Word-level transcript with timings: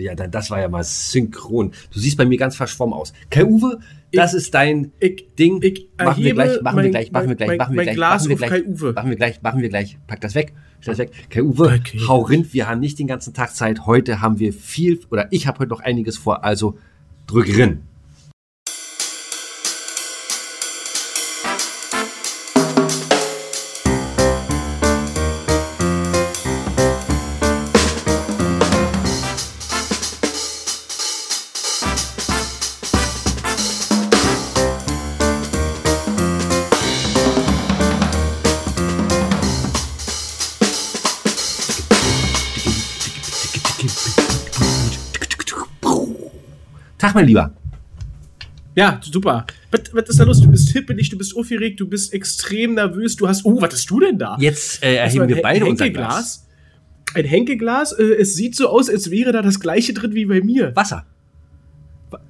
Ja, 0.00 0.14
das 0.14 0.50
war 0.50 0.60
ja 0.60 0.68
mal 0.68 0.84
synchron. 0.84 1.72
Du 1.92 1.98
siehst 2.00 2.16
bei 2.16 2.24
mir 2.24 2.38
ganz 2.38 2.56
verschwommen 2.56 2.94
aus. 2.94 3.12
Kai 3.30 3.44
Uwe, 3.44 3.78
das 4.12 4.34
ist 4.34 4.54
dein 4.54 4.92
ich- 4.98 5.26
Ding. 5.38 5.60
ich 5.62 5.88
machen 5.98 6.22
wir 6.24 6.34
gleich, 6.34 6.60
machen 6.62 6.76
wir 6.76 6.82
mein- 6.82 6.90
gleich, 6.90 7.12
machen 7.12 7.28
wir 7.28 7.34
gleich, 7.36 7.58
machen 7.58 7.76
wir 7.76 7.84
gleich, 7.84 7.96
machen 7.96 8.28
wir 8.28 8.36
gleich, 8.36 8.92
machen 8.94 9.10
wir 9.10 9.16
gleich, 9.16 9.42
machen 9.42 9.62
wir 9.62 9.68
gleich. 9.68 9.98
Pack 10.06 10.20
das 10.20 10.34
weg, 10.34 10.52
stell 10.80 10.92
das 10.92 10.98
weg. 10.98 11.12
Kai 11.30 11.42
Uwe, 11.42 11.78
Okay. 11.80 12.00
hau 12.08 12.20
rind, 12.22 12.52
wir 12.54 12.68
haben 12.68 12.80
nicht 12.80 12.98
den 12.98 13.06
ganzen 13.06 13.34
Tag 13.34 13.54
Zeit. 13.54 13.86
Heute 13.86 14.20
haben 14.20 14.38
wir 14.38 14.52
viel, 14.52 15.00
oder 15.10 15.28
ich 15.30 15.46
habe 15.46 15.58
heute 15.60 15.70
noch 15.70 15.80
einiges 15.80 16.16
vor, 16.18 16.44
also 16.44 16.76
drück 17.26 17.46
rin. 17.56 17.82
Tag, 47.10 47.14
mein 47.16 47.26
Lieber. 47.26 47.52
Ja, 48.76 49.00
super. 49.02 49.46
Was, 49.72 49.80
was 49.92 50.08
ist 50.08 50.20
da 50.20 50.24
los? 50.24 50.40
Du 50.40 50.50
bist 50.50 50.70
hippelig, 50.70 51.10
du 51.10 51.18
bist 51.18 51.36
aufgeregt, 51.36 51.80
du 51.80 51.88
bist 51.88 52.12
extrem 52.12 52.74
nervös. 52.74 53.16
Du 53.16 53.26
hast. 53.28 53.44
Oh, 53.44 53.60
was 53.60 53.72
hast 53.72 53.90
du 53.90 54.00
denn 54.00 54.18
da? 54.18 54.36
Jetzt 54.40 54.82
äh, 54.82 54.96
erheben 54.96 55.24
ein 55.24 55.28
wir 55.28 55.42
beide 55.42 55.66
unser 55.66 55.90
Glas. 55.90 56.46
Ein 57.14 57.24
Henkeglas? 57.24 57.92
Äh, 57.92 58.04
es 58.20 58.34
sieht 58.36 58.54
so 58.54 58.68
aus, 58.68 58.88
als 58.88 59.10
wäre 59.10 59.32
da 59.32 59.42
das 59.42 59.58
gleiche 59.58 59.92
drin 59.92 60.14
wie 60.14 60.24
bei 60.24 60.40
mir. 60.40 60.74
Wasser. 60.76 61.04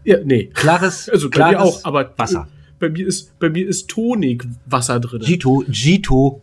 Ja, 0.04 0.18
nee. 0.24 0.46
Klares, 0.54 1.08
Also 1.12 1.28
bei 1.28 1.36
klares 1.36 1.56
mir 1.58 1.62
auch, 1.62 1.84
aber 1.84 2.12
Wasser. 2.16 2.48
äh, 2.50 2.74
Bei 2.78 2.88
mir 2.88 3.06
ist, 3.06 3.38
bei 3.38 3.50
mir 3.50 3.66
ist 3.68 3.88
Tonic-Wasser 3.88 4.98
drin. 5.00 5.20
Gito, 5.20 5.62
Gito. 5.68 6.40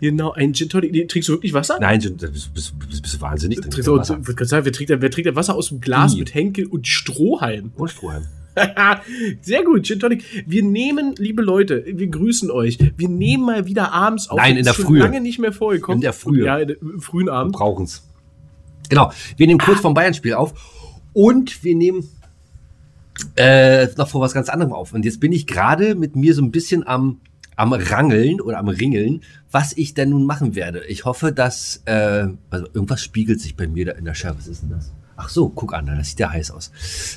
Genau, 0.00 0.32
ein 0.32 0.52
Gin 0.52 0.68
Tonic. 0.68 0.92
Nee, 0.92 1.04
trinkst 1.06 1.28
du 1.28 1.34
wirklich 1.34 1.54
Wasser? 1.54 1.78
Nein, 1.80 2.00
du 2.00 2.10
bist, 2.10 2.52
bist, 2.52 2.78
bist, 2.78 3.02
bist 3.02 3.14
du 3.14 3.20
wahnsinnig. 3.20 3.60
Trink 3.60 3.72
Trinkst 3.72 3.88
du, 3.88 3.96
Wasser. 3.96 4.20
sagen, 4.44 4.64
wer, 4.64 4.72
trinkt, 4.72 4.90
wer 4.90 5.10
trinkt 5.10 5.26
denn 5.26 5.36
Wasser 5.36 5.54
aus 5.54 5.68
dem 5.68 5.80
Glas 5.80 6.14
I. 6.14 6.18
mit 6.18 6.34
Henkel 6.34 6.66
und 6.66 6.86
Strohhalm? 6.86 7.72
Und 7.76 7.90
Strohhalm. 7.90 8.24
Sehr 9.42 9.64
gut, 9.64 9.86
Gin 9.86 10.00
Tonic. 10.00 10.24
Wir 10.46 10.62
nehmen, 10.62 11.14
liebe 11.18 11.42
Leute, 11.42 11.84
wir 11.86 12.06
grüßen 12.06 12.50
euch. 12.50 12.78
Wir 12.96 13.08
nehmen 13.08 13.44
mal 13.44 13.66
wieder 13.66 13.92
abends 13.92 14.28
auf. 14.28 14.38
Nein, 14.38 14.56
in 14.56 14.64
der 14.64 14.74
Frühe. 14.74 15.00
lange 15.00 15.20
nicht 15.20 15.38
mehr 15.38 15.52
vorgekommen. 15.52 15.98
In 15.98 16.02
der 16.02 16.12
Frühe. 16.12 16.44
Ja, 16.44 16.58
im 16.58 17.00
frühen 17.00 17.28
Abend. 17.28 17.52
brauchen's. 17.52 18.08
Genau. 18.88 19.12
Wir 19.36 19.46
nehmen 19.46 19.60
kurz 19.60 19.80
vom 19.80 19.94
Bayern-Spiel 19.94 20.34
auf 20.34 20.54
und 21.12 21.64
wir 21.64 21.74
nehmen 21.74 22.08
äh, 23.36 23.88
noch 23.96 24.08
vor 24.08 24.20
was 24.20 24.32
ganz 24.32 24.48
anderem 24.48 24.72
auf. 24.72 24.92
Und 24.92 25.04
jetzt 25.04 25.20
bin 25.20 25.32
ich 25.32 25.46
gerade 25.46 25.94
mit 25.94 26.16
mir 26.16 26.34
so 26.34 26.42
ein 26.42 26.50
bisschen 26.50 26.86
am, 26.86 27.20
am 27.56 27.72
Rangeln 27.72 28.40
oder 28.40 28.58
am 28.58 28.68
Ringeln, 28.68 29.22
was 29.50 29.72
ich 29.72 29.94
denn 29.94 30.10
nun 30.10 30.24
machen 30.24 30.54
werde. 30.54 30.84
Ich 30.86 31.04
hoffe, 31.04 31.32
dass 31.32 31.82
äh, 31.86 32.28
also 32.50 32.66
irgendwas 32.72 33.02
spiegelt 33.02 33.40
sich 33.40 33.56
bei 33.56 33.66
mir 33.66 33.86
da 33.86 33.92
in 33.92 34.04
der 34.04 34.14
Schärfe. 34.14 34.38
Was 34.38 34.46
ist 34.46 34.62
denn 34.62 34.70
das? 34.70 34.92
Ach 35.16 35.30
so, 35.30 35.48
guck 35.48 35.72
an, 35.72 35.86
das 35.86 36.10
sieht 36.10 36.20
ja 36.20 36.30
heiß 36.30 36.50
aus. 36.50 36.70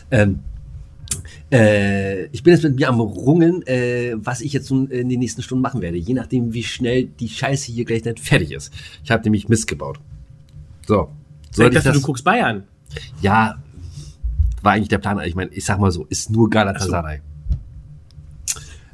Ähm, 0.09 0.39
äh, 1.51 2.25
ich 2.27 2.43
bin 2.43 2.53
jetzt 2.53 2.63
mit 2.63 2.75
mir 2.75 2.87
am 2.87 3.01
Rungen, 3.01 3.65
äh, 3.67 4.13
was 4.15 4.39
ich 4.41 4.53
jetzt 4.53 4.71
nun 4.71 4.87
in 4.87 5.09
den 5.09 5.19
nächsten 5.19 5.41
Stunden 5.41 5.61
machen 5.61 5.81
werde, 5.81 5.97
je 5.97 6.13
nachdem, 6.13 6.53
wie 6.53 6.63
schnell 6.63 7.05
die 7.05 7.27
Scheiße 7.27 7.71
hier 7.71 7.83
gleich 7.83 8.03
dann 8.03 8.15
fertig 8.15 8.51
ist. 8.51 8.73
Ich 9.03 9.11
habe 9.11 9.23
nämlich 9.23 9.49
Mist 9.49 9.67
gebaut. 9.67 9.99
So. 10.87 11.09
ich 11.49 11.57
Soll 11.57 11.67
ich 11.67 11.73
dachte, 11.73 11.89
das? 11.89 11.97
du 11.97 12.03
guckst 12.03 12.23
Bayern. 12.23 12.63
Ja, 13.21 13.61
war 14.61 14.73
eigentlich 14.73 14.89
der 14.89 14.97
Plan. 14.99 15.19
Ich 15.25 15.35
meine, 15.35 15.51
ich 15.51 15.65
sag 15.65 15.79
mal 15.79 15.91
so, 15.91 16.05
ist 16.05 16.29
nur 16.29 16.49
Galatasaray. 16.49 17.21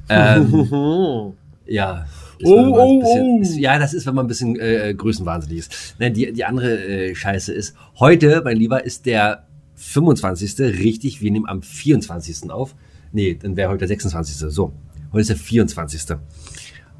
Ähm, 0.09 1.33
ja. 1.65 2.05
Ist, 2.37 2.47
Oh, 2.47 2.73
oh, 2.75 2.99
bisschen, 2.99 3.37
oh. 3.37 3.41
Ist, 3.41 3.57
ja, 3.57 3.79
das 3.79 3.93
ist, 3.93 4.05
wenn 4.05 4.15
man 4.15 4.25
ein 4.25 4.27
bisschen 4.27 4.59
äh, 4.59 4.93
größenwahnsinnig 4.95 5.59
ist. 5.59 5.95
Nein, 5.99 6.13
die, 6.13 6.33
die 6.33 6.43
andere 6.43 6.77
äh, 6.85 7.15
Scheiße 7.15 7.53
ist, 7.53 7.75
heute, 7.99 8.41
mein 8.43 8.57
Lieber, 8.57 8.83
ist 8.83 9.05
der 9.05 9.45
25. 9.75 10.59
Richtig, 10.59 11.21
wir 11.21 11.31
nehmen 11.31 11.47
am 11.47 11.61
24. 11.61 12.51
auf. 12.51 12.75
Nee, 13.13 13.35
dann 13.41 13.55
wäre 13.55 13.69
heute 13.69 13.79
der 13.79 13.87
26. 13.87 14.35
So, 14.53 14.73
heute 15.13 15.21
ist 15.21 15.29
der 15.29 15.37
24. 15.37 16.17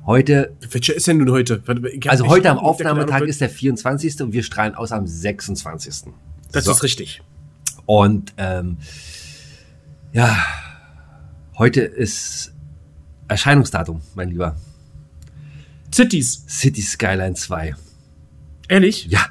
Heute, 0.06 0.54
Welcher 0.72 0.96
ist 0.96 1.08
denn 1.08 1.18
nun 1.18 1.32
heute? 1.32 1.62
Also 2.08 2.28
heute 2.28 2.50
am 2.50 2.60
Aufnahmetag 2.60 3.22
ist 3.24 3.42
der 3.42 3.50
24. 3.50 4.22
und 4.22 4.34
wir 4.34 4.44
strahlen 4.44 4.76
aus 4.76 4.92
am 4.92 5.06
26. 5.08 6.14
Das 6.52 6.64
So. 6.64 6.72
ist 6.72 6.84
richtig. 6.84 7.22
Und 7.86 8.34
ähm, 8.38 8.78
ja, 10.14 10.38
heute 11.58 11.82
ist 11.82 12.55
Erscheinungsdatum, 13.28 14.02
mein 14.16 14.30
Lieber. 14.30 14.56
Cities. 15.91 16.44
City 16.47 16.81
Skyline 16.81 17.36
2. 17.36 17.75
Ehrlich? 18.68 19.06
Ja. 19.06 19.25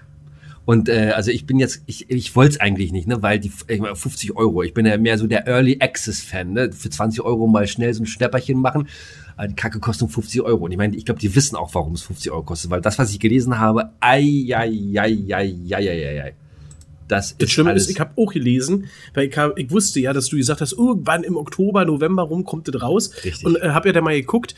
Und 0.65 0.89
äh, 0.89 1.13
also 1.15 1.31
ich 1.31 1.45
bin 1.47 1.59
jetzt, 1.59 1.83
ich, 1.87 2.09
ich 2.09 2.35
wollte 2.35 2.53
es 2.55 2.61
eigentlich 2.61 2.91
nicht, 2.91 3.07
ne, 3.07 3.23
weil 3.23 3.39
die 3.39 3.53
ich 3.69 3.81
meine, 3.81 3.95
50 3.95 4.35
Euro, 4.35 4.63
ich 4.63 4.73
bin 4.73 4.87
ja 4.87 4.97
mehr 4.97 5.19
so 5.19 5.27
der 5.27 5.47
Early 5.47 5.77
Access 5.81 6.23
Fan, 6.23 6.55
ne, 6.55 6.73
für 6.73 6.89
20 6.89 7.21
Euro 7.23 7.47
mal 7.47 7.67
schnell 7.67 7.93
so 7.93 8.03
ein 8.03 8.07
Schnäpperchen 8.07 8.59
machen, 8.59 8.89
aber 9.37 9.49
die 9.49 9.55
Kacke 9.55 9.79
kostet 9.79 10.11
50 10.11 10.41
Euro. 10.41 10.65
Und 10.65 10.73
ich 10.73 10.79
meine, 10.79 10.97
ich 10.97 11.05
glaube, 11.05 11.21
die 11.21 11.35
wissen 11.35 11.57
auch, 11.57 11.75
warum 11.75 11.93
es 11.93 12.03
50 12.03 12.33
Euro 12.33 12.45
kostet, 12.45 12.71
weil 12.71 12.81
das, 12.81 12.99
was 12.99 13.11
ich 13.11 13.21
gelesen 13.21 13.59
habe, 13.59 13.91
ei, 14.01 14.47
ei, 14.55 14.71
ei, 14.97 15.19
ei, 15.29 15.55
ei, 15.71 15.75
ei, 15.75 16.23
ei, 16.23 16.35
das, 17.09 17.37
Das 17.37 17.51
Schlimme 17.51 17.71
alles, 17.71 17.85
ist, 17.85 17.91
ich 17.91 18.01
habe 18.01 18.13
auch 18.17 18.33
gelesen, 18.33 18.87
weil 19.13 19.29
ich, 19.29 19.37
hab, 19.37 19.59
ich 19.59 19.71
wusste 19.71 20.01
ja, 20.01 20.13
dass 20.13 20.27
du 20.29 20.37
gesagt 20.37 20.61
hast, 20.61 20.73
irgendwann 20.73 21.23
im 21.23 21.37
Oktober, 21.37 21.85
November 21.85 22.23
rum 22.23 22.45
kommt 22.45 22.69
das 22.69 22.81
raus. 22.81 23.11
Richtig. 23.25 23.45
Und 23.45 23.57
äh, 23.57 23.69
habe 23.71 23.89
ja 23.89 23.93
da 23.93 24.01
mal 24.01 24.15
geguckt, 24.15 24.55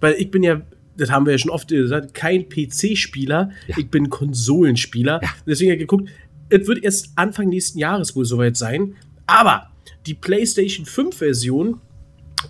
weil 0.00 0.14
ich 0.18 0.30
bin 0.30 0.42
ja, 0.42 0.60
das 0.96 1.10
haben 1.10 1.26
wir 1.26 1.32
ja 1.32 1.38
schon 1.38 1.50
oft 1.50 1.68
gesagt, 1.68 2.14
kein 2.14 2.48
PC-Spieler, 2.48 3.50
Ja. 3.68 3.74
ich 3.78 3.88
bin 3.90 4.10
Konsolenspieler. 4.10 5.20
Ja. 5.22 5.28
Deswegen 5.46 5.70
habe 5.70 5.76
ich 5.82 5.88
geguckt, 5.88 6.08
es 6.48 6.66
wird 6.66 6.84
erst 6.84 7.10
Anfang 7.16 7.48
nächsten 7.48 7.78
Jahres 7.78 8.14
wohl 8.14 8.24
soweit 8.24 8.56
sein. 8.56 8.94
Aber 9.26 9.70
die 10.06 10.14
PlayStation 10.14 10.86
5-Version 10.86 11.80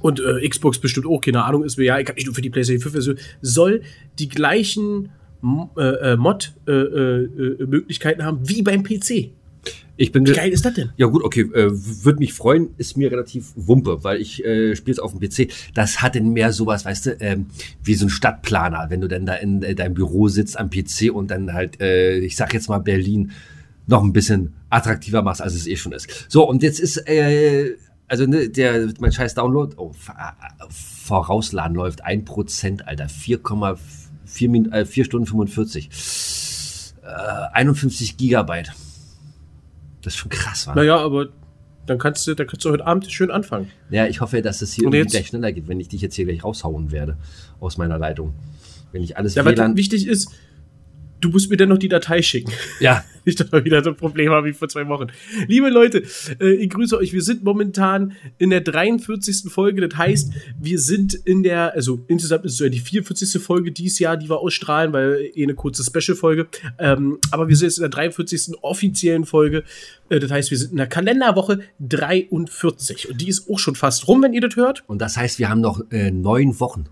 und 0.01 0.21
äh, 0.21 0.47
Xbox 0.49 0.79
bestimmt 0.79 1.07
auch, 1.07 1.21
keine 1.21 1.45
Ahnung, 1.45 1.65
ist 1.65 1.79
mir 1.79 1.85
ja, 1.85 1.99
ich 1.99 2.07
habe 2.07 2.17
nicht 2.17 2.27
nur 2.27 2.35
für 2.35 2.43
die 2.43 2.51
PlayStation 2.51 2.91
5-Version, 2.91 3.19
soll 3.41 3.83
die 4.19 4.29
gleichen 4.29 5.11
äh, 5.77 6.13
äh, 6.13 6.17
Mod-Möglichkeiten 6.17 8.25
haben 8.25 8.49
wie 8.49 8.63
beim 8.63 8.83
PC. 8.83 9.31
ich 9.97 10.13
bin 10.13 10.27
Wie 10.27 10.33
geil 10.33 10.51
ist 10.51 10.65
das 10.65 10.75
denn? 10.75 10.91
Ja 10.97 11.07
gut, 11.07 11.25
okay, 11.25 11.43
äh, 11.43 11.71
würde 11.71 12.19
mich 12.19 12.35
freuen, 12.35 12.71
ist 12.77 12.97
mir 12.97 13.11
relativ 13.11 13.53
wumpe, 13.57 14.05
weil 14.05 14.21
ich 14.21 14.45
äh, 14.45 14.77
spiele 14.77 14.93
es 14.93 14.99
auf 14.99 15.13
dem 15.13 15.21
PC. 15.21 15.51
Das 15.75 16.03
hat 16.03 16.15
denn 16.15 16.33
mehr 16.33 16.53
sowas, 16.53 16.85
weißt 16.85 17.07
du, 17.07 17.17
ähm, 17.21 17.47
wie 17.83 17.95
so 17.95 18.07
ein 18.07 18.11
Stadtplaner, 18.11 18.87
wenn 18.91 19.01
du 19.01 19.09
dann 19.09 19.27
da 19.27 19.35
in 19.35 19.63
äh, 19.63 19.75
deinem 19.75 19.95
Büro 19.95 20.29
sitzt 20.29 20.59
am 20.59 20.71
PC 20.71 21.13
und 21.13 21.31
dann 21.31 21.53
halt, 21.53 21.81
äh, 21.81 22.19
ich 22.19 22.37
sag 22.37 22.55
jetzt 22.55 22.69
mal 22.69 22.79
Berlin, 22.79 23.33
noch 23.87 24.03
ein 24.03 24.13
bisschen 24.13 24.55
attraktiver 24.69 25.23
machst, 25.23 25.41
als 25.41 25.55
es 25.55 25.67
eh 25.67 25.77
schon 25.77 25.93
ist. 25.93 26.27
So, 26.29 26.49
und 26.49 26.63
jetzt 26.63 26.81
ist, 26.81 26.97
äh, 27.09 27.77
also 28.09 28.27
ne, 28.27 28.49
der, 28.49 28.89
mein 29.01 29.13
scheiß 29.13 29.35
Download, 29.35 29.75
oh, 29.79 29.93
äh, 30.09 30.65
vorausladen 30.71 31.77
läuft 31.77 32.05
1%, 32.05 32.83
Alter, 32.83 33.07
4,4 33.07 33.79
Min- 34.49 34.73
äh, 34.73 34.85
4 34.85 35.05
Stunden 35.05 35.27
45. 35.27 35.91
Äh, 37.03 37.07
51 37.53 38.17
Gigabyte. 38.17 38.73
Das 40.03 40.15
ist 40.15 40.19
schon 40.19 40.31
krass, 40.31 40.67
wa? 40.67 40.75
Naja, 40.75 40.99
aber 40.99 41.29
dann 41.87 41.99
kannst 41.99 42.27
du, 42.27 42.35
dann 42.35 42.47
kannst 42.47 42.65
du 42.65 42.71
heute 42.71 42.87
Abend 42.87 43.11
schön 43.11 43.31
anfangen. 43.31 43.71
Ja, 43.91 44.07
ich 44.07 44.21
hoffe, 44.21 44.43
dass 44.43 44.61
es 44.63 44.73
hier 44.73 44.87
Und 44.87 44.95
irgendwie 44.95 45.13
gleich 45.17 45.29
schneller 45.29 45.53
geht, 45.53 45.69
wenn 45.69 45.79
ich 45.81 45.89
dich 45.89 46.01
jetzt 46.01 46.15
hier 46.17 46.25
gleich 46.25 46.43
raushauen 46.45 46.91
werde 46.91 47.17
aus 47.61 47.77
meiner 47.79 47.99
Leitung. 47.99 48.35
Wenn 48.93 49.03
ich 49.03 49.17
alles 49.17 49.35
Ja, 49.35 49.45
WLAN. 49.45 49.77
wichtig 49.77 50.07
ist, 50.07 50.31
du 51.21 51.31
musst 51.31 51.51
mir 51.51 51.57
dann 51.57 51.69
noch 51.69 51.79
die 51.79 51.89
Datei 51.89 52.23
schicken. 52.23 52.53
Ja, 52.81 53.05
dass 53.25 53.51
wir 53.51 53.65
wieder 53.65 53.83
so 53.83 53.91
ein 53.91 53.97
Problem 53.97 54.31
haben 54.31 54.47
wie 54.47 54.53
vor 54.53 54.69
zwei 54.69 54.87
Wochen. 54.89 55.09
Liebe 55.49 55.69
Leute, 55.69 56.03
äh, 56.41 56.55
ich 56.55 56.71
grüße 56.71 56.97
euch. 56.97 57.13
Wir 57.13 57.23
sind 57.23 57.43
momentan 57.43 58.13
in 58.39 58.51
der 58.51 58.61
43. 58.61 59.51
Folge. 59.51 59.87
Das 59.87 59.99
heißt, 59.99 60.33
wir 60.61 60.79
sind 60.79 61.15
in 61.15 61.43
der, 61.43 61.75
also 61.75 62.05
insgesamt 62.07 62.45
ist 62.45 62.55
es 62.55 62.59
ja 62.61 62.69
die 62.69 62.79
44. 62.79 63.43
Folge 63.43 63.73
dieses 63.73 63.99
Jahr, 63.99 64.17
die 64.17 64.29
wir 64.29 64.39
ausstrahlen, 64.39 64.93
weil 64.93 65.31
eh 65.35 65.43
eine 65.43 65.55
kurze 65.55 65.83
Special-Folge. 65.83 66.47
Ähm, 66.79 67.19
aber 67.31 67.49
wir 67.49 67.57
sind 67.57 67.67
jetzt 67.67 67.79
in 67.79 67.83
der 67.83 67.91
43. 67.91 68.63
offiziellen 68.63 69.25
Folge. 69.25 69.65
Äh, 70.09 70.21
das 70.21 70.31
heißt, 70.31 70.51
wir 70.51 70.59
sind 70.59 70.73
in 70.73 70.77
der 70.77 70.87
Kalenderwoche 70.87 71.61
43. 71.81 73.11
Und 73.11 73.21
die 73.21 73.29
ist 73.29 73.51
auch 73.51 73.59
schon 73.59 73.75
fast 73.75 74.07
rum, 74.07 74.23
wenn 74.23 74.33
ihr 74.33 74.41
das 74.41 74.57
hört. 74.57 74.85
und 74.87 75.01
das 75.01 75.17
heißt, 75.17 75.39
wir 75.39 75.49
haben 75.49 75.61
noch 75.61 75.81
äh, 75.91 76.11
neun 76.11 76.61
Wochen. 76.61 76.85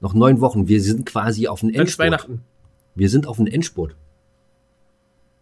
Noch 0.00 0.14
neun 0.14 0.40
Wochen. 0.40 0.66
Wir 0.66 0.82
sind 0.82 1.06
quasi 1.06 1.46
auf 1.46 1.62
ist 1.62 1.74
Endspurt. 1.76 2.06
Weihnachten. 2.06 2.40
Wir 2.94 3.08
sind 3.08 3.26
auf 3.26 3.36
den 3.38 3.46
Endspurt. 3.46 3.94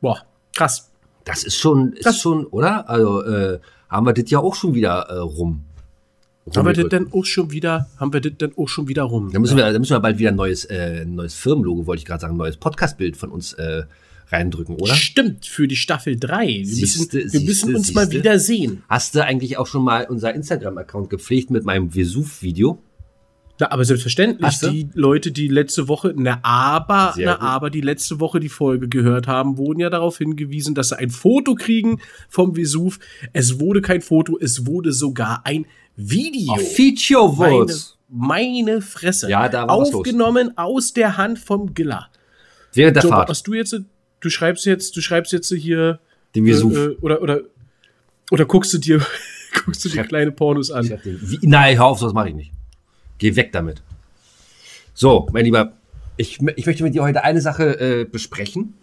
Boah, 0.01 0.25
krass. 0.55 0.91
Das 1.25 1.45
ist 1.45 1.57
schon, 1.57 1.93
ist 1.95 2.07
Das- 2.07 2.19
schon, 2.19 2.47
oder? 2.47 2.89
Also 2.89 3.23
äh, 3.25 3.59
haben 3.89 4.07
wir 4.07 4.13
das 4.13 4.31
ja 4.31 4.39
auch 4.39 4.55
schon 4.55 4.75
wieder 4.75 5.01
äh, 5.09 5.19
rum. 5.19 5.65
Haben 6.57 6.67
wir 6.67 6.73
das 6.73 6.89
dann 6.89 7.13
auch 7.13 7.25
schon 7.25 7.51
wieder, 7.53 7.89
haben 7.99 8.13
wir 8.13 8.21
das 8.21 8.33
dann 8.39 8.53
auch 8.57 8.67
schon 8.67 8.89
wieder 8.89 9.03
rum? 9.05 9.31
Da 9.33 9.39
müssen, 9.39 9.57
wir, 9.57 9.71
da 9.73 9.79
müssen 9.79 9.93
wir 9.93 10.01
bald 10.01 10.19
wieder 10.19 10.31
ein 10.31 10.37
neues, 10.37 10.65
äh, 10.65 11.05
neues 11.05 11.35
Firmenlogo, 11.35 11.87
wollte 11.87 12.01
ich 12.01 12.07
gerade 12.07 12.23
sagen, 12.23 12.35
ein 12.35 12.39
neues 12.39 12.57
Podcastbild 12.57 13.17
von 13.17 13.31
uns 13.31 13.53
äh, 13.53 13.83
reindrücken, 14.31 14.77
oder? 14.77 14.95
Stimmt, 14.95 15.47
für 15.47 15.69
die 15.69 15.77
Staffel 15.77 16.19
3. 16.19 16.47
Wir, 16.47 16.67
Siehste, 16.67 17.19
müssen, 17.19 17.33
wir 17.33 17.41
müssen 17.41 17.45
siehste, 17.69 17.77
uns 17.77 17.95
mal 17.95 18.07
siehste. 18.07 18.19
wieder 18.19 18.39
sehen. 18.39 18.83
Hast 18.89 19.15
du 19.15 19.25
eigentlich 19.25 19.59
auch 19.59 19.67
schon 19.67 19.85
mal 19.85 20.07
unser 20.09 20.35
Instagram-Account 20.35 21.11
gepflegt 21.11 21.51
mit 21.51 21.65
meinem 21.65 21.91
Vesuv-Video? 21.95 22.79
Na, 23.61 23.71
aber 23.71 23.85
selbstverständlich, 23.85 24.59
die 24.59 24.89
Leute, 24.95 25.33
die 25.33 25.49
letzte 25.49 25.87
Woche, 25.87 26.15
na, 26.17 26.39
aber, 26.43 27.13
Sehr 27.15 27.27
na, 27.27 27.35
gut. 27.35 27.43
aber, 27.43 27.71
die 27.71 27.83
letzte 27.83 28.19
Woche 28.19 28.41
die 28.41 28.49
Folge 28.49 28.89
gehört 28.89 29.27
haben, 29.27 29.59
wurden 29.59 29.81
ja 29.81 29.91
darauf 29.91 30.17
hingewiesen, 30.17 30.75
dass 30.75 30.89
sie 30.89 30.99
ein 30.99 31.11
Foto 31.11 31.55
kriegen 31.55 32.01
vom 32.31 32.57
Vesuv. 32.57 32.99
Es 33.35 33.61
wurde 33.61 33.83
kein 33.83 34.01
Foto, 34.01 34.39
es 34.41 34.67
wurde 34.67 34.93
sogar 34.93 35.43
ein 35.45 35.67
Video. 35.95 36.57
Feature 36.57 37.37
meine, 37.37 37.53
Votes. 37.53 37.99
meine 38.09 38.81
Fresse. 38.81 39.29
Ja, 39.29 39.49
da 39.51 39.69
war. 39.69 39.71
Aufgenommen 39.75 40.57
aus 40.57 40.95
der 40.95 41.19
Hand 41.19 41.39
vom 41.39 41.75
Giller. 41.75 42.09
Während 42.73 42.97
der 42.97 43.03
Joe, 43.03 43.13
Fahrt. 43.13 43.29
was 43.29 43.43
du 43.43 43.53
jetzt, 43.53 43.79
du 44.21 44.31
schreibst 44.31 44.65
jetzt, 44.65 44.97
du 44.97 45.03
schreibst 45.03 45.35
jetzt 45.35 45.53
hier, 45.53 46.01
Den 46.35 46.47
Vesuv. 46.47 46.75
äh, 46.75 46.85
äh, 46.87 46.97
oder, 47.03 47.21
oder, 47.21 47.41
oder 48.31 48.47
guckst 48.47 48.73
du 48.73 48.79
dir, 48.79 49.05
guckst 49.65 49.85
du 49.85 49.91
dir 49.91 50.05
kleine 50.05 50.33
Pornos 50.33 50.71
an. 50.71 50.99
Wie, 51.05 51.41
nein, 51.43 51.77
hör 51.77 51.87
auf, 51.87 51.99
sowas 51.99 52.15
mache 52.15 52.31
ich 52.31 52.35
nicht. 52.35 52.53
Geh 53.21 53.37
weg 53.37 53.53
damit. 53.53 53.83
So, 54.95 55.29
mein 55.33 55.45
Lieber, 55.45 55.75
ich, 56.17 56.41
ich 56.57 56.67
möchte 56.67 56.83
mit 56.83 56.95
dir 56.95 57.03
heute 57.03 57.23
eine 57.23 57.41
Sache 57.41 57.79
äh, 57.79 58.05
besprechen. 58.05 58.75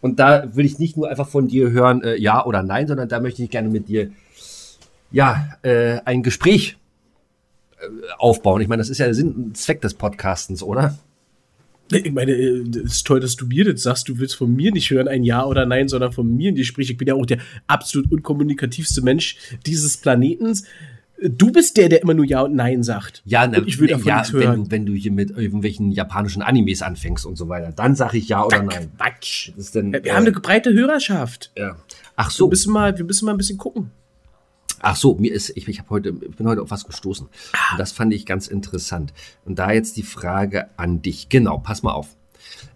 Und 0.00 0.18
da 0.18 0.54
will 0.54 0.64
ich 0.64 0.78
nicht 0.78 0.96
nur 0.96 1.08
einfach 1.08 1.28
von 1.28 1.48
dir 1.48 1.70
hören, 1.70 2.02
äh, 2.02 2.16
ja 2.16 2.44
oder 2.44 2.62
nein, 2.62 2.86
sondern 2.86 3.08
da 3.08 3.20
möchte 3.20 3.42
ich 3.42 3.50
gerne 3.50 3.68
mit 3.68 3.88
dir 3.88 4.10
ja, 5.10 5.48
äh, 5.62 5.98
ein 6.04 6.22
Gespräch 6.22 6.76
äh, 7.80 7.86
aufbauen. 8.18 8.60
Ich 8.60 8.68
meine, 8.68 8.80
das 8.80 8.90
ist 8.90 8.98
ja 8.98 9.06
der 9.06 9.14
Sinn 9.14 9.32
und 9.32 9.56
Zweck 9.56 9.80
des 9.80 9.94
Podcastens, 9.94 10.62
oder? 10.62 10.96
Ich 11.90 12.12
meine, 12.12 12.32
äh, 12.32 12.64
es 12.84 12.92
ist 12.92 13.06
toll, 13.06 13.20
dass 13.20 13.36
du 13.36 13.46
mir 13.46 13.64
das 13.64 13.82
sagst. 13.82 14.08
Du 14.08 14.18
willst 14.18 14.36
von 14.36 14.54
mir 14.54 14.72
nicht 14.72 14.90
hören, 14.90 15.08
ein 15.08 15.24
Ja 15.24 15.44
oder 15.44 15.66
Nein, 15.66 15.88
sondern 15.88 16.12
von 16.12 16.36
mir 16.36 16.50
in 16.50 16.54
die 16.54 16.62
Gespräche. 16.62 16.92
Ich 16.92 16.98
bin 16.98 17.08
ja 17.08 17.14
auch 17.14 17.26
der 17.26 17.38
absolut 17.66 18.12
unkommunikativste 18.12 19.02
Mensch 19.02 19.36
dieses 19.66 19.96
Planetens. 19.96 20.64
Du 21.22 21.52
bist 21.52 21.76
der, 21.76 21.88
der 21.90 22.00
immer 22.02 22.14
nur 22.14 22.24
Ja 22.24 22.42
und 22.42 22.54
Nein 22.54 22.82
sagt. 22.82 23.22
Ja, 23.26 23.46
ne, 23.46 23.60
Und 23.60 23.68
ich 23.68 23.78
will 23.78 23.88
davon 23.88 24.06
ja 24.06 24.18
nichts 24.18 24.32
wenn, 24.32 24.42
hören. 24.42 24.64
du, 24.64 24.70
wenn 24.70 24.86
du 24.86 24.94
hier 24.94 25.12
mit 25.12 25.30
irgendwelchen 25.30 25.92
japanischen 25.92 26.40
Animes 26.42 26.80
anfängst 26.82 27.26
und 27.26 27.36
so 27.36 27.48
weiter, 27.48 27.72
dann 27.72 27.94
sage 27.94 28.16
ich 28.18 28.28
ja 28.28 28.42
oder 28.44 28.62
nein. 28.62 28.90
Quatsch. 28.96 29.50
Das 29.56 29.66
ist 29.66 29.74
denn, 29.74 29.92
Wir 29.92 30.14
haben 30.14 30.22
eine 30.26 30.32
breite 30.32 30.72
Hörerschaft. 30.72 31.52
ja. 31.56 31.76
Ach 32.16 32.28
Wir 32.28 32.32
so, 32.32 32.48
müssen 32.48 32.72
mal, 32.72 32.96
wir 32.96 33.04
müssen 33.04 33.24
mal 33.26 33.32
ein 33.32 33.38
bisschen 33.38 33.58
gucken. 33.58 33.90
ach 34.80 34.96
so, 34.96 35.14
mir 35.16 35.32
ist, 35.32 35.50
ich, 35.56 35.68
ich 35.68 35.78
habe 35.78 35.90
heute, 35.90 36.08
ich 36.28 36.36
bin 36.36 36.46
heute 36.48 36.62
auf 36.62 36.70
was 36.70 36.84
gestoßen. 36.86 37.26
Und 37.26 37.78
das 37.78 37.92
fand 37.92 38.12
ich 38.14 38.24
ganz 38.26 38.46
interessant. 38.46 39.12
Und 39.44 39.58
da 39.58 39.72
jetzt 39.72 39.96
die 39.98 40.02
Frage 40.02 40.68
an 40.78 41.02
dich. 41.02 41.28
Genau, 41.28 41.58
pass 41.58 41.82
mal 41.82 41.92
auf. 41.92 42.08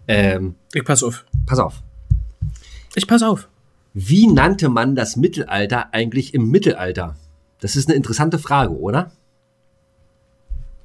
Ähm, 0.07 0.55
Ich 0.73 0.83
pass 0.83 1.01
auf. 1.03 1.25
pass 1.47 1.57
auf. 1.59 1.81
Ich 2.95 3.07
pass 3.07 3.23
auf. 3.23 3.47
Wie 3.93 4.27
nannte 4.27 4.69
man 4.69 4.95
das 4.95 5.15
Mittelalter 5.15 5.93
eigentlich 5.93 6.33
im 6.33 6.49
Mittelalter? 6.51 7.15
Das 7.65 7.75
ist 7.75 7.87
eine 7.89 7.95
interessante 7.97 8.37
Frage, 8.37 8.77
oder? 8.77 9.11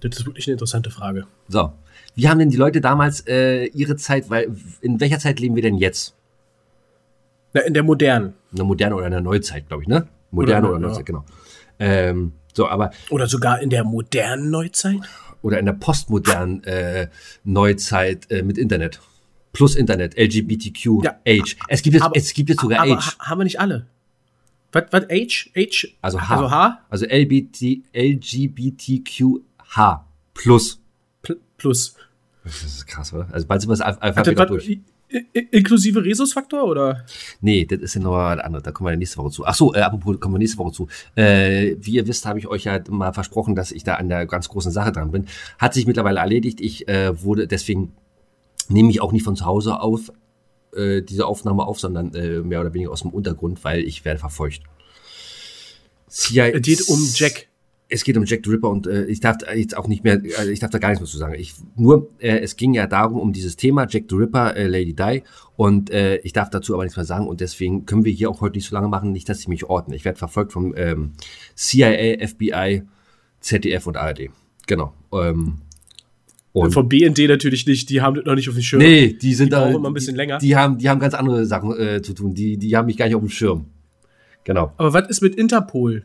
Das 0.00 0.16
ist 0.18 0.24
wirklich 0.24 0.46
eine 0.46 0.52
interessante 0.54 0.90
Frage. 0.90 1.26
So. 1.46 1.74
Wie 2.14 2.26
haben 2.26 2.38
denn 2.38 2.48
die 2.48 2.56
Leute 2.56 2.80
damals 2.80 3.20
äh, 3.26 3.66
ihre 3.66 3.96
Zeit, 3.96 4.30
weil 4.30 4.56
in 4.80 4.98
welcher 4.98 5.18
Zeit 5.18 5.40
leben 5.40 5.56
wir 5.56 5.62
denn 5.62 5.74
jetzt? 5.76 6.14
Na, 7.52 7.60
in 7.60 7.74
der 7.74 7.82
modernen. 7.82 8.32
Eine 8.54 8.64
moderne 8.64 8.94
oder 8.96 9.04
eine 9.04 9.20
Neuzeit, 9.20 9.68
glaube 9.68 9.82
ich, 9.82 9.90
ne? 9.90 10.08
Moderne 10.30 10.68
Oder- 10.68 10.76
oder. 10.78 10.88
Neuzeit, 10.88 11.04
genau. 11.04 11.24
Ähm, 11.78 12.32
so, 12.54 12.66
aber, 12.66 12.92
Oder 13.10 13.26
sogar 13.26 13.60
in 13.60 13.68
der 13.68 13.84
modernen 13.84 14.48
Neuzeit. 14.50 15.00
oder 15.42 15.58
in 15.58 15.66
der 15.66 15.74
postmodernen 15.74 16.64
äh, 16.64 17.08
Neuzeit 17.44 18.30
äh, 18.30 18.42
mit 18.42 18.56
Internet. 18.56 19.00
Plus 19.52 19.74
Internet, 19.76 20.16
LGBTQ, 20.16 21.04
Ja. 21.04 21.16
Age. 21.28 21.58
Es 21.68 21.82
gibt 21.82 21.92
jetzt, 21.92 22.04
Aber- 22.04 22.16
es 22.16 22.32
gibt 22.32 22.48
jetzt 22.48 22.62
sogar 22.62 22.80
Aber 22.80 22.92
Age. 22.96 23.18
ha 23.18 23.28
haben 23.28 23.40
wir 23.40 23.44
nicht 23.44 23.60
alle? 23.60 23.84
Was, 24.72 24.84
was, 24.90 25.04
H? 25.10 25.50
H? 25.56 25.88
Also 26.00 26.20
H. 26.20 26.34
Also 26.34 26.50
H? 26.50 26.80
Also 26.88 27.06
LBT, 27.06 27.82
LGBTQH 27.92 29.40
plus. 30.34 30.80
Pl 31.22 31.40
plus. 31.56 31.94
Das 32.44 32.62
ist 32.62 32.86
krass, 32.86 33.12
oder? 33.12 33.28
Also 33.32 33.46
bald 33.46 33.60
sind 33.60 33.70
wir 33.70 33.76
das 33.76 33.80
Alphabet 34.00 34.38
was, 34.38 34.46
durch. 34.48 34.80
inklusive 35.50 36.04
Rhesusfaktor 36.04 36.64
oder? 36.64 37.04
Nee, 37.40 37.64
das 37.64 37.80
ist 37.80 37.94
ja 37.94 38.00
noch 38.00 38.12
was 38.12 38.38
anderes. 38.38 38.62
Da 38.62 38.72
kommen 38.72 38.90
wir 38.90 38.96
nächste 38.96 39.18
Woche 39.18 39.30
zu. 39.30 39.44
Ach 39.44 39.54
so, 39.54 39.74
äh, 39.74 39.80
apropos, 39.80 40.18
kommen 40.20 40.34
wir 40.34 40.38
nächste 40.38 40.58
Woche 40.58 40.72
zu. 40.72 40.88
Äh, 41.16 41.76
wie 41.80 41.92
ihr 41.92 42.06
wisst, 42.06 42.26
habe 42.26 42.38
ich 42.38 42.46
euch 42.46 42.64
ja 42.64 42.80
mal 42.88 43.12
versprochen, 43.12 43.54
dass 43.54 43.72
ich 43.72 43.84
da 43.84 43.96
an 43.96 44.08
der 44.08 44.26
ganz 44.26 44.48
großen 44.48 44.72
Sache 44.72 44.92
dran 44.92 45.10
bin. 45.10 45.26
Hat 45.58 45.74
sich 45.74 45.86
mittlerweile 45.86 46.20
erledigt. 46.20 46.60
Ich 46.60 46.88
äh, 46.88 47.22
wurde, 47.22 47.46
deswegen 47.46 47.92
nehme 48.68 48.90
ich 48.90 49.00
auch 49.00 49.12
nicht 49.12 49.24
von 49.24 49.36
zu 49.36 49.44
Hause 49.44 49.80
auf 49.80 50.12
äh, 50.74 51.02
diese 51.02 51.26
Aufnahme 51.26 51.64
auf, 51.64 51.80
sondern 51.80 52.14
äh, 52.14 52.40
mehr 52.40 52.60
oder 52.60 52.74
weniger 52.74 52.90
aus 52.90 53.02
dem 53.02 53.10
Untergrund, 53.10 53.62
weil 53.64 53.80
ich 53.80 54.04
werde 54.04 54.20
verfolgt. 54.20 54.62
CIA 56.08 56.48
Es 56.48 56.62
geht 56.62 56.88
um 56.88 56.98
Jack. 57.14 57.46
es 57.88 58.04
geht 58.04 58.16
um 58.16 58.24
Jack 58.24 58.40
the 58.44 58.50
Ripper 58.50 58.68
und 58.68 58.86
äh, 58.86 59.04
ich 59.06 59.20
darf 59.20 59.38
da 59.38 59.52
jetzt 59.52 59.76
auch 59.76 59.86
nicht 59.86 60.04
mehr, 60.04 60.20
also 60.38 60.50
ich 60.50 60.58
darf 60.58 60.70
da 60.70 60.78
gar 60.78 60.88
nichts 60.88 61.00
mehr 61.00 61.10
zu 61.10 61.18
sagen. 61.18 61.34
Ich, 61.34 61.54
nur, 61.76 62.10
äh, 62.18 62.38
es 62.38 62.56
ging 62.56 62.74
ja 62.74 62.86
darum, 62.86 63.20
um 63.20 63.32
dieses 63.32 63.56
Thema 63.56 63.86
Jack 63.88 64.04
the 64.08 64.16
Ripper, 64.16 64.56
äh, 64.56 64.66
Lady 64.66 64.94
Di 64.94 65.22
und 65.56 65.90
äh, 65.90 66.16
ich 66.18 66.32
darf 66.32 66.50
dazu 66.50 66.74
aber 66.74 66.84
nichts 66.84 66.96
mehr 66.96 67.06
sagen 67.06 67.28
und 67.28 67.40
deswegen 67.40 67.86
können 67.86 68.04
wir 68.04 68.12
hier 68.12 68.30
auch 68.30 68.40
heute 68.40 68.56
nicht 68.56 68.68
so 68.68 68.74
lange 68.74 68.88
machen, 68.88 69.12
nicht, 69.12 69.28
dass 69.28 69.40
ich 69.40 69.48
mich 69.48 69.64
ordne. 69.64 69.94
Ich 69.96 70.04
werde 70.04 70.18
verfolgt 70.18 70.52
vom 70.52 70.74
ähm, 70.76 71.12
CIA, 71.54 72.26
FBI, 72.26 72.82
ZDF 73.40 73.86
und 73.86 73.96
ARD. 73.96 74.30
Genau. 74.66 74.94
Ähm, 75.12 75.62
und 76.52 76.72
Vom 76.72 76.88
BND 76.88 77.18
natürlich 77.28 77.66
nicht, 77.66 77.88
die 77.90 78.00
haben 78.00 78.16
das 78.16 78.24
noch 78.24 78.34
nicht 78.34 78.48
auf 78.48 78.54
dem 78.54 78.62
Schirm. 78.62 78.80
nee, 78.80 79.12
die 79.12 79.34
sind 79.34 79.46
Die 79.46 79.50
da, 79.50 79.70
immer 79.70 79.88
ein 79.88 79.94
bisschen 79.94 80.14
die, 80.14 80.18
länger. 80.18 80.38
Die 80.38 80.56
haben, 80.56 80.78
die 80.78 80.88
haben 80.88 80.98
ganz 80.98 81.14
andere 81.14 81.46
Sachen 81.46 81.78
äh, 81.78 82.02
zu 82.02 82.12
tun. 82.12 82.34
Die, 82.34 82.56
die 82.56 82.76
haben 82.76 82.86
mich 82.86 82.96
gar 82.96 83.06
nicht 83.06 83.14
auf 83.14 83.22
dem 83.22 83.30
Schirm. 83.30 83.66
Genau. 84.44 84.72
Aber 84.76 84.92
was 84.92 85.08
ist 85.08 85.20
mit 85.22 85.36
Interpol? 85.36 86.04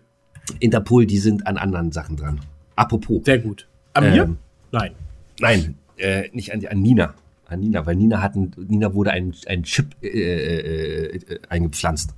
Interpol, 0.60 1.05
die 1.08 1.17
sind 1.17 1.48
an 1.48 1.58
anderen 1.58 1.91
Sachen 1.91 2.15
dran. 2.17 2.41
Apropos. 2.75 3.22
Sehr 3.25 3.39
gut. 3.39 3.67
An 3.93 4.03
Ähm, 4.03 4.12
mir? 4.13 4.38
Nein. 4.72 4.91
Nein, 5.39 5.75
äh, 5.98 6.29
nicht 6.34 6.53
an, 6.53 6.63
an 6.65 6.81
Nina. 6.81 7.15
An 7.48 7.60
Nina, 7.60 7.86
weil 7.86 7.96
Nina 7.96 8.22
hat 8.22 8.36
ein, 8.36 8.51
Nina 8.67 8.93
wurde 8.93 9.12
ein, 9.12 9.34
ein 9.48 9.63
Chip 9.63 9.96
äh, 10.01 10.08
äh, 10.08 11.15
äh, 11.17 11.39
eingepflanzt. 11.50 12.13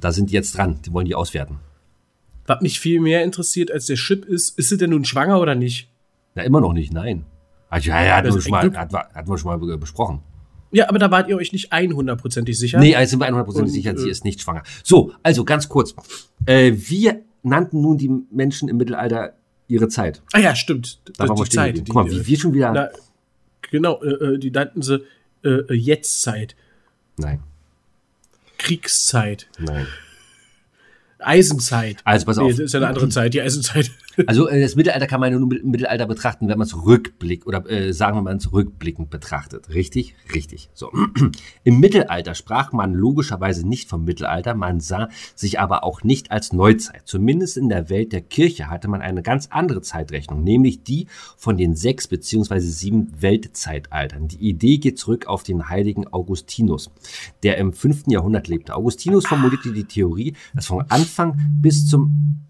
Da 0.00 0.12
sind 0.12 0.30
die 0.30 0.34
jetzt 0.34 0.56
dran. 0.56 0.78
Die 0.86 0.92
wollen 0.92 1.06
die 1.06 1.14
auswerten. 1.14 1.56
Was 2.46 2.60
mich 2.62 2.80
viel 2.80 3.00
mehr 3.00 3.24
interessiert 3.24 3.70
als 3.70 3.86
der 3.86 3.96
Chip 3.96 4.24
ist, 4.24 4.58
ist 4.58 4.68
sie 4.70 4.76
denn 4.78 4.90
nun 4.90 5.04
schwanger 5.04 5.40
oder 5.40 5.54
nicht? 5.54 5.88
Na, 6.38 6.44
immer 6.44 6.60
noch 6.60 6.72
nicht, 6.72 6.92
nein. 6.92 7.24
Also, 7.68 7.88
ja, 7.90 8.02
ja, 8.04 8.16
hatten 8.16 8.26
Das 8.26 8.36
wir 8.36 8.42
schon 8.42 8.50
mal, 8.52 8.58
ein 8.60 8.70
Glück. 8.70 8.76
hat, 8.78 8.92
hatten 8.92 9.28
wir 9.28 9.38
schon 9.38 9.60
mal 9.60 9.76
besprochen. 9.76 10.20
Ja, 10.70 10.88
aber 10.88 11.00
da 11.00 11.10
wart 11.10 11.28
ihr 11.28 11.36
euch 11.36 11.52
nicht 11.52 11.72
100%ig 11.72 12.54
sicher. 12.56 12.78
Nee, 12.78 12.94
also 12.94 13.10
sind 13.10 13.18
wir 13.20 13.26
100% 13.28 13.46
Und, 13.62 13.66
sicher, 13.68 13.96
sie 13.98 14.06
äh, 14.06 14.10
ist 14.10 14.24
nicht 14.24 14.40
schwanger. 14.40 14.62
So, 14.84 15.12
also 15.24 15.44
ganz 15.44 15.68
kurz. 15.68 15.94
Äh, 16.46 16.72
wir 16.76 17.22
nannten 17.42 17.80
nun 17.80 17.98
die 17.98 18.08
Menschen 18.30 18.68
im 18.68 18.76
Mittelalter 18.76 19.32
ihre 19.66 19.88
Zeit. 19.88 20.22
Ah 20.32 20.38
ja, 20.38 20.54
stimmt. 20.54 21.00
Da 21.16 21.26
die 21.26 21.36
stehen 21.46 21.50
Zeit. 21.50 21.76
Die, 21.78 21.84
Guck 21.84 21.94
mal, 21.94 22.10
wie 22.10 22.18
äh, 22.18 22.26
wir 22.26 22.38
schon 22.38 22.54
wieder. 22.54 22.70
na, 22.72 22.88
genau, 23.70 24.00
äh, 24.02 24.34
äh, 24.34 24.38
die 24.38 24.52
nannten 24.52 24.82
sie 24.82 25.02
äh, 25.42 25.48
äh, 25.48 25.74
Jetztzeit, 25.74 26.54
nein, 27.16 27.40
Kriegszeit, 28.58 29.48
nein. 29.58 29.86
Eisenzeit. 31.18 31.96
Also 32.04 32.26
pass 32.26 32.36
Nee, 32.36 32.44
auf. 32.44 32.50
das 32.50 32.58
ist 32.60 32.74
ja 32.74 32.78
eine 32.80 32.88
andere 32.88 33.08
Zeit, 33.08 33.34
die 33.34 33.40
Eisenzeit. 33.42 33.90
Also 34.26 34.48
äh, 34.48 34.60
das 34.60 34.74
Mittelalter 34.76 35.06
kann 35.06 35.20
man 35.20 35.32
nur 35.32 35.52
im 35.52 35.70
Mittelalter 35.70 36.06
betrachten, 36.06 36.48
wenn 36.48 36.58
man 36.58 36.66
es 36.66 36.84
rückblick 36.84 37.46
oder 37.46 37.68
äh, 37.70 37.92
sagen 37.92 38.16
wir 38.16 38.22
mal 38.22 38.36
es 38.36 38.52
rückblickend 38.52 39.10
betrachtet. 39.10 39.68
Richtig? 39.70 40.14
Richtig. 40.34 40.70
So. 40.74 40.92
Im 41.64 41.80
Mittelalter 41.80 42.34
sprach 42.34 42.72
man 42.72 42.94
logischerweise 42.94 43.66
nicht 43.66 43.88
vom 43.88 44.04
Mittelalter, 44.04 44.54
man 44.54 44.80
sah 44.80 45.08
sich 45.34 45.60
aber 45.60 45.84
auch 45.84 46.02
nicht 46.02 46.30
als 46.30 46.52
Neuzeit. 46.52 47.02
Zumindest 47.04 47.56
in 47.56 47.68
der 47.68 47.90
Welt 47.90 48.12
der 48.12 48.20
Kirche 48.20 48.68
hatte 48.68 48.88
man 48.88 49.02
eine 49.02 49.22
ganz 49.22 49.48
andere 49.50 49.82
Zeitrechnung, 49.82 50.42
nämlich 50.42 50.82
die 50.82 51.06
von 51.36 51.56
den 51.56 51.76
sechs 51.76 52.08
beziehungsweise 52.08 52.70
sieben 52.70 53.12
Weltzeitaltern. 53.20 54.28
Die 54.28 54.48
Idee 54.48 54.78
geht 54.78 54.98
zurück 54.98 55.26
auf 55.26 55.42
den 55.42 55.68
heiligen 55.68 56.08
Augustinus, 56.08 56.90
der 57.42 57.58
im 57.58 57.72
fünften 57.72 58.10
Jahrhundert 58.10 58.48
lebte. 58.48 58.74
Augustinus 58.74 59.26
formulierte 59.26 59.72
die 59.72 59.84
Theorie, 59.84 60.34
dass 60.54 60.66
von 60.66 60.84
Anfang 60.88 61.38
bis 61.60 61.86
zum 61.86 62.47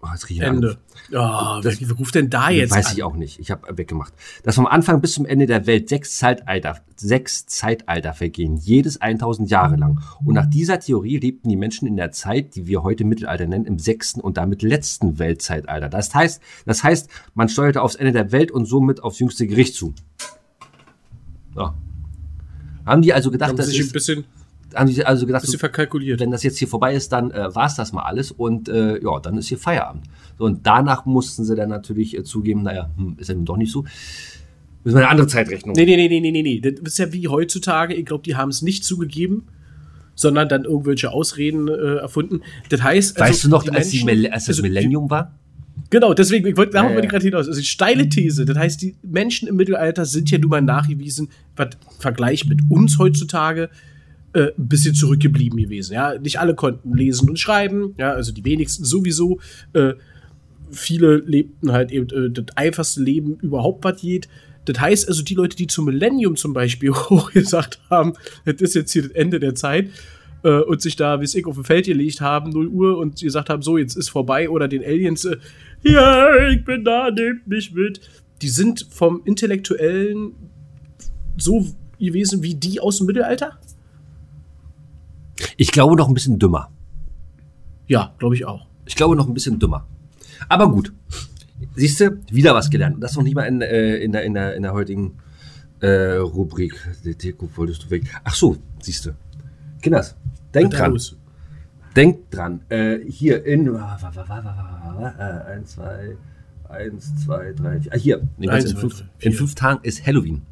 Oh, 0.00 0.06
jetzt 0.12 0.28
rieche 0.28 0.42
ich 0.42 0.48
Ende. 0.48 0.78
Oh, 1.10 1.58
wer, 1.62 1.62
wer 1.62 1.96
ruft 1.96 2.14
denn 2.14 2.30
da 2.30 2.50
jetzt 2.50 2.70
Weiß 2.70 2.86
an? 2.86 2.92
ich 2.96 3.02
auch 3.02 3.16
nicht. 3.16 3.40
Ich 3.40 3.50
habe 3.50 3.76
weggemacht. 3.76 4.12
Dass 4.44 4.54
vom 4.54 4.66
Anfang 4.66 5.00
bis 5.00 5.14
zum 5.14 5.26
Ende 5.26 5.46
der 5.46 5.66
Welt 5.66 5.88
sechs 5.88 6.16
Zeitalter, 6.18 6.80
sechs 6.94 7.46
Zeitalter 7.46 8.12
vergehen, 8.12 8.56
jedes 8.56 9.00
1000 9.00 9.50
Jahre 9.50 9.74
lang. 9.74 10.00
Und 10.24 10.34
nach 10.34 10.46
dieser 10.46 10.78
Theorie 10.78 11.18
lebten 11.18 11.48
die 11.48 11.56
Menschen 11.56 11.88
in 11.88 11.96
der 11.96 12.12
Zeit, 12.12 12.54
die 12.54 12.68
wir 12.68 12.84
heute 12.84 13.04
Mittelalter 13.04 13.46
nennen, 13.46 13.64
im 13.64 13.80
sechsten 13.80 14.20
und 14.20 14.36
damit 14.36 14.62
letzten 14.62 15.18
Weltzeitalter. 15.18 15.88
Das 15.88 16.14
heißt, 16.14 16.40
das 16.64 16.84
heißt, 16.84 17.10
man 17.34 17.48
steuerte 17.48 17.82
aufs 17.82 17.96
Ende 17.96 18.12
der 18.12 18.30
Welt 18.30 18.52
und 18.52 18.66
somit 18.66 19.02
aufs 19.02 19.18
jüngste 19.18 19.48
Gericht 19.48 19.74
zu. 19.74 19.94
So. 21.56 21.72
Haben 22.86 23.02
die 23.02 23.12
also 23.12 23.32
gedacht, 23.32 23.50
Haben 23.50 23.56
das 23.56 23.66
sich 23.66 23.80
ein 23.80 23.86
ist, 23.86 23.92
bisschen, 23.92 24.24
haben 24.74 24.88
die 24.88 25.04
also 25.04 25.26
gedacht, 25.26 25.42
bisschen 25.42 25.58
verkalkuliert. 25.58 26.20
wenn 26.20 26.30
das 26.30 26.42
jetzt 26.42 26.58
hier 26.58 26.68
vorbei 26.68 26.94
ist, 26.94 27.12
dann 27.12 27.30
äh, 27.30 27.54
war 27.54 27.66
es 27.66 27.74
das 27.74 27.92
mal 27.92 28.02
alles 28.02 28.30
und 28.30 28.68
äh, 28.68 29.02
ja, 29.02 29.20
dann 29.20 29.38
ist 29.38 29.48
hier 29.48 29.58
Feierabend. 29.58 30.04
So, 30.38 30.44
und 30.44 30.66
danach 30.66 31.06
mussten 31.06 31.44
sie 31.44 31.54
dann 31.56 31.68
natürlich 31.68 32.16
äh, 32.16 32.24
zugeben, 32.24 32.62
naja, 32.62 32.90
hm, 32.96 33.16
ist 33.18 33.28
ja 33.28 33.34
nun 33.34 33.44
doch 33.44 33.56
nicht 33.56 33.72
so. 33.72 33.84
Müssen 34.84 34.96
wir 34.96 35.02
eine 35.02 35.10
andere 35.10 35.26
Zeitrechnung. 35.26 35.74
Nee, 35.76 35.84
nee, 35.84 35.96
nee, 35.96 36.20
nee, 36.20 36.30
nee, 36.30 36.42
nee. 36.42 36.60
Das 36.60 36.80
ist 36.80 36.98
ja 36.98 37.12
wie 37.12 37.28
heutzutage. 37.28 37.94
Ich 37.94 38.06
glaube, 38.06 38.22
die 38.24 38.36
haben 38.36 38.48
es 38.50 38.62
nicht 38.62 38.84
zugegeben, 38.84 39.46
sondern 40.14 40.48
dann 40.48 40.64
irgendwelche 40.64 41.12
Ausreden 41.12 41.68
äh, 41.68 41.96
erfunden. 41.96 42.42
Das 42.70 42.82
heißt, 42.82 43.20
also, 43.20 43.30
weißt 43.30 43.44
du 43.44 43.48
noch, 43.48 43.64
die 43.64 43.70
als, 43.70 43.90
die 43.90 44.04
Menschen- 44.04 44.32
als 44.32 44.44
das 44.44 44.56
also 44.56 44.62
Millennium 44.62 45.10
war? 45.10 45.34
Genau, 45.90 46.12
deswegen, 46.12 46.46
ich 46.46 46.56
wollte, 46.56 46.72
darauf 46.72 46.90
Ja, 46.90 47.00
ja. 47.00 47.06
gerade 47.06 47.24
hinaus. 47.24 47.48
Also, 47.48 47.62
steile 47.62 48.08
These. 48.08 48.44
Das 48.44 48.56
heißt, 48.56 48.82
die 48.82 48.96
Menschen 49.02 49.48
im 49.48 49.56
Mittelalter 49.56 50.04
sind 50.04 50.30
ja 50.30 50.38
nun 50.38 50.50
mal 50.50 50.62
nachgewiesen, 50.62 51.28
was 51.56 51.68
Vergleich 51.98 52.46
mit 52.46 52.60
uns 52.68 52.98
heutzutage, 52.98 53.70
äh, 54.32 54.48
ein 54.58 54.68
bisschen 54.68 54.94
zurückgeblieben 54.94 55.58
gewesen. 55.58 55.94
Ja, 55.94 56.18
nicht 56.18 56.38
alle 56.38 56.54
konnten 56.54 56.94
lesen 56.94 57.28
und 57.28 57.38
schreiben. 57.38 57.94
Ja, 57.98 58.12
also 58.12 58.32
die 58.32 58.44
wenigsten 58.44 58.84
sowieso. 58.84 59.40
Äh, 59.72 59.94
viele 60.70 61.16
lebten 61.16 61.72
halt 61.72 61.90
eben 61.92 62.08
äh, 62.10 62.30
das 62.30 62.56
einfachste 62.56 63.02
Leben 63.02 63.38
überhaupt, 63.40 63.84
was 63.84 64.00
geht. 64.00 64.28
Das 64.66 64.80
heißt 64.80 65.08
also, 65.08 65.22
die 65.22 65.34
Leute, 65.34 65.56
die 65.56 65.66
zum 65.66 65.86
Millennium 65.86 66.36
zum 66.36 66.52
Beispiel 66.52 66.90
hochgesagt 66.92 67.80
haben, 67.88 68.14
das 68.44 68.60
ist 68.60 68.74
jetzt 68.74 68.92
hier 68.92 69.02
das 69.02 69.12
Ende 69.12 69.40
der 69.40 69.54
Zeit, 69.54 69.88
äh, 70.42 70.60
und 70.60 70.80
sich 70.82 70.96
da, 70.96 71.20
wie 71.20 71.24
es 71.24 71.34
ich, 71.34 71.46
auf 71.46 71.54
dem 71.54 71.64
Feld 71.64 71.86
gelegt 71.86 72.20
haben, 72.20 72.50
0 72.50 72.68
Uhr, 72.68 72.98
und 72.98 73.20
gesagt 73.20 73.48
haben, 73.48 73.62
so, 73.62 73.78
jetzt 73.78 73.96
ist 73.96 74.10
vorbei, 74.10 74.48
oder 74.48 74.68
den 74.68 74.84
Aliens, 74.84 75.24
äh, 75.24 75.36
ja, 75.82 76.48
ich 76.48 76.64
bin 76.64 76.84
da, 76.84 77.10
nehmt 77.10 77.46
mich 77.46 77.72
mit. 77.72 78.00
Die 78.42 78.48
sind 78.48 78.86
vom 78.90 79.22
Intellektuellen 79.24 80.32
so 81.36 81.66
gewesen 81.98 82.42
wie 82.42 82.54
die 82.54 82.80
aus 82.80 82.98
dem 82.98 83.06
Mittelalter? 83.06 83.58
Ich 85.56 85.70
glaube 85.72 85.96
noch 85.96 86.08
ein 86.08 86.14
bisschen 86.14 86.38
dümmer. 86.38 86.70
Ja, 87.86 88.14
glaube 88.18 88.34
ich 88.34 88.44
auch. 88.44 88.66
Ich 88.86 88.96
glaube 88.96 89.16
noch 89.16 89.26
ein 89.26 89.34
bisschen 89.34 89.58
dümmer. 89.58 89.86
Aber 90.48 90.70
gut. 90.70 90.92
Siehst 91.74 92.00
du, 92.00 92.20
wieder 92.30 92.54
was 92.54 92.70
gelernt. 92.70 92.96
Und 92.96 93.00
das 93.00 93.16
noch 93.16 93.22
nicht 93.22 93.34
mal 93.34 93.42
in, 93.44 93.60
äh, 93.60 93.96
in, 93.96 94.12
der, 94.12 94.22
in, 94.24 94.34
der, 94.34 94.54
in 94.54 94.62
der 94.62 94.72
heutigen 94.72 95.18
äh, 95.80 96.16
Rubrik. 96.16 96.74
Deko 97.04 97.48
wolltest 97.56 97.84
du 97.84 97.90
weg. 97.90 98.04
Ach 98.24 98.34
so, 98.34 98.56
siehst 98.80 99.06
du. 99.06 99.10
Kinders, 99.82 100.16
denk 100.54 100.70
dran. 100.72 100.92
los? 100.92 101.16
Denkt 101.96 102.32
dran, 102.34 102.60
äh, 102.68 102.98
hier 103.08 103.44
in 103.44 103.72
wa- 103.72 103.98
wa- 104.00 104.10
wa- 104.14 104.28
wa- 104.28 104.44
wa- 104.44 104.94
wa- 105.00 105.14
äh, 105.18 105.52
eins, 105.56 105.72
zwei, 105.72 106.16
eins, 106.68 107.12
zwei, 107.24 107.52
drei, 107.52 107.80
vier. 107.80 107.92
Ah, 107.92 107.96
hier, 107.96 108.28
nee, 108.36 108.48
Eins, 108.48 108.64
in, 108.66 108.70
zwei, 108.72 108.80
fünf, 108.80 109.04
in 109.20 109.32
fünf 109.32 109.54
Tagen 109.56 109.80
ist 109.82 110.06
Halloween. 110.06 110.42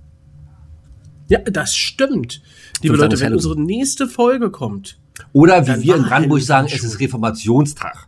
Ja, 1.28 1.38
das 1.40 1.74
stimmt. 1.74 2.40
Liebe 2.82 2.96
Leute, 2.96 3.18
wenn 3.20 3.32
unsere 3.32 3.60
nächste 3.60 4.06
Folge 4.06 4.50
kommt, 4.50 4.98
Oder 5.32 5.66
wie 5.66 5.82
wir 5.82 5.96
in 5.96 6.02
Brandenburg 6.04 6.42
sagen, 6.42 6.68
es 6.70 6.84
ist 6.84 7.00
Reformationstag. 7.00 8.06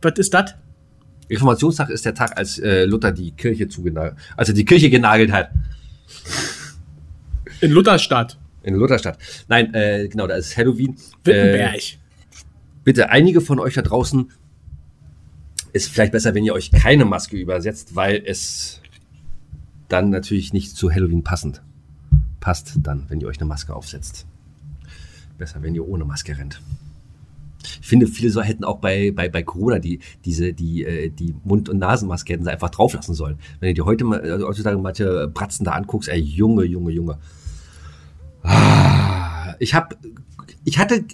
was 0.00 0.18
ist 0.18 0.32
das? 0.32 0.54
Reformationstag 1.30 1.90
ist 1.90 2.04
der 2.06 2.14
Tag, 2.14 2.38
als 2.38 2.58
äh, 2.58 2.84
Luther 2.84 3.12
die 3.12 3.32
Kirche 3.32 3.68
zugenagelt, 3.68 4.16
als 4.36 4.48
er 4.48 4.54
die 4.54 4.64
Kirche 4.64 4.88
genagelt 4.88 5.30
hat. 5.32 5.50
In 7.60 7.72
Lutherstadt, 7.72 8.38
In 8.62 8.74
Lutherstadt. 8.74 9.18
Nein, 9.48 9.74
äh, 9.74 10.08
genau, 10.08 10.26
da 10.26 10.36
ist 10.36 10.56
Halloween. 10.56 10.96
Wittenberg. 11.24 11.74
Äh, 11.76 11.96
bitte, 12.84 13.10
einige 13.10 13.40
von 13.40 13.58
euch 13.58 13.74
da 13.74 13.82
draußen 13.82 14.30
ist 15.72 15.90
vielleicht 15.90 16.12
besser, 16.12 16.34
wenn 16.34 16.44
ihr 16.44 16.54
euch 16.54 16.70
keine 16.70 17.04
Maske 17.04 17.36
übersetzt, 17.36 17.94
weil 17.94 18.22
es 18.24 18.80
dann 19.88 20.10
natürlich 20.10 20.52
nicht 20.52 20.76
zu 20.76 20.90
Halloween 20.90 21.24
passend 21.24 21.62
passt, 22.40 22.74
dann, 22.82 23.04
wenn 23.08 23.20
ihr 23.20 23.26
euch 23.26 23.38
eine 23.40 23.48
Maske 23.48 23.74
aufsetzt. 23.74 24.26
Besser, 25.38 25.62
wenn 25.62 25.74
ihr 25.74 25.86
ohne 25.88 26.04
Maske 26.04 26.36
rennt. 26.36 26.60
Ich 27.80 27.86
finde, 27.86 28.06
viele 28.06 28.30
so 28.30 28.40
hätten 28.40 28.64
auch 28.64 28.78
bei, 28.78 29.10
bei, 29.10 29.28
bei 29.28 29.42
Corona 29.42 29.78
die, 29.78 29.98
diese, 30.24 30.52
die, 30.52 30.84
äh, 30.84 31.10
die 31.10 31.34
Mund- 31.44 31.68
und 31.68 31.78
Nasenmaske 31.78 32.32
hätten 32.32 32.44
sie 32.44 32.52
einfach 32.52 32.70
drauf 32.70 32.94
lassen 32.94 33.14
sollen. 33.14 33.38
Wenn 33.60 33.70
du 33.70 33.74
dir 33.74 33.84
heute 33.84 34.04
mal, 34.04 34.20
also 34.20 34.46
heutzutage 34.46 34.78
manche 34.78 35.28
Bratzen 35.28 35.64
da 35.64 35.72
anguckst, 35.72 36.08
ey, 36.08 36.20
Junge, 36.20 36.64
Junge, 36.64 36.92
Junge. 36.92 37.18
Ah, 38.42 39.54
Ich 39.58 39.74
habe, 39.74 39.96
ich 40.64 40.78
hatte 40.78 41.04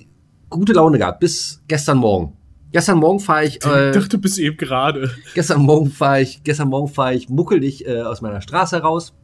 gute 0.50 0.74
Laune 0.74 0.98
gehabt 0.98 1.20
bis 1.20 1.62
gestern 1.66 1.98
Morgen. 1.98 2.34
Gestern 2.74 2.98
Morgen 2.98 3.20
fahre 3.20 3.44
ich, 3.44 3.58
ich 3.58 3.66
äh, 3.66 3.92
dachte 3.92 4.18
bis 4.18 4.36
eben 4.36 4.56
gerade. 4.56 5.08
gestern 5.34 5.62
Morgen 5.62 5.92
fahre 5.92 6.22
ich, 6.22 6.42
gestern 6.42 6.70
Morgen 6.70 6.88
fahre 6.88 7.14
ich 7.14 7.28
muckelig 7.28 7.86
äh, 7.86 8.00
aus 8.02 8.20
meiner 8.20 8.40
Straße 8.40 8.78
raus, 8.78 9.14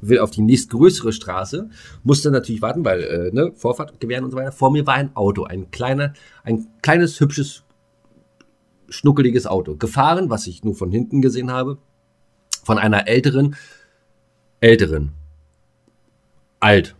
will 0.00 0.20
auf 0.20 0.30
die 0.30 0.40
nächstgrößere 0.40 1.12
Straße, 1.12 1.68
musste 2.04 2.30
natürlich 2.30 2.62
warten, 2.62 2.84
weil 2.84 3.02
äh, 3.02 3.30
ne, 3.32 3.50
Vorfahrt 3.56 3.98
gewähren 3.98 4.22
und 4.22 4.30
so 4.30 4.36
weiter. 4.36 4.52
Vor 4.52 4.70
mir 4.70 4.86
war 4.86 4.94
ein 4.94 5.16
Auto, 5.16 5.42
ein 5.42 5.72
kleiner, 5.72 6.12
ein 6.44 6.68
kleines 6.80 7.18
hübsches 7.18 7.64
schnuckeliges 8.88 9.48
Auto, 9.48 9.74
gefahren, 9.74 10.30
was 10.30 10.46
ich 10.46 10.62
nur 10.62 10.76
von 10.76 10.92
hinten 10.92 11.22
gesehen 11.22 11.50
habe, 11.50 11.78
von 12.62 12.78
einer 12.78 13.08
älteren, 13.08 13.56
älteren, 14.60 15.10
alt, 16.60 16.94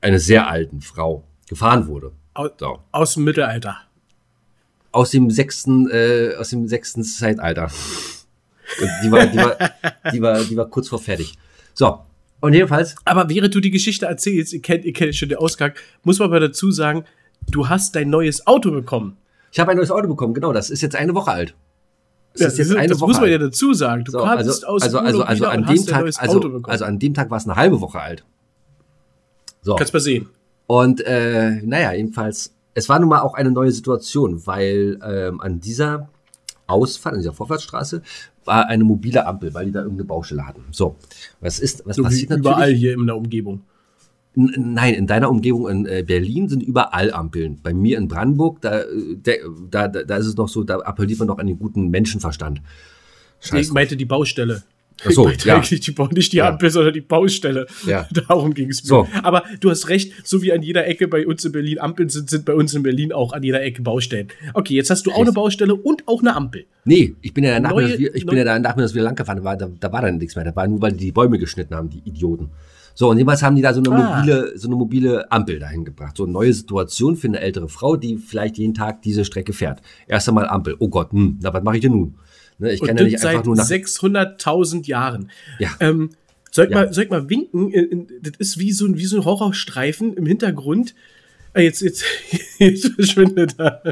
eine 0.00 0.18
sehr 0.18 0.48
alten 0.48 0.80
Frau 0.80 1.24
gefahren 1.50 1.86
wurde. 1.86 2.12
Aus, 2.32 2.52
So. 2.58 2.78
aus 2.92 3.12
dem 3.12 3.24
Mittelalter. 3.24 3.76
Aus 4.92 5.10
dem 5.10 5.30
sechsten, 5.30 5.88
äh, 5.90 6.34
aus 6.38 6.50
dem 6.50 6.68
sechsten 6.68 7.02
Zeitalter. 7.02 7.70
Und 8.80 8.90
die 9.04 9.10
war, 9.10 9.26
die 9.26 9.36
war, 9.38 9.56
die 10.12 10.22
war, 10.22 10.40
die 10.44 10.56
war 10.56 10.66
kurz 10.68 10.88
vor 10.88 10.98
fertig. 10.98 11.34
So. 11.74 12.00
Und 12.40 12.54
jedenfalls, 12.54 12.96
Aber 13.04 13.28
während 13.28 13.54
du 13.54 13.60
die 13.60 13.70
Geschichte 13.70 14.06
erzählst, 14.06 14.52
ihr 14.52 14.60
kennt, 14.62 14.84
ihr 14.84 14.92
kennt 14.92 15.14
schon 15.14 15.28
den 15.28 15.38
Ausgang, 15.38 15.72
muss 16.02 16.18
man 16.18 16.28
aber 16.28 16.40
dazu 16.40 16.70
sagen, 16.70 17.04
du 17.50 17.68
hast 17.68 17.94
dein 17.94 18.10
neues 18.10 18.46
Auto 18.46 18.70
bekommen. 18.70 19.16
ich 19.52 19.60
habe 19.60 19.70
ein 19.70 19.76
neues 19.76 19.90
Auto 19.90 20.08
bekommen, 20.08 20.34
genau, 20.34 20.52
das 20.52 20.68
ist 20.70 20.80
jetzt 20.80 20.96
eine 20.96 21.14
Woche 21.14 21.30
alt. 21.30 21.54
Das 22.32 22.40
Ja, 22.40 22.46
ist 22.48 22.58
jetzt 22.58 22.70
das 22.70 22.76
eine 22.78 22.88
das 22.88 23.00
Woche 23.00 23.08
muss 23.10 23.20
man 23.20 23.30
ja 23.30 23.38
dazu 23.38 23.74
sagen. 23.74 24.04
Du 24.04 24.12
So, 24.12 24.18
kamst 24.18 24.48
also, 24.48 24.66
aus 24.66 24.82
also, 24.82 24.98
also, 24.98 25.22
also 25.22 25.46
an 25.46 25.66
dem 25.66 25.86
Tag, 25.86 26.00
neues 26.00 26.18
Auto 26.18 26.30
also, 26.32 26.40
bekommen. 26.48 26.64
also 26.72 26.84
an 26.86 26.98
dem 26.98 27.14
Tag 27.14 27.30
war 27.30 27.36
es 27.38 27.44
eine 27.44 27.56
halbe 27.56 27.80
Woche 27.80 28.00
alt. 28.00 28.24
So. 29.60 29.76
Kannst 29.76 29.92
mal 29.92 30.00
sehen. 30.00 30.28
Und 30.66 31.00
äh, 31.02 31.60
naja, 31.62 31.92
jedenfalls, 31.92 32.54
es 32.74 32.88
war 32.88 32.98
nun 32.98 33.08
mal 33.08 33.20
auch 33.20 33.34
eine 33.34 33.50
neue 33.50 33.70
Situation, 33.72 34.46
weil 34.46 34.98
ähm, 35.04 35.40
an 35.40 35.60
dieser 35.60 36.08
Ausfahrt, 36.66 37.14
an 37.14 37.20
dieser 37.20 37.32
Vorfahrtsstraße, 37.32 38.02
war 38.44 38.66
eine 38.68 38.84
mobile 38.84 39.26
Ampel, 39.26 39.52
weil 39.54 39.66
die 39.66 39.72
da 39.72 39.80
irgendeine 39.80 40.06
Baustelle 40.06 40.46
hatten. 40.46 40.64
So, 40.70 40.96
was 41.40 41.58
ist, 41.60 41.82
was 41.86 41.96
So 41.96 42.02
wie 42.02 42.06
passiert 42.06 42.30
natürlich? 42.30 42.46
überall 42.46 42.72
hier 42.72 42.94
in 42.94 43.06
der 43.06 43.16
Umgebung. 43.16 43.62
N- 44.34 44.72
Nein, 44.74 44.94
in 44.94 45.06
deiner 45.06 45.28
Umgebung 45.30 45.68
in 45.68 45.86
äh, 45.86 46.02
Berlin 46.06 46.48
sind 46.48 46.62
überall 46.62 47.12
Ampeln. 47.12 47.60
Bei 47.62 47.74
mir 47.74 47.98
in 47.98 48.08
Brandenburg, 48.08 48.60
da, 48.62 48.82
der, 49.14 49.36
da, 49.70 49.88
da, 49.88 50.02
da 50.02 50.16
ist 50.16 50.26
es 50.26 50.36
noch 50.36 50.48
so, 50.48 50.64
da 50.64 50.78
appelliert 50.78 51.18
man 51.18 51.28
noch 51.28 51.38
an 51.38 51.46
den 51.46 51.58
guten 51.58 51.88
Menschenverstand. 51.90 52.62
Scheiß 53.40 53.66
Ich 53.66 53.72
meinte 53.72 53.96
die 53.96 54.06
Baustelle. 54.06 54.62
Ach 55.06 55.10
so, 55.10 55.28
ich 55.30 55.44
ja. 55.44 55.56
eigentlich 55.56 55.80
die, 55.80 55.94
nicht 56.14 56.32
die 56.32 56.36
Ja. 56.38 56.48
Ampel, 56.48 56.70
sondern 56.70 56.92
die 56.94 57.00
Baustelle. 57.00 57.66
Ja. 57.86 58.06
Darum 58.28 58.54
ging 58.54 58.70
es 58.70 58.82
mir. 58.82 58.88
So. 58.88 59.08
Aber 59.22 59.42
du 59.60 59.70
hast 59.70 59.88
recht, 59.88 60.12
so 60.24 60.42
wie 60.42 60.52
an 60.52 60.62
jeder 60.62 60.86
Ecke 60.86 61.08
bei 61.08 61.26
uns 61.26 61.44
in 61.44 61.52
Berlin 61.52 61.78
Ampeln 61.80 62.08
sind, 62.08 62.30
sind 62.30 62.44
bei 62.44 62.54
uns 62.54 62.74
in 62.74 62.82
Berlin 62.82 63.12
auch 63.12 63.32
an 63.32 63.42
jeder 63.42 63.62
Ecke 63.62 63.82
Baustellen. 63.82 64.28
Okay, 64.54 64.74
jetzt 64.74 64.90
hast 64.90 65.06
du 65.06 65.12
auch 65.12 65.20
eine. 65.20 65.32
Baustelle 65.32 65.74
und 65.74 66.06
auch 66.08 66.20
eine 66.20 66.34
Ampel. 66.36 66.66
Nee, 66.84 67.14
ich 67.22 67.32
bin 67.32 67.44
ja 67.44 67.52
danach, 67.52 67.70
Neue- 67.70 67.94
ich 67.94 68.26
bin 68.26 68.36
ja 68.36 68.44
danach 68.44 68.76
wieder 68.76 69.02
lang 69.02 69.14
gefahren, 69.14 69.38
da 69.38 69.44
war, 69.44 69.56
da, 69.56 69.68
da 69.80 69.92
war 69.92 70.02
dann 70.02 70.18
nichts 70.18 70.36
mehr. 70.36 70.44
Da 70.44 70.54
war 70.54 70.66
nur, 70.66 70.80
weil 70.82 70.92
die 70.92 71.06
die 71.06 71.12
Bäume 71.12 71.38
geschnitten 71.38 71.74
haben, 71.74 71.88
die 71.90 72.02
Idioten. 72.04 72.50
So, 72.94 73.08
und 73.08 73.16
jedenfalls 73.16 73.42
haben 73.42 73.56
die 73.56 73.62
da 73.62 73.72
so 73.72 73.80
eine 73.82 73.90
Ah. 73.90 74.18
mobile, 74.20 74.52
so 74.58 74.68
eine 74.68 74.76
mobile 74.76 75.32
Ampel 75.32 75.58
dahin 75.58 75.84
gebracht. 75.84 76.16
So 76.16 76.24
eine 76.24 76.32
neue 76.32 76.52
Situation 76.52 77.16
für 77.16 77.26
eine 77.28 77.40
ältere 77.40 77.68
Frau, 77.70 77.96
die 77.96 78.18
vielleicht 78.18 78.58
jeden 78.58 78.74
Tag 78.74 79.00
diese 79.00 79.24
Strecke 79.24 79.54
fährt. 79.54 79.80
Erst 80.06 80.28
einmal 80.28 80.46
Ampel. 80.46 80.76
Oh 80.78 80.88
Gott, 80.88 81.12
hm, 81.12 81.38
na, 81.40 81.54
was 81.54 81.62
mache 81.62 81.76
ich 81.76 81.80
denn 81.82 81.92
nun? 81.92 82.14
Ne, 82.58 82.72
ich 82.72 82.80
kann 82.80 82.90
Und 82.90 82.98
ja 82.98 83.04
nicht 83.04 83.14
einfach 83.24 83.32
seit 83.38 83.46
nur 83.46 83.56
nach. 83.56 83.64
600.000 83.64 84.86
Jahren. 84.86 85.30
Ja. 85.58 85.70
Ähm, 85.80 86.10
soll, 86.50 86.66
ich 86.66 86.70
Ja. 86.70 86.76
mal, 86.76 86.92
soll 86.92 87.04
ich 87.04 87.10
mal 87.10 87.28
winken? 87.28 87.70
In- 87.72 87.88
in- 87.90 88.08
Das 88.22 88.32
ist 88.38 88.58
wie 88.58 88.72
so, 88.72 88.86
ein- 88.86 88.96
wie 88.98 89.06
so 89.06 89.16
ein 89.18 89.24
Horrorstreifen 89.24 90.14
im 90.14 90.26
Hintergrund. 90.26 90.94
Ah, 91.54 91.60
Jetzt, 91.60 91.80
jetzt, 91.82 92.04
jetzt 92.58 92.88
verschwindet 92.94 93.54
er. 93.58 93.82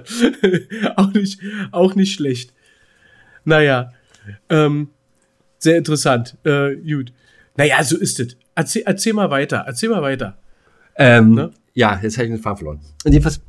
auch, 0.96 1.12
nicht, 1.12 1.40
auch 1.72 1.94
nicht 1.94 2.14
schlecht. 2.14 2.52
Naja, 3.44 3.92
ähm, 4.48 4.88
sehr 5.58 5.76
interessant. 5.78 6.36
Äh, 6.44 6.76
gut. 6.76 7.12
Naja, 7.56 7.82
so 7.82 7.96
ist 7.98 8.20
es. 8.20 8.36
Erzähl, 8.54 8.82
erzähl 8.86 9.12
mal 9.14 9.30
weiter. 9.30 9.64
Erzähl 9.66 9.88
mal 9.88 10.02
weiter. 10.02 10.38
Ähm, 10.96 11.34
Ne? 11.34 11.50
Ja, 11.74 11.98
jetzt 12.02 12.16
habe 12.18 12.26
ich 12.26 12.32
den 12.34 12.42
Faden 12.42 12.58
verloren. 12.58 12.80
Und 13.04 13.12
jedenfalls, 13.12 13.40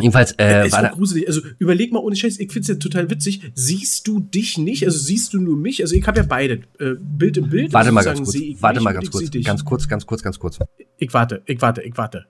jedenfalls 0.00 0.32
äh, 0.32 0.66
ist 0.66 0.72
war 0.72 0.82
da, 0.82 0.88
gruselig. 0.88 1.26
Also 1.28 1.40
überleg 1.58 1.92
mal 1.92 2.00
ohne 2.00 2.16
Scheiß, 2.16 2.38
ich 2.38 2.52
finde 2.52 2.60
es 2.60 2.68
ja 2.68 2.74
total 2.76 3.10
witzig. 3.10 3.52
Siehst 3.54 4.06
du 4.06 4.20
dich 4.20 4.58
nicht? 4.58 4.84
Also 4.84 4.98
siehst 4.98 5.34
du 5.34 5.40
nur 5.40 5.56
mich? 5.56 5.82
Also 5.82 5.94
ich 5.94 6.06
habe 6.06 6.20
ja 6.20 6.26
beide. 6.26 6.62
Äh, 6.78 6.94
Bild 6.98 7.36
im 7.36 7.50
Bild. 7.50 7.72
warte 7.72 7.88
also 7.88 7.94
mal 7.94 8.04
ganz 8.04 8.22
kurz. 8.22 8.36
Warte 8.60 8.80
mal 8.80 8.92
ganz 8.92 9.10
kurz. 9.10 9.30
Ganz 9.44 9.64
kurz, 9.64 9.88
ganz 9.88 10.06
kurz, 10.06 10.22
ganz 10.22 10.38
kurz. 10.38 10.58
Ich 10.98 11.12
warte, 11.12 11.42
ich 11.46 11.60
warte, 11.60 11.82
ich 11.82 11.96
warte. 11.96 12.26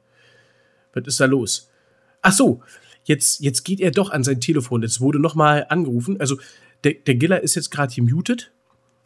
Was 0.93 1.07
ist 1.07 1.21
da 1.21 1.27
los? 1.27 1.71
Ach 2.21 2.33
so, 2.33 2.63
jetzt, 3.05 3.41
jetzt 3.41 3.65
geht 3.65 3.81
er 3.81 3.91
doch 3.91 4.11
an 4.11 4.25
sein 4.25 4.41
Telefon. 4.41 4.83
Jetzt 4.83 5.01
wurde 5.01 5.19
noch 5.19 5.35
mal 5.35 5.67
angerufen. 5.69 6.21
Also 6.21 6.39
der, 6.85 6.95
der 6.95 7.15
Giller 7.15 7.43
ist 7.43 7.55
jetzt 7.55 7.71
gerade 7.71 7.95
gemutet, 7.95 8.53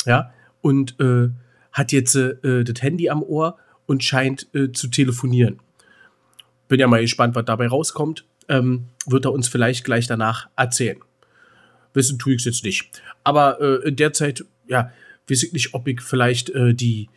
ja, 0.06 0.32
und 0.60 0.98
äh, 1.00 1.28
hat 1.72 1.92
jetzt 1.92 2.14
äh, 2.16 2.64
das 2.64 2.82
Handy 2.82 3.10
am 3.10 3.22
Ohr 3.22 3.58
und 3.86 4.02
scheint 4.02 4.48
äh, 4.54 4.72
zu 4.72 4.88
telefonieren. 4.88 5.60
Bin 6.68 6.80
ja 6.80 6.88
mal 6.88 7.00
gespannt, 7.00 7.34
was 7.34 7.44
dabei 7.44 7.68
rauskommt. 7.68 8.24
Ähm, 8.48 8.86
wird 9.06 9.24
er 9.24 9.32
uns 9.32 9.48
vielleicht 9.48 9.84
gleich 9.84 10.06
danach 10.06 10.48
erzählen. 10.56 10.98
Wissen 11.94 12.18
tue 12.18 12.34
ich 12.34 12.40
es 12.40 12.44
jetzt 12.44 12.64
nicht. 12.64 13.02
Aber 13.24 13.60
äh, 13.60 13.88
in 13.88 13.96
der 13.96 14.12
Zeit, 14.12 14.44
ja, 14.66 14.92
weiß 15.28 15.42
ich 15.42 15.52
nicht, 15.52 15.74
ob 15.74 15.88
ich 15.88 16.00
vielleicht 16.00 16.50
äh, 16.50 16.74
die, 16.74 17.08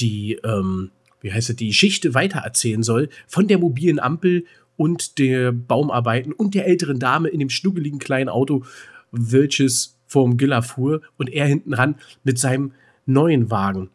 die, 0.00 0.38
ähm, 0.44 0.90
wie 1.20 1.32
heißt 1.32 1.50
es, 1.50 1.56
die 1.56 1.68
Geschichte 1.68 2.14
weitererzählen 2.14 2.82
soll 2.82 3.08
von 3.26 3.48
der 3.48 3.58
mobilen 3.58 3.98
Ampel 3.98 4.44
und 4.76 5.18
der 5.18 5.52
Baumarbeiten 5.52 6.32
und 6.32 6.54
der 6.54 6.66
älteren 6.66 6.98
Dame 6.98 7.28
in 7.28 7.40
dem 7.40 7.50
schnuckeligen 7.50 7.98
kleinen 7.98 8.28
Auto, 8.28 8.64
welches 9.10 9.98
vorm 10.06 10.36
Giller 10.36 10.62
fuhr 10.62 11.02
und 11.16 11.28
er 11.28 11.46
hinten 11.46 11.74
ran 11.74 11.96
mit 12.24 12.38
seinem 12.38 12.72
neuen 13.04 13.50
Wagen. 13.50 13.90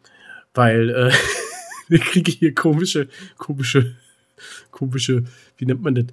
Weil 0.52 0.90
äh, 0.90 1.12
wir 1.88 1.98
kriegen 1.98 2.32
hier 2.32 2.54
komische, 2.54 3.08
komische, 3.38 3.96
komische, 4.70 5.24
wie 5.56 5.64
nennt 5.64 5.82
man 5.82 5.94
das? 5.94 6.06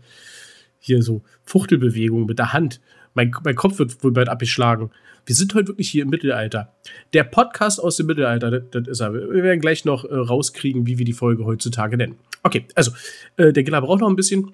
Hier 0.83 1.01
so 1.03 1.21
Fuchtelbewegungen 1.43 2.25
mit 2.25 2.39
der 2.39 2.53
Hand. 2.53 2.81
Mein, 3.13 3.31
mein 3.43 3.55
Kopf 3.55 3.79
wird 3.79 4.03
wohl 4.03 4.11
bald 4.11 4.29
abgeschlagen. 4.29 4.91
Wir 5.25 5.35
sind 5.35 5.53
heute 5.53 5.69
wirklich 5.69 5.89
hier 5.89 6.03
im 6.03 6.09
Mittelalter. 6.09 6.73
Der 7.13 7.23
Podcast 7.23 7.79
aus 7.79 7.97
dem 7.97 8.07
Mittelalter, 8.07 8.49
das, 8.49 8.63
das 8.71 8.87
ist 8.87 8.99
er. 8.99 9.13
Wir 9.13 9.43
werden 9.43 9.61
gleich 9.61 9.85
noch 9.85 10.03
äh, 10.03 10.15
rauskriegen, 10.15 10.87
wie 10.87 10.97
wir 10.97 11.05
die 11.05 11.13
Folge 11.13 11.45
heutzutage 11.45 11.97
nennen. 11.97 12.17
Okay, 12.41 12.65
also, 12.73 12.91
äh, 13.37 13.53
der 13.53 13.63
Giller 13.63 13.81
braucht 13.81 14.01
noch 14.01 14.09
ein 14.09 14.15
bisschen. 14.15 14.53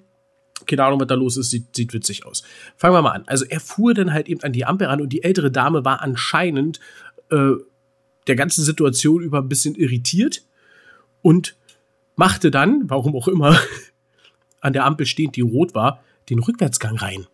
Keine 0.66 0.84
Ahnung, 0.84 1.00
was 1.00 1.06
da 1.06 1.14
los 1.14 1.38
ist, 1.38 1.50
sieht, 1.50 1.74
sieht 1.74 1.94
witzig 1.94 2.26
aus. 2.26 2.42
Fangen 2.76 2.94
wir 2.94 3.00
mal 3.00 3.12
an. 3.12 3.24
Also, 3.26 3.46
er 3.46 3.60
fuhr 3.60 3.94
dann 3.94 4.12
halt 4.12 4.28
eben 4.28 4.42
an 4.42 4.52
die 4.52 4.66
Ampel 4.66 4.88
ran 4.88 5.00
und 5.00 5.08
die 5.08 5.22
ältere 5.22 5.50
Dame 5.50 5.84
war 5.84 6.02
anscheinend 6.02 6.78
äh, 7.30 7.52
der 8.26 8.36
ganzen 8.36 8.62
Situation 8.62 9.22
über 9.22 9.38
ein 9.38 9.48
bisschen 9.48 9.74
irritiert 9.74 10.44
und 11.22 11.56
machte 12.16 12.50
dann, 12.50 12.82
warum 12.90 13.16
auch 13.16 13.28
immer, 13.28 13.58
an 14.60 14.74
der 14.74 14.84
Ampel 14.84 15.06
stehend, 15.06 15.36
die 15.36 15.40
rot 15.40 15.74
war, 15.74 16.02
den 16.30 16.38
Rückwärtsgang 16.38 16.96
rein. 16.96 17.26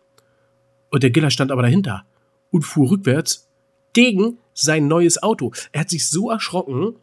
Und 0.89 1.03
der 1.03 1.09
Giller 1.09 1.29
stand 1.29 1.51
aber 1.51 1.61
dahinter 1.61 2.05
und 2.51 2.63
fuhr 2.63 2.89
rückwärts 2.91 3.47
gegen 3.93 4.37
sein 4.53 4.87
neues 4.87 5.21
Auto. 5.21 5.51
Er 5.71 5.81
hat 5.81 5.89
sich 5.89 6.07
so 6.07 6.29
erschrocken, 6.29 6.95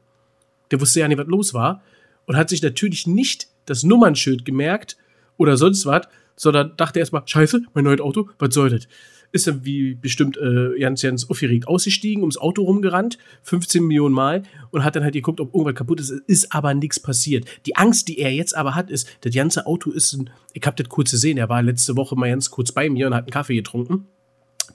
der 0.71 0.81
wusste 0.81 1.01
ja 1.01 1.09
nicht, 1.09 1.19
was 1.19 1.27
los 1.27 1.55
war, 1.55 1.83
und 2.27 2.37
hat 2.37 2.49
sich 2.49 2.63
natürlich 2.63 3.07
nicht 3.07 3.49
das 3.67 3.83
Nummernschild 3.83 4.45
gemerkt 4.45 4.97
oder 5.37 5.57
sonst 5.57 5.87
was, 5.87 6.09
sondern 6.37 6.77
dachte 6.77 6.99
erstmal, 6.99 7.23
scheiße, 7.27 7.63
mein 7.75 7.85
neues 7.85 8.01
Auto, 8.01 8.29
was 8.39 8.55
soll 8.55 8.71
das? 8.71 8.89
Ist 9.33 9.47
dann 9.47 9.65
wie 9.65 9.95
bestimmt 9.95 10.37
äh, 10.37 10.79
ganz, 10.79 11.03
ganz 11.03 11.29
aufgeregt 11.29 11.67
ausgestiegen, 11.67 12.23
ums 12.23 12.37
Auto 12.37 12.63
rumgerannt, 12.63 13.19
15 13.43 13.83
Millionen 13.83 14.15
Mal, 14.15 14.43
und 14.71 14.85
hat 14.85 14.95
dann 14.95 15.03
halt 15.05 15.15
geguckt, 15.15 15.41
ob 15.41 15.55
irgendwas 15.55 15.75
kaputt 15.75 16.01
ist. 16.01 16.11
Ist 16.11 16.53
aber 16.53 16.75
nichts 16.75 17.01
passiert. 17.01 17.47
Die 17.67 17.77
Angst, 17.77 18.09
die 18.09 18.19
er 18.19 18.33
jetzt 18.33 18.55
aber 18.55 18.75
hat, 18.75 18.91
ist, 18.91 19.09
das 19.23 19.35
ganze 19.35 19.67
Auto 19.67 19.91
ist 19.91 20.13
ein, 20.13 20.31
ich 20.53 20.63
hab 20.67 20.77
das 20.77 20.89
kurz 20.89 21.11
gesehen, 21.11 21.39
er 21.39 21.49
war 21.49 21.63
letzte 21.63 21.97
Woche 21.97 22.15
mal 22.15 22.29
ganz 22.29 22.51
kurz 22.51 22.73
bei 22.73 22.91
mir 22.91 23.07
und 23.07 23.15
hat 23.15 23.25
einen 23.25 23.33
Kaffee 23.33 23.57
getrunken. 23.57 24.07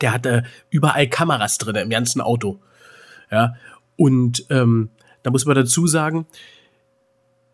Der 0.01 0.11
hatte 0.11 0.43
überall 0.69 1.07
Kameras 1.07 1.57
drin 1.57 1.75
im 1.75 1.89
ganzen 1.89 2.21
Auto. 2.21 2.59
Ja, 3.31 3.55
und 3.95 4.45
ähm, 4.49 4.89
da 5.23 5.31
muss 5.31 5.45
man 5.45 5.55
dazu 5.55 5.87
sagen, 5.87 6.25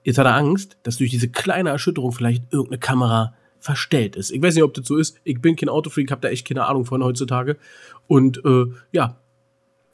jetzt 0.03 0.17
hat 0.17 0.25
er 0.25 0.35
Angst, 0.35 0.77
dass 0.83 0.97
durch 0.97 1.09
diese 1.09 1.29
kleine 1.29 1.69
Erschütterung 1.69 2.11
vielleicht 2.11 2.43
irgendeine 2.51 2.79
Kamera 2.79 3.33
verstellt 3.63 4.17
ist. 4.17 4.29
Ich 4.29 4.41
weiß 4.41 4.55
nicht, 4.55 4.63
ob 4.63 4.73
das 4.73 4.85
so 4.85 4.97
ist. 4.97 5.21
Ich 5.23 5.41
bin 5.41 5.55
kein 5.55 5.69
Autofreak, 5.69 6.11
habe 6.11 6.19
da 6.19 6.27
echt 6.27 6.45
keine 6.45 6.65
Ahnung 6.65 6.83
von 6.83 7.01
heutzutage. 7.01 7.55
Und 8.07 8.43
äh, 8.43 8.65
ja, 8.91 9.15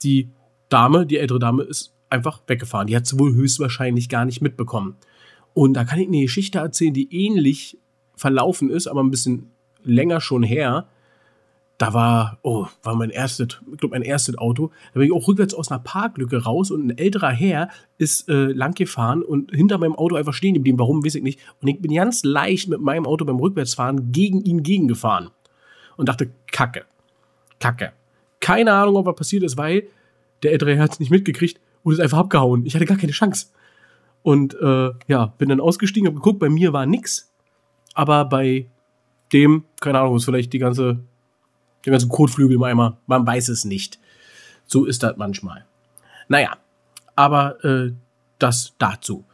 die 0.02 0.32
Dame, 0.70 1.06
die 1.06 1.18
ältere 1.18 1.38
Dame, 1.38 1.62
ist 1.62 1.94
einfach 2.10 2.42
weggefahren. 2.48 2.88
Die 2.88 2.96
hat 2.96 3.04
es 3.04 3.20
wohl 3.20 3.36
höchstwahrscheinlich 3.36 4.10
gar 4.10 4.26
nicht 4.26 4.42
mitbekommen. 4.42 4.96
Und 5.54 5.76
da 5.76 5.84
kann 5.84 6.00
ich 6.00 6.08
eine 6.08 6.22
Geschichte 6.22 6.58
erzählen, 6.58 6.96
die 6.96 7.14
ähnlich 7.16 7.78
verlaufen 8.16 8.72
ist, 8.72 8.88
aber 8.88 9.04
ein 9.04 9.12
bisschen 9.12 9.52
länger 9.84 10.20
schon 10.20 10.42
her. 10.42 10.88
Da 11.80 11.94
war, 11.94 12.40
oh, 12.44 12.68
war 12.84 12.94
mein 12.96 13.10
erstes, 13.10 13.58
ich 13.72 13.78
glaube, 13.78 13.96
mein 13.96 14.02
erstes 14.02 14.38
Auto. 14.38 14.70
Da 14.94 15.00
bin 15.00 15.08
ich 15.08 15.14
auch 15.14 15.28
rückwärts 15.28 15.54
aus 15.54 15.72
einer 15.72 15.80
Parklücke 15.80 16.44
raus 16.44 16.72
und 16.72 16.86
ein 16.86 16.98
älterer 16.98 17.32
Herr 17.32 17.70
ist 17.98 18.28
äh, 18.28 18.52
lang 18.52 18.76
gefahren 18.76 19.24
und 19.24 19.52
hinter 19.52 19.78
meinem 19.78 19.96
Auto 19.96 20.16
einfach 20.16 20.34
stehen 20.34 20.54
geblieben. 20.54 20.78
Warum, 20.78 21.06
weiß 21.06 21.16
ich 21.16 21.24
nicht. 21.24 21.40
Und 21.62 21.70
ich 21.70 21.82
bin 21.82 21.94
ganz 21.94 22.26
leicht 22.26 22.68
mit 22.68 22.82
meinem 22.82 23.06
Auto 23.08 23.24
beim 23.24 23.38
Rückwärtsfahren 23.38 24.12
gegen 24.12 24.42
ihn 24.42 24.62
gegengefahren. 24.62 25.30
Und 25.96 26.10
dachte, 26.10 26.30
Kacke. 26.52 26.84
Kacke. 27.60 27.94
Keine 28.42 28.74
Ahnung, 28.74 28.98
ob 28.98 29.06
was 29.06 29.16
passiert 29.16 29.44
ist, 29.44 29.58
weil 29.58 29.88
der 30.44 30.52
ältere 30.52 30.76
Herr 30.76 30.84
hat 30.84 30.92
es 30.92 31.00
nicht 31.00 31.12
mitgekriegt 31.12 31.62
und 31.84 31.94
ist 31.94 32.00
einfach 32.00 32.18
abgehauen. 32.18 32.66
Ich 32.66 32.76
hatte 32.76 32.86
gar 32.86 32.98
keine 32.98 33.14
Chance. 33.14 33.48
Und 34.22 34.54
äh, 34.60 34.92
ja, 35.08 35.28
bin 35.38 35.48
dann 35.48 35.62
ausgestiegen, 35.62 36.08
hab 36.08 36.16
geguckt, 36.16 36.40
bei 36.40 36.50
mir 36.50 36.74
war 36.74 36.86
nix. 36.86 37.32
Aber 37.94 38.26
bei 38.26 38.68
dem, 39.32 39.64
keine 39.80 40.00
Ahnung, 40.00 40.18
ist 40.18 40.26
vielleicht 40.26 40.54
die 40.54 40.60
ganze, 40.60 41.00
der 41.86 41.92
ganze 41.92 42.08
Kotflügel 42.08 42.56
im 42.56 42.64
Eimer. 42.64 42.98
Man 43.08 43.26
weiß 43.26 43.50
es 43.50 43.66
nicht. 43.66 44.00
So 44.66 44.86
ist 44.86 45.04
das 45.04 45.18
manchmal. 45.18 45.66
Naja, 46.28 46.58
aber 47.16 47.64
äh, 47.64 47.92
das 48.38 48.74
dazu. 48.78 49.26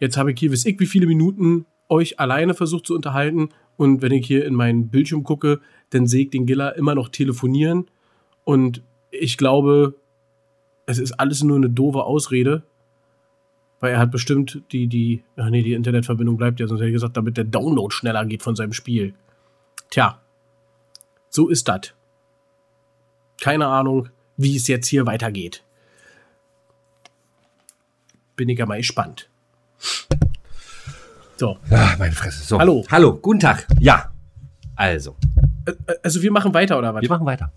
Jetzt 0.00 0.16
habe 0.16 0.32
ich 0.32 0.40
hier, 0.40 0.52
weiß 0.52 0.66
ich, 0.66 0.78
wie 0.78 0.86
viele 0.86 1.06
Minuten 1.06 1.66
euch 1.88 2.20
alleine 2.20 2.54
versucht 2.54 2.86
zu 2.86 2.94
unterhalten. 2.94 3.50
Und 3.76 4.02
wenn 4.02 4.12
ich 4.12 4.26
hier 4.26 4.44
in 4.44 4.54
meinen 4.54 4.88
Bildschirm 4.88 5.24
gucke, 5.24 5.60
dann 5.90 6.06
sehe 6.06 6.24
ich 6.24 6.30
den 6.30 6.46
Giller 6.46 6.76
immer 6.76 6.94
noch 6.94 7.08
telefonieren. 7.08 7.86
Und 8.44 8.82
ich 9.10 9.36
glaube, 9.36 9.94
es 10.86 10.98
ist 10.98 11.12
alles 11.12 11.42
nur 11.42 11.56
eine 11.56 11.70
doofe 11.70 12.04
Ausrede. 12.04 12.62
Weil 13.80 13.92
er 13.92 13.98
hat 14.00 14.10
bestimmt 14.10 14.62
die, 14.72 14.88
die, 14.88 15.22
ach 15.36 15.50
nee, 15.50 15.62
die 15.62 15.74
Internetverbindung 15.74 16.36
bleibt 16.36 16.58
ja, 16.58 16.66
sonst 16.66 16.80
hätte 16.80 16.88
ich 16.88 16.94
gesagt, 16.94 17.16
damit 17.16 17.36
der 17.36 17.44
Download 17.44 17.94
schneller 17.94 18.24
geht 18.26 18.42
von 18.42 18.56
seinem 18.56 18.72
Spiel. 18.72 19.14
Tja, 19.90 20.20
so 21.30 21.48
ist 21.48 21.68
das. 21.68 21.92
Keine 23.40 23.66
Ahnung, 23.66 24.08
wie 24.36 24.56
es 24.56 24.66
jetzt 24.68 24.86
hier 24.88 25.06
weitergeht. 25.06 25.64
Bin 28.36 28.48
ich 28.48 28.58
ja 28.58 28.66
mal 28.66 28.78
gespannt. 28.78 29.28
So, 31.36 31.56
Ah, 31.70 31.94
meine 31.98 32.12
Fresse. 32.12 32.42
So. 32.44 32.58
Hallo. 32.58 32.84
Hallo, 32.90 33.16
guten 33.16 33.40
Tag. 33.40 33.66
Ja. 33.80 34.12
Also, 34.74 35.16
also 36.02 36.22
wir 36.22 36.30
machen 36.32 36.54
weiter 36.54 36.78
oder 36.78 36.94
was? 36.94 37.02
wir 37.02 37.08
machen 37.08 37.26
weiter. 37.26 37.52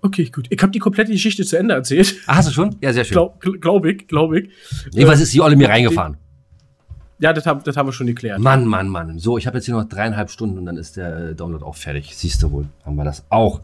Okay, 0.00 0.26
gut. 0.26 0.46
Ich 0.50 0.62
habe 0.62 0.70
die 0.70 0.78
komplette 0.78 1.10
Geschichte 1.10 1.44
zu 1.44 1.56
Ende 1.58 1.74
erzählt. 1.74 2.14
Ah, 2.26 2.36
hast 2.36 2.48
du 2.48 2.52
schon? 2.52 2.76
Ja, 2.80 2.92
sehr 2.92 3.04
schön. 3.04 3.14
Glaub, 3.14 3.42
gl- 3.42 3.58
glaub 3.58 3.84
ich, 3.84 4.06
glaub 4.06 4.32
ich. 4.32 4.50
Jedenfalls 4.92 5.20
ist 5.20 5.32
die 5.34 5.40
Olle 5.40 5.56
mir 5.56 5.68
reingefahren. 5.68 6.16
Ja, 7.20 7.32
das 7.32 7.46
haben, 7.46 7.62
das 7.64 7.76
haben 7.76 7.88
wir 7.88 7.92
schon 7.92 8.06
geklärt. 8.06 8.38
Mann, 8.40 8.64
Mann, 8.64 8.88
Mann. 8.88 9.18
So, 9.18 9.38
ich 9.38 9.46
habe 9.46 9.58
jetzt 9.58 9.64
hier 9.66 9.74
noch 9.74 9.88
dreieinhalb 9.88 10.30
Stunden 10.30 10.58
und 10.58 10.66
dann 10.66 10.76
ist 10.76 10.96
der 10.96 11.30
äh, 11.30 11.34
Download 11.34 11.64
auch 11.64 11.74
fertig. 11.76 12.14
Siehst 12.16 12.42
du 12.42 12.50
wohl, 12.52 12.66
haben 12.84 12.96
wir 12.96 13.04
das 13.04 13.24
auch. 13.28 13.60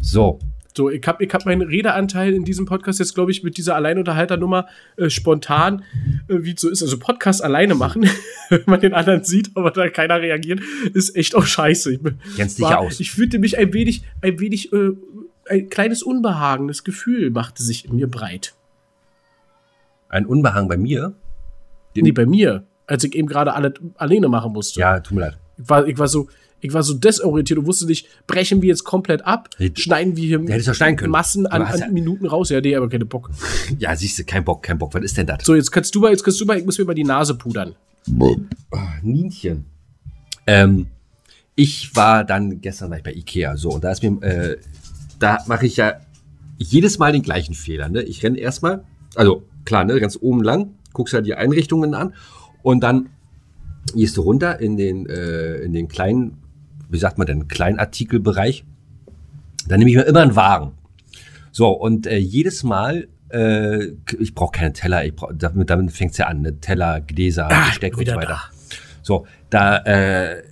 So, 0.00 0.38
So, 0.76 0.90
ich 0.90 1.06
habe 1.06 1.22
ich 1.22 1.32
hab 1.32 1.44
meinen 1.46 1.62
Redeanteil 1.62 2.32
in 2.32 2.44
diesem 2.44 2.64
Podcast 2.66 2.98
jetzt, 2.98 3.14
glaube 3.14 3.30
ich, 3.30 3.42
mit 3.44 3.58
dieser 3.58 3.76
Alleinunterhalternummer 3.76 4.66
äh, 4.96 5.08
spontan, 5.10 5.82
äh, 6.28 6.38
wie 6.42 6.54
es 6.54 6.60
so 6.62 6.68
ist. 6.70 6.82
Also 6.82 6.98
Podcast 6.98 7.44
alleine 7.44 7.74
machen, 7.74 8.08
wenn 8.48 8.62
man 8.66 8.80
den 8.80 8.94
anderen 8.94 9.22
sieht, 9.22 9.50
aber 9.54 9.70
da 9.70 9.88
keiner 9.90 10.20
reagiert, 10.20 10.60
ist 10.94 11.14
echt 11.14 11.34
auch 11.36 11.44
scheiße. 11.46 11.98
Kennst 12.36 12.58
dich 12.58 12.66
aus. 12.66 13.00
Ich 13.00 13.12
fühlte 13.12 13.38
mich 13.38 13.56
ein 13.58 13.72
wenig, 13.72 14.02
ein 14.22 14.40
wenig, 14.40 14.72
äh, 14.72 14.90
ein 15.48 15.68
kleines 15.68 16.02
unbehagendes 16.02 16.84
Gefühl 16.84 17.30
machte 17.30 17.62
sich 17.62 17.84
in 17.84 17.96
mir 17.96 18.10
breit. 18.10 18.54
ein 20.08 20.26
Unbehagen 20.26 20.68
bei 20.68 20.76
mir. 20.78 21.12
Nee, 21.96 22.12
bei 22.12 22.26
mir, 22.26 22.64
als 22.86 23.04
ich 23.04 23.14
eben 23.14 23.28
gerade 23.28 23.54
alles 23.54 23.74
alleine 23.96 24.28
machen 24.28 24.52
musste. 24.52 24.80
Ja, 24.80 25.00
tut 25.00 25.16
mir 25.16 25.20
leid. 25.22 25.38
Ich 25.56 25.68
war, 25.68 25.86
ich 25.86 25.98
war 25.98 26.08
so, 26.08 26.28
ich 26.60 26.72
war 26.72 26.82
so 26.82 26.94
desorientiert 26.94 27.58
und 27.58 27.66
wusste 27.66 27.86
nicht, 27.86 28.08
brechen 28.26 28.62
wir 28.62 28.68
jetzt 28.68 28.84
komplett 28.84 29.24
ab, 29.24 29.50
schneiden 29.74 30.16
wir 30.16 30.24
hier 30.24 30.40
ja. 30.40 31.08
Massen 31.08 31.46
an, 31.46 31.62
an 31.62 31.92
Minuten 31.92 32.26
raus. 32.26 32.48
Ja, 32.50 32.60
nee, 32.60 32.74
aber 32.74 32.88
keine 32.88 33.04
Bock. 33.04 33.30
Ja, 33.78 33.94
siehst 33.94 34.18
du, 34.18 34.24
kein 34.24 34.44
Bock, 34.44 34.62
kein 34.62 34.78
Bock. 34.78 34.94
Was 34.94 35.02
ist 35.02 35.16
denn 35.16 35.26
das? 35.26 35.44
So, 35.44 35.54
jetzt 35.54 35.70
kannst 35.70 35.94
du 35.94 36.00
mal, 36.00 36.10
jetzt 36.10 36.24
kannst 36.24 36.40
du 36.40 36.46
mal, 36.46 36.58
ich 36.58 36.64
muss 36.64 36.78
mir 36.78 36.84
mal 36.84 36.94
die 36.94 37.04
Nase 37.04 37.34
pudern. 37.34 37.74
Nienchen. 39.02 39.66
Ähm, 40.46 40.86
ich 41.54 41.94
war 41.94 42.24
dann 42.24 42.60
gestern 42.60 42.90
war 42.90 42.98
ich 42.98 43.04
bei 43.04 43.12
Ikea, 43.12 43.56
so, 43.56 43.70
und 43.70 43.84
da 43.84 43.92
ist 43.92 44.02
mir, 44.02 44.22
äh, 44.22 44.56
da 45.18 45.38
mache 45.46 45.66
ich 45.66 45.76
ja 45.76 46.00
jedes 46.58 46.98
Mal 46.98 47.12
den 47.12 47.22
gleichen 47.22 47.54
Fehler, 47.54 47.88
ne? 47.88 48.02
Ich 48.02 48.22
renne 48.22 48.38
erstmal, 48.38 48.84
also 49.14 49.44
klar, 49.64 49.84
ne, 49.84 49.98
ganz 50.00 50.18
oben 50.20 50.42
lang, 50.42 50.74
guckst 50.92 51.14
ja 51.14 51.20
die 51.20 51.34
Einrichtungen 51.34 51.94
an 51.94 52.14
und 52.64 52.82
dann 52.82 53.10
gehst 53.94 54.16
du 54.16 54.22
runter 54.22 54.58
in 54.58 54.78
den, 54.78 55.06
äh, 55.06 55.56
in 55.56 55.74
den 55.74 55.86
kleinen, 55.86 56.38
wie 56.88 56.96
sagt 56.96 57.18
man 57.18 57.26
denn, 57.26 57.46
Kleinartikelbereich. 57.46 58.64
Dann 59.68 59.78
nehme 59.78 59.90
ich 59.90 59.96
mir 59.96 60.04
immer 60.04 60.22
einen 60.22 60.34
Wagen. 60.34 60.72
So, 61.52 61.68
und 61.68 62.06
äh, 62.06 62.16
jedes 62.16 62.64
Mal, 62.64 63.08
äh, 63.28 63.88
ich 64.18 64.34
brauche 64.34 64.52
keine 64.52 64.72
Teller, 64.72 65.04
ich 65.04 65.14
brauch, 65.14 65.30
damit, 65.34 65.68
damit 65.68 65.92
fängt's 65.92 66.16
ja 66.16 66.26
an, 66.26 66.40
ne? 66.40 66.58
Teller, 66.58 67.02
Gläser, 67.02 67.48
Besteck 67.66 67.98
und 67.98 68.08
so 68.08 68.16
weiter. 68.16 68.40
So, 69.02 69.26
da 69.50 69.76
äh, 69.80 70.42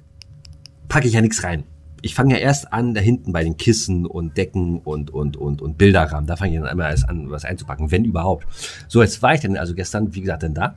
packe 0.89 1.09
ich 1.09 1.15
ja 1.15 1.23
nichts 1.23 1.43
rein. 1.43 1.65
Ich 2.03 2.15
fange 2.15 2.35
ja 2.35 2.41
erst 2.41 2.75
an, 2.75 2.93
da 2.93 3.01
hinten 3.01 3.33
bei 3.33 3.43
den 3.43 3.57
Kissen 3.57 4.05
und 4.05 4.37
Decken 4.37 4.81
und, 4.81 5.11
und, 5.11 5.39
und, 5.39 5.63
und 5.63 5.79
Bilderrahmen. 5.79 6.27
Da 6.27 6.37
fange 6.37 6.53
ich 6.53 6.59
dann 6.59 6.69
einmal 6.69 6.91
erst 6.91 7.09
an, 7.09 7.31
was 7.31 7.47
einzupacken, 7.47 7.91
wenn 7.91 8.05
überhaupt. 8.05 8.47
So, 8.87 9.01
jetzt 9.01 9.23
war 9.23 9.33
ich 9.33 9.41
dann 9.41 9.57
also 9.57 9.75
gestern, 9.75 10.15
wie 10.15 10.21
gesagt, 10.21 10.43
dann 10.43 10.53
da 10.53 10.77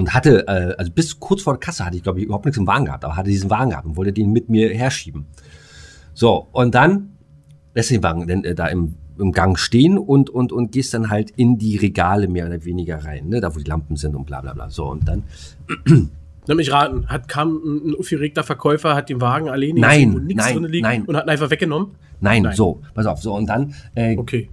und 0.00 0.14
hatte, 0.14 0.48
äh, 0.48 0.74
also 0.78 0.90
bis 0.90 1.20
kurz 1.20 1.42
vor 1.42 1.52
der 1.52 1.60
Kasse 1.60 1.84
hatte 1.84 1.96
ich, 1.96 2.02
glaube 2.02 2.18
ich, 2.18 2.24
überhaupt 2.24 2.46
nichts 2.46 2.58
im 2.58 2.66
Wagen 2.66 2.86
gehabt, 2.86 3.04
aber 3.04 3.16
hatte 3.16 3.30
diesen 3.30 3.50
Wagen 3.50 3.70
gehabt 3.70 3.86
und 3.86 3.96
wollte 3.96 4.12
den 4.12 4.32
mit 4.32 4.48
mir 4.48 4.74
herschieben. 4.74 5.26
So, 6.14 6.48
und 6.52 6.74
dann 6.74 7.10
lässt 7.74 7.90
den 7.90 8.02
Wagen 8.02 8.26
dann, 8.26 8.44
äh, 8.44 8.54
da 8.54 8.66
im, 8.66 8.94
im 9.18 9.32
Gang 9.32 9.58
stehen 9.58 9.98
und, 9.98 10.30
und, 10.30 10.52
und 10.52 10.72
gehst 10.72 10.94
dann 10.94 11.10
halt 11.10 11.30
in 11.30 11.58
die 11.58 11.76
Regale 11.76 12.28
mehr 12.28 12.46
oder 12.46 12.64
weniger 12.64 13.04
rein, 13.04 13.28
ne? 13.28 13.40
da 13.40 13.54
wo 13.54 13.58
die 13.58 13.68
Lampen 13.68 13.96
sind 13.96 14.16
und 14.16 14.24
bla 14.24 14.40
bla 14.40 14.54
bla. 14.54 14.70
So, 14.70 14.86
und 14.86 15.06
dann 15.06 15.24
Lass 16.46 16.56
mich 16.56 16.72
raten, 16.72 17.06
hat, 17.06 17.28
kam 17.28 17.60
ein, 17.62 17.90
ein 17.90 17.94
aufgeregter 17.96 18.42
Verkäufer, 18.42 18.94
hat 18.96 19.10
den 19.10 19.20
Wagen 19.20 19.50
alleine 19.50 19.78
Nein, 19.78 19.98
gesehen, 19.98 20.14
wo 20.14 20.18
nichts 20.18 20.44
nein, 20.44 20.54
drin 20.56 20.72
liegt 20.72 20.82
nein. 20.82 21.04
und 21.04 21.16
hat 21.16 21.26
ihn 21.26 21.30
einfach 21.30 21.50
weggenommen? 21.50 21.88
Nein, 22.20 22.42
Nein. 22.42 22.56
so, 22.56 22.80
pass 22.94 23.06
auf, 23.06 23.20
so 23.20 23.34
und 23.34 23.46
dann, 23.46 23.74
äh, 23.94 24.16
Okay. 24.16 24.48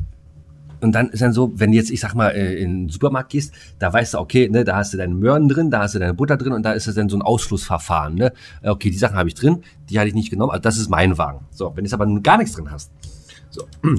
Und 0.81 0.93
dann 0.93 1.09
ist 1.09 1.21
dann 1.21 1.33
so, 1.33 1.51
wenn 1.55 1.73
jetzt, 1.73 1.89
ich 1.89 1.99
sag 1.99 2.13
mal, 2.13 2.29
äh, 2.29 2.55
in 2.55 2.83
den 2.85 2.89
Supermarkt 2.89 3.31
gehst, 3.31 3.53
da 3.79 3.91
weißt 3.91 4.13
du, 4.13 4.19
okay, 4.19 4.47
ne, 4.49 4.63
da 4.63 4.75
hast 4.75 4.93
du 4.93 4.97
deine 4.97 5.15
Möhren 5.15 5.47
drin, 5.47 5.71
da 5.71 5.79
hast 5.81 5.95
du 5.95 5.99
deine 5.99 6.13
Butter 6.13 6.37
drin 6.37 6.53
und 6.53 6.63
da 6.63 6.73
ist 6.73 6.87
es 6.87 6.95
dann 6.95 7.09
so 7.09 7.17
ein 7.17 7.21
Ausschlussverfahren, 7.21 8.15
ne? 8.15 8.33
Äh, 8.61 8.69
Okay, 8.69 8.91
die 8.91 8.97
Sachen 8.97 9.17
habe 9.17 9.27
ich 9.27 9.35
drin, 9.35 9.63
die 9.89 9.97
hatte 9.97 10.09
ich 10.09 10.13
nicht 10.13 10.29
genommen, 10.29 10.51
also 10.51 10.61
das 10.61 10.77
ist 10.77 10.89
mein 10.89 11.17
Wagen. 11.17 11.45
So, 11.51 11.69
wenn 11.69 11.83
du 11.83 11.89
jetzt 11.89 11.93
aber 11.93 12.05
gar 12.21 12.37
nichts 12.37 12.53
drin 12.53 12.69
hast, 12.69 12.91
so, 13.49 13.63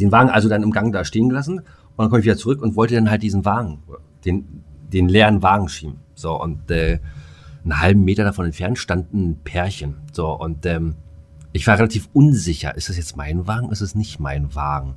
den 0.00 0.10
Wagen 0.10 0.30
also 0.30 0.48
dann 0.48 0.62
im 0.62 0.72
Gang 0.72 0.92
da 0.92 1.04
stehen 1.04 1.28
gelassen 1.28 1.58
und 1.58 1.66
dann 1.98 2.08
komme 2.08 2.20
ich 2.20 2.26
wieder 2.26 2.36
zurück 2.36 2.62
und 2.62 2.74
wollte 2.74 2.94
dann 2.94 3.10
halt 3.10 3.22
diesen 3.22 3.44
Wagen, 3.44 3.78
den, 4.24 4.64
den 4.92 5.08
leeren 5.08 5.42
Wagen 5.42 5.68
schieben. 5.68 6.00
So, 6.14 6.40
und 6.40 6.70
äh, 6.70 6.98
einen 7.62 7.80
halben 7.80 8.04
Meter 8.04 8.24
davon 8.24 8.46
entfernt 8.46 8.78
stand 8.78 9.12
ein 9.14 9.38
Pärchen. 9.44 9.96
So, 10.12 10.32
und 10.32 10.66
ähm, 10.66 10.96
ich 11.52 11.66
war 11.66 11.78
relativ 11.78 12.08
unsicher. 12.12 12.76
Ist 12.76 12.88
das 12.88 12.96
jetzt 12.96 13.16
mein 13.16 13.46
Wagen? 13.46 13.70
Ist 13.70 13.82
es 13.82 13.94
nicht 13.94 14.20
mein 14.20 14.54
Wagen? 14.54 14.96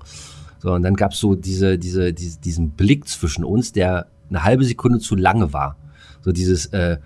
So, 0.65 0.73
und 0.73 0.81
dann 0.81 0.95
gab 0.95 1.11
es 1.11 1.19
so 1.19 1.35
diese, 1.35 1.77
diese, 1.77 2.11
diese, 2.11 2.39
diesen 2.39 2.71
Blick 2.71 3.07
zwischen 3.07 3.43
uns, 3.43 3.71
der 3.71 4.07
eine 4.31 4.43
halbe 4.43 4.65
Sekunde 4.65 4.97
zu 4.97 5.15
lange 5.15 5.53
war. 5.53 5.77
So 6.21 6.31
dieses, 6.31 6.65
äh, 6.73 6.97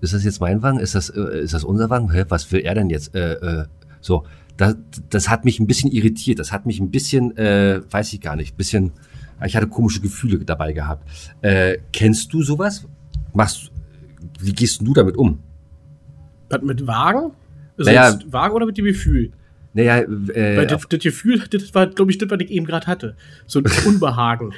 ist 0.00 0.14
das 0.14 0.24
jetzt 0.24 0.40
mein 0.40 0.62
Wagen? 0.62 0.80
Ist 0.80 0.96
das, 0.96 1.08
äh, 1.10 1.42
ist 1.42 1.54
das 1.54 1.62
unser 1.62 1.90
Wagen? 1.90 2.10
Hä, 2.10 2.24
was 2.28 2.50
will 2.50 2.62
er 2.62 2.74
denn 2.74 2.90
jetzt? 2.90 3.14
Äh, 3.14 3.34
äh, 3.34 3.64
so, 4.00 4.24
das, 4.56 4.74
das 5.10 5.28
hat 5.28 5.44
mich 5.44 5.60
ein 5.60 5.68
bisschen 5.68 5.92
irritiert. 5.92 6.40
Das 6.40 6.50
hat 6.50 6.66
mich 6.66 6.80
ein 6.80 6.90
bisschen, 6.90 7.36
äh, 7.36 7.82
weiß 7.88 8.12
ich 8.14 8.20
gar 8.20 8.34
nicht, 8.34 8.56
bisschen, 8.56 8.90
ich 9.44 9.54
hatte 9.54 9.68
komische 9.68 10.00
Gefühle 10.00 10.44
dabei 10.44 10.72
gehabt. 10.72 11.08
Äh, 11.42 11.78
kennst 11.92 12.32
du 12.32 12.42
sowas? 12.42 12.84
Machst, 13.32 13.70
wie 14.40 14.52
gehst 14.52 14.80
du 14.80 14.92
damit 14.92 15.16
um? 15.16 15.38
Was 16.50 16.62
mit 16.62 16.84
Wagen? 16.84 17.30
Also 17.78 17.92
Naja. 17.92 18.18
Wagen 18.26 18.56
oder 18.56 18.66
mit 18.66 18.76
dem 18.76 18.86
Gefühl? 18.86 19.30
Naja, 19.76 19.98
äh, 19.98 20.56
Weil 20.56 20.66
das, 20.66 20.88
das 20.88 21.00
Gefühl, 21.00 21.38
das 21.50 21.74
war, 21.74 21.86
glaube 21.88 22.10
ich, 22.10 22.16
das, 22.16 22.30
was 22.30 22.40
ich 22.40 22.50
eben 22.50 22.64
gerade 22.64 22.86
hatte. 22.86 23.14
So 23.46 23.58
ein 23.58 23.66
Unbehagen. 23.86 24.54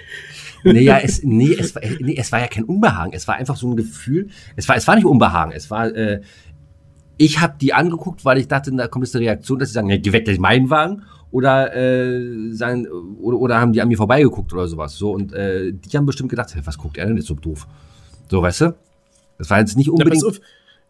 Naja, 0.62 1.00
es, 1.02 1.24
nee, 1.24 1.56
es, 1.58 1.74
war, 1.74 1.82
nee, 1.98 2.14
es 2.16 2.30
war 2.30 2.38
ja 2.38 2.46
kein 2.46 2.62
Unbehagen. 2.62 3.12
Es 3.12 3.26
war 3.26 3.34
einfach 3.34 3.56
so 3.56 3.68
ein 3.68 3.76
Gefühl. 3.76 4.28
Es 4.54 4.68
war, 4.68 4.76
es 4.76 4.86
war 4.86 4.94
nicht 4.94 5.06
Unbehagen. 5.06 5.50
Es 5.50 5.72
war, 5.72 5.92
äh, 5.92 6.20
ich 7.16 7.40
habe 7.40 7.56
die 7.60 7.74
angeguckt, 7.74 8.24
weil 8.24 8.38
ich 8.38 8.46
dachte, 8.46 8.70
da 8.70 8.86
kommt 8.86 9.06
jetzt 9.06 9.16
eine 9.16 9.24
Reaktion, 9.24 9.58
dass 9.58 9.70
sie 9.70 9.74
sagen, 9.74 9.90
ja, 9.90 9.96
geh 9.96 10.12
weg, 10.12 10.24
das 10.24 10.34
ist 10.34 10.40
mein 10.40 10.70
Wagen. 10.70 11.02
Oder, 11.32 11.74
äh, 11.74 12.52
sagen, 12.52 12.86
oder, 12.86 13.38
oder 13.38 13.60
haben 13.60 13.72
die 13.72 13.82
an 13.82 13.88
mir 13.88 13.96
vorbeigeguckt 13.96 14.52
oder 14.52 14.68
sowas. 14.68 14.94
So, 14.94 15.10
und 15.10 15.32
äh, 15.32 15.72
die 15.72 15.96
haben 15.96 16.06
bestimmt 16.06 16.28
gedacht, 16.28 16.54
hey, 16.54 16.62
was 16.64 16.78
guckt 16.78 16.96
er 16.96 17.06
denn 17.06 17.16
jetzt 17.16 17.26
so 17.26 17.34
doof? 17.34 17.66
So, 18.30 18.40
weißt 18.40 18.60
du? 18.60 18.74
Das 19.36 19.50
war 19.50 19.58
jetzt 19.58 19.76
nicht 19.76 19.90
unbedingt. 19.90 20.24
auf, 20.24 20.40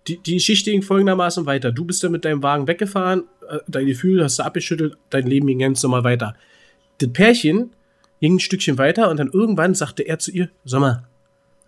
die, 0.08 0.18
die 0.18 0.34
Geschichte 0.34 0.70
ging 0.70 0.82
folgendermaßen 0.82 1.46
weiter. 1.46 1.70
Du 1.70 1.84
bist 1.84 2.02
dann 2.02 2.12
mit 2.12 2.24
deinem 2.24 2.42
Wagen 2.42 2.66
weggefahren, 2.66 3.24
äh, 3.48 3.58
dein 3.68 3.86
Gefühl 3.86 4.22
hast 4.22 4.38
du 4.38 4.42
abgeschüttelt, 4.42 4.96
dein 5.10 5.26
Leben 5.26 5.46
ging 5.46 5.58
ganz 5.58 5.82
normal 5.82 6.04
weiter. 6.04 6.34
Das 6.98 7.12
Pärchen 7.12 7.70
ging 8.20 8.36
ein 8.36 8.40
Stückchen 8.40 8.78
weiter 8.78 9.10
und 9.10 9.18
dann 9.18 9.30
irgendwann 9.32 9.74
sagte 9.74 10.02
er 10.02 10.18
zu 10.18 10.30
ihr, 10.32 10.48
sag 10.64 10.80
mal, 10.80 11.04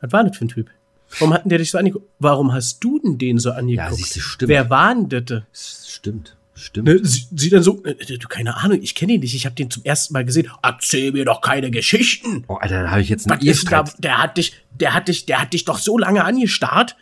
was 0.01 0.13
war 0.13 0.25
das 0.25 0.37
für 0.37 0.47
ein 0.47 0.49
Typ? 0.49 0.71
Warum 1.19 1.35
hatten 1.35 1.49
der 1.49 1.59
dich 1.59 1.71
so 1.71 1.79
angeguckt? 1.79 2.09
Warum 2.19 2.53
hast 2.53 2.83
du 2.83 2.99
denn 3.01 3.19
den 3.19 3.39
so 3.39 3.51
angeguckt? 3.51 3.91
Ja, 3.91 3.95
siehst 3.95 4.17
du, 4.17 4.21
stimmt. 4.21 4.49
Wer 4.49 4.71
war 4.71 4.95
denn 4.95 5.25
das? 5.27 5.89
Stimmt, 5.89 6.37
stimmt. 6.55 6.89
Ne, 6.89 7.01
sie, 7.03 7.27
sie 7.35 7.51
dann 7.51 7.63
so, 7.63 7.83
äh, 7.85 7.95
du, 7.95 8.29
keine 8.29 8.57
Ahnung, 8.57 8.81
ich 8.81 8.95
kenne 8.95 9.15
ihn 9.15 9.21
nicht, 9.21 9.35
ich 9.35 9.45
habe 9.45 9.55
den 9.55 9.71
zum 9.71 9.85
ersten 9.85 10.15
Mal 10.15 10.25
gesehen. 10.25 10.49
Erzähl 10.63 11.13
mir 11.13 11.25
doch 11.25 11.41
keine 11.41 11.71
Geschichten. 11.71 12.45
Oh, 12.47 12.55
Alter, 12.55 12.85
da 12.85 12.91
habe 12.91 13.03
ich 13.03 13.09
jetzt 13.09 13.31
einen 13.31 13.41
Was 13.41 13.47
ist 13.47 13.71
da, 13.71 13.85
der 13.99 14.19
hat 14.19 14.37
dich, 14.37 14.55
der 14.79 14.95
hat 14.95 15.09
dich, 15.09 15.27
der 15.27 15.43
hat 15.43 15.53
dich 15.53 15.65
doch 15.65 15.79
so 15.79 15.99
lange 15.99 16.25
angestarrt. 16.25 16.97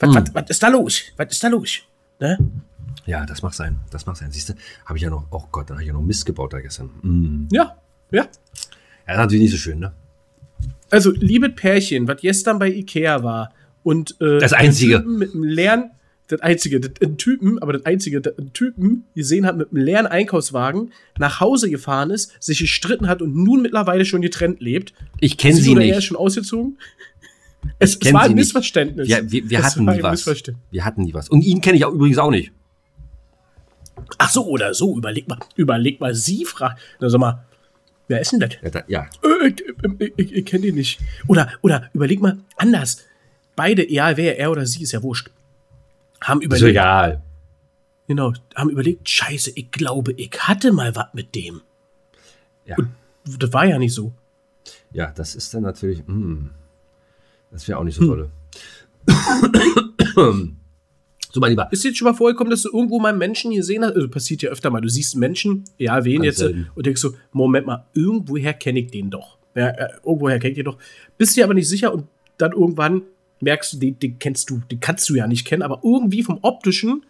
Hm. 0.00 0.14
Was, 0.14 0.16
was, 0.16 0.34
was 0.34 0.50
ist 0.50 0.62
da 0.62 0.68
los? 0.68 1.02
Was 1.16 1.30
ist 1.32 1.42
da 1.44 1.48
los? 1.48 1.78
Ne? 2.20 2.38
Ja, 3.06 3.24
das 3.24 3.42
mag 3.42 3.54
sein. 3.54 3.78
Das 3.90 4.06
mag 4.06 4.16
sein. 4.16 4.30
Siehst 4.32 4.48
du, 4.50 4.54
habe 4.84 4.98
ich 4.98 5.02
ja 5.04 5.10
noch, 5.10 5.26
oh 5.30 5.44
Gott, 5.52 5.70
da 5.70 5.74
habe 5.74 5.82
ich 5.82 5.88
ja 5.88 5.92
noch 5.94 6.02
Mist 6.02 6.26
gebaut 6.26 6.52
da 6.52 6.60
gestern. 6.60 6.90
Mm. 7.02 7.48
Ja, 7.52 7.76
ja. 8.10 8.22
Ja, 8.22 8.26
das 9.06 9.14
ist 9.14 9.18
natürlich 9.18 9.42
nicht 9.42 9.52
so 9.52 9.58
schön, 9.58 9.78
ne? 9.78 9.92
Also, 10.90 11.10
liebe 11.12 11.48
Pärchen, 11.50 12.08
was 12.08 12.20
gestern 12.20 12.58
bei 12.58 12.68
Ikea 12.70 13.22
war 13.22 13.52
und 13.82 14.16
äh, 14.20 14.38
Das 14.38 14.52
Einzige. 14.52 15.00
mit 15.00 15.32
einem 15.34 15.44
leeren, 15.44 15.90
das 16.28 16.40
einzige, 16.40 16.80
das, 16.80 16.92
ein 17.02 17.18
Typen, 17.18 17.60
aber 17.60 17.72
das 17.72 17.84
einzige, 17.86 18.20
das, 18.20 18.36
ein 18.38 18.52
Typen 18.52 19.04
gesehen 19.14 19.46
hat 19.46 19.56
mit 19.56 19.70
einem 19.72 19.82
leeren 19.82 20.06
Einkaufswagen, 20.06 20.92
nach 21.18 21.38
Hause 21.40 21.70
gefahren 21.70 22.10
ist, 22.10 22.32
sich 22.42 22.58
gestritten 22.58 23.06
hat 23.06 23.22
und 23.22 23.34
nun 23.36 23.62
mittlerweile 23.62 24.04
schon 24.04 24.22
getrennt 24.22 24.60
lebt. 24.60 24.92
Ich 25.20 25.38
kenne 25.38 25.54
Sie 25.54 25.62
sie 25.62 25.70
oder 25.70 25.82
er 25.82 25.90
ist 25.90 25.96
nicht. 25.96 26.06
schon 26.06 26.16
ausgezogen? 26.16 26.78
Es, 27.78 27.96
es 27.96 28.12
war 28.12 28.22
ein. 28.22 28.34
Missverständnis. 28.34 29.08
Ja, 29.08 29.18
wir, 29.30 29.48
wir 29.48 29.62
hatten 29.62 29.84
nie 29.84 30.02
was. 30.02 30.26
Wir 30.70 30.84
hatten 30.84 31.02
nie 31.02 31.14
was. 31.14 31.28
Und 31.28 31.42
ihn 31.42 31.60
kenne 31.60 31.76
ich 31.76 31.84
auch 31.84 31.92
übrigens 31.92 32.18
auch 32.18 32.30
nicht. 32.30 32.52
Ach 34.18 34.30
so, 34.30 34.46
oder 34.46 34.74
so, 34.74 34.96
überleg 34.96 35.28
mal, 35.28 35.38
überleg 35.56 36.00
mal, 36.00 36.14
sie 36.14 36.44
fragt, 36.44 36.80
na 37.00 37.08
sag 37.08 37.18
mal, 37.18 37.44
wer 38.08 38.20
ist 38.20 38.32
denn 38.32 38.40
das? 38.40 38.50
Ja, 38.62 38.70
da, 38.70 38.84
ja. 38.88 39.06
Äh, 39.22 39.48
ich, 39.48 39.64
ich, 39.98 40.12
ich, 40.16 40.32
ich 40.32 40.44
kenne 40.44 40.62
den 40.66 40.74
nicht. 40.74 41.00
Oder, 41.26 41.50
oder 41.62 41.90
überleg 41.92 42.20
mal 42.20 42.38
anders. 42.56 43.04
Beide, 43.56 43.88
egal 43.88 44.16
wer, 44.16 44.38
er 44.38 44.50
oder 44.50 44.66
sie, 44.66 44.82
ist 44.82 44.92
ja 44.92 45.02
wurscht. 45.02 45.30
Haben 46.20 46.40
ist 46.40 46.46
überlegt, 46.46 46.70
egal. 46.70 47.22
genau, 48.06 48.32
haben 48.54 48.70
überlegt, 48.70 49.08
scheiße, 49.08 49.52
ich 49.54 49.70
glaube, 49.70 50.12
ich 50.12 50.30
hatte 50.40 50.72
mal 50.72 50.94
was 50.94 51.06
mit 51.14 51.34
dem. 51.34 51.62
Ja. 52.66 52.76
Das 53.24 53.52
war 53.52 53.64
ja 53.64 53.78
nicht 53.78 53.94
so. 53.94 54.12
ja, 54.92 55.10
das 55.10 55.34
ist 55.34 55.52
dann 55.54 55.62
natürlich. 55.62 56.00
Hm, 56.06 56.50
das 57.56 57.66
wäre 57.68 57.78
auch 57.78 57.84
nicht 57.84 57.98
Hm. 57.98 58.06
so 58.06 58.14
tolle. 58.14 58.30
so, 61.32 61.40
mein 61.40 61.50
Lieber. 61.50 61.68
Ist 61.70 61.84
jetzt 61.84 61.96
schon 61.98 62.06
mal 62.06 62.14
vorgekommen, 62.14 62.50
dass 62.50 62.62
du 62.62 62.70
irgendwo 62.72 62.98
mal 63.00 63.10
einen 63.10 63.18
Menschen 63.18 63.52
gesehen 63.52 63.84
hast? 63.84 63.94
Also 63.94 64.08
passiert 64.08 64.42
ja 64.42 64.50
öfter 64.50 64.70
mal. 64.70 64.80
Du 64.80 64.88
siehst 64.88 65.16
Menschen, 65.16 65.64
ja, 65.78 66.04
wen 66.04 66.16
Ganz 66.16 66.24
jetzt, 66.26 66.38
selten. 66.38 66.68
und 66.74 66.86
denkst 66.86 67.00
so, 67.00 67.14
Moment 67.32 67.66
mal, 67.66 67.86
irgendwoher 67.94 68.52
kenne 68.54 68.80
ich 68.80 68.90
den 68.90 69.10
doch. 69.10 69.38
Ja, 69.54 69.68
äh, 69.68 69.88
irgendwoher 70.04 70.38
kenne 70.38 70.50
ich 70.52 70.56
den 70.56 70.64
doch. 70.66 70.78
Bist 71.18 71.36
dir 71.36 71.44
aber 71.44 71.54
nicht 71.54 71.68
sicher 71.68 71.92
und 71.92 72.06
dann 72.38 72.52
irgendwann 72.52 73.02
merkst 73.40 73.72
du, 73.74 73.78
den, 73.78 73.98
den 73.98 74.18
kennst 74.18 74.50
du, 74.50 74.60
den 74.70 74.80
kannst 74.80 75.08
du 75.08 75.14
ja 75.14 75.26
nicht 75.26 75.46
kennen, 75.46 75.62
aber 75.62 75.80
irgendwie 75.82 76.22
vom 76.22 76.38
Optischen 76.42 77.04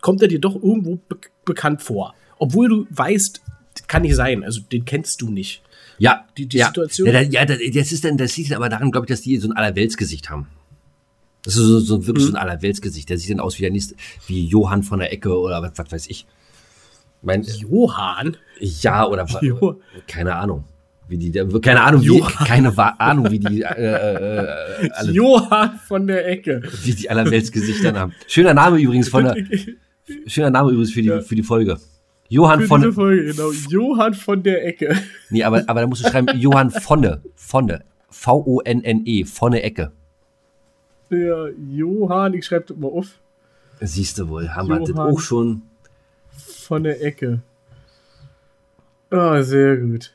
kommt 0.00 0.22
er 0.22 0.28
dir 0.28 0.38
doch 0.40 0.54
irgendwo 0.54 0.96
be 1.08 1.16
bekannt 1.44 1.82
vor. 1.82 2.14
Obwohl 2.38 2.68
du 2.68 2.86
weißt, 2.90 3.42
kann 3.86 4.02
nicht 4.02 4.14
sein, 4.14 4.44
also 4.44 4.60
den 4.62 4.84
kennst 4.84 5.20
du 5.20 5.30
nicht. 5.30 5.62
Ja, 6.00 6.24
Die- 6.36 6.46
die 6.46 6.56
ja. 6.56 6.66
Situation- 6.68 7.06
Ja, 7.08 7.20
ja, 7.20 7.44
da- 7.44 7.54
das 7.74 7.92
ist 7.92 8.04
dann, 8.04 8.16
das 8.16 8.36
liegt 8.36 8.50
dann 8.50 8.56
aber 8.56 8.68
daran, 8.70 8.90
glaube 8.90 9.04
ich, 9.06 9.10
dass 9.10 9.20
die 9.20 9.36
so 9.36 9.48
ein 9.48 9.52
Allerweltsgesicht 9.52 10.30
haben. 10.30 10.46
Das 11.44 11.54
ist 11.56 11.62
so, 11.62 11.78
so 11.78 12.06
wirklich 12.06 12.24
Mhm. 12.26 12.30
so 12.32 12.36
ein 12.36 12.42
Allerweltsgesicht. 12.42 13.08
Der 13.10 13.18
sieht 13.18 13.30
dann 13.30 13.40
aus 13.40 13.58
wie 13.58 13.62
der 13.62 13.70
nächste, 13.70 13.94
wie 14.26 14.44
Johann 14.46 14.82
von 14.82 14.98
der 14.98 15.12
Ecke 15.12 15.38
oder 15.38 15.62
was, 15.62 15.72
was 15.76 15.92
weiß 15.92 16.06
ich. 16.08 16.26
Mein, 17.22 17.42
Johann? 17.42 18.36
ja, 18.60 19.06
oder 19.06 19.30
wa- 19.30 19.40
Jo. 19.42 19.80
keine 20.06 20.34
Ahnung. 20.36 20.64
Wie 21.08 21.18
die, 21.18 21.32
keine 21.60 21.82
Ahnung, 21.82 22.02
wie, 22.02 22.20
keine 22.46 22.72
Ahnung, 23.00 23.30
wie 23.30 23.38
die, 23.40 23.62
äh, 23.62 23.64
äh, 23.64 24.90
alle, 24.92 25.12
Johann 25.12 25.78
von 25.86 26.06
der 26.06 26.26
Ecke. 26.28 26.62
Wie 26.84 26.94
die 26.94 27.10
Allerweltsgesichter 27.10 27.92
haben. 27.98 28.14
Schöner 28.28 28.54
Name 28.54 28.78
übrigens 28.78 29.08
von 29.08 29.24
der, 29.24 29.34
schöner 30.26 30.50
Name 30.50 30.70
übrigens 30.70 30.92
für 30.92 31.02
die, 31.02 31.08
ja. 31.08 31.20
für 31.20 31.34
die 31.34 31.42
Folge. 31.42 31.78
Johann 32.30 32.62
von. 32.62 32.92
Folge, 32.92 33.24
genau. 33.24 33.50
Johann 33.68 34.14
von 34.14 34.42
der 34.42 34.64
Ecke. 34.64 34.96
Nee, 35.30 35.42
aber, 35.44 35.64
aber 35.66 35.80
da 35.80 35.86
musst 35.86 36.04
du 36.04 36.08
schreiben, 36.08 36.28
Johann 36.38 36.70
Vonne. 36.70 37.22
Vonne. 37.34 37.84
V-O-N-N-E. 38.08 39.24
Vonne 39.24 39.62
Ecke. 39.62 39.92
Ja, 41.10 41.48
Johann, 41.48 42.34
ich 42.34 42.46
schreibe 42.46 42.66
das 42.66 42.76
mal 42.76 42.88
auf. 42.88 43.18
Siehst 43.80 44.18
du 44.18 44.28
wohl, 44.28 44.48
haben 44.48 44.68
Johann 44.68 44.86
wir 44.86 44.94
das 44.94 44.96
auch 44.96 45.20
schon. 45.20 45.62
Von 46.36 46.84
der 46.84 47.04
Ecke. 47.04 47.40
Ah, 49.10 49.38
oh, 49.38 49.42
sehr 49.42 49.76
gut. 49.76 50.12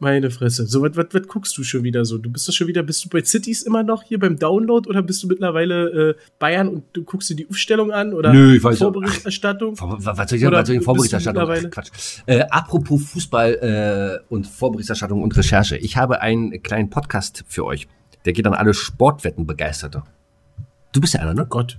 Meine 0.00 0.30
Fresse. 0.30 0.64
So, 0.66 0.82
was, 0.82 0.96
was, 0.96 1.06
was 1.10 1.26
guckst 1.26 1.58
du 1.58 1.64
schon 1.64 1.82
wieder 1.82 2.04
so? 2.04 2.18
Du 2.18 2.30
bist 2.30 2.46
doch 2.48 2.52
schon 2.52 2.68
wieder, 2.68 2.84
bist 2.84 3.04
du 3.04 3.08
bei 3.08 3.22
Cities 3.22 3.62
immer 3.62 3.82
noch 3.82 4.04
hier 4.04 4.20
beim 4.20 4.38
Download 4.38 4.88
oder 4.88 5.02
bist 5.02 5.24
du 5.24 5.26
mittlerweile 5.26 6.10
äh, 6.10 6.14
Bayern 6.38 6.68
und 6.68 6.84
du 6.92 7.02
guckst 7.02 7.30
dir 7.30 7.34
die 7.34 7.48
Aufstellung 7.50 7.90
an 7.90 8.12
oder 8.14 8.32
Nö, 8.32 8.56
ich 8.56 8.62
weiß 8.62 8.78
Vorberichterstattung? 8.78 9.74
Ach, 9.80 9.96
was 9.98 10.30
soll 10.30 10.38
ich, 10.38 10.44
was 10.44 10.66
soll 10.68 10.76
ich 10.76 10.84
Vorberichterstattung? 10.84 11.50
Ach, 11.50 11.70
Quatsch. 11.70 11.90
Äh, 12.26 12.42
apropos 12.42 13.10
Fußball 13.10 14.20
äh, 14.22 14.32
und 14.32 14.46
Vorberichterstattung 14.46 15.20
und 15.20 15.36
Recherche. 15.36 15.76
Ich 15.76 15.96
habe 15.96 16.20
einen 16.20 16.62
kleinen 16.62 16.90
Podcast 16.90 17.44
für 17.48 17.64
euch. 17.64 17.88
Der 18.24 18.32
geht 18.32 18.46
an 18.46 18.54
alle 18.54 18.74
Sportwetten-Begeisterte. 18.74 20.04
Du 20.92 21.00
bist 21.00 21.14
ja 21.14 21.20
einer, 21.20 21.34
ne? 21.34 21.42
Oh 21.42 21.48
Gott. 21.48 21.78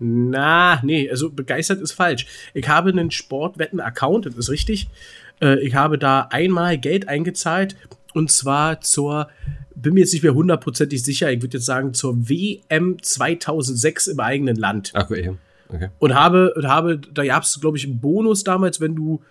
Na, 0.00 0.80
nee, 0.82 1.10
also 1.10 1.30
begeistert 1.30 1.80
ist 1.80 1.92
falsch. 1.92 2.26
Ich 2.54 2.68
habe 2.68 2.90
einen 2.90 3.10
Sportwetten-Account, 3.10 4.26
das 4.26 4.36
ist 4.36 4.50
richtig. 4.50 4.88
Äh, 5.40 5.60
ich 5.60 5.74
habe 5.74 5.98
da 5.98 6.28
einmal 6.30 6.78
Geld 6.78 7.08
eingezahlt 7.08 7.76
und 8.14 8.30
zwar 8.30 8.80
zur, 8.80 9.28
bin 9.74 9.94
mir 9.94 10.00
jetzt 10.00 10.12
nicht 10.12 10.22
mehr 10.22 10.34
hundertprozentig 10.34 11.02
sicher, 11.02 11.30
ich 11.32 11.42
würde 11.42 11.58
jetzt 11.58 11.66
sagen 11.66 11.94
zur 11.94 12.28
WM 12.28 12.96
2006 13.00 14.08
im 14.08 14.20
eigenen 14.20 14.56
Land. 14.56 14.92
Ach, 14.94 15.10
okay. 15.10 15.36
okay. 15.68 15.88
Und 15.98 16.14
habe, 16.14 16.54
und 16.54 16.68
habe 16.68 16.98
da 16.98 17.24
gab 17.24 17.42
es, 17.42 17.60
glaube 17.60 17.76
ich, 17.76 17.84
einen 17.84 18.00
Bonus 18.00 18.44
damals, 18.44 18.80
wenn 18.80 18.94
du 18.94 19.22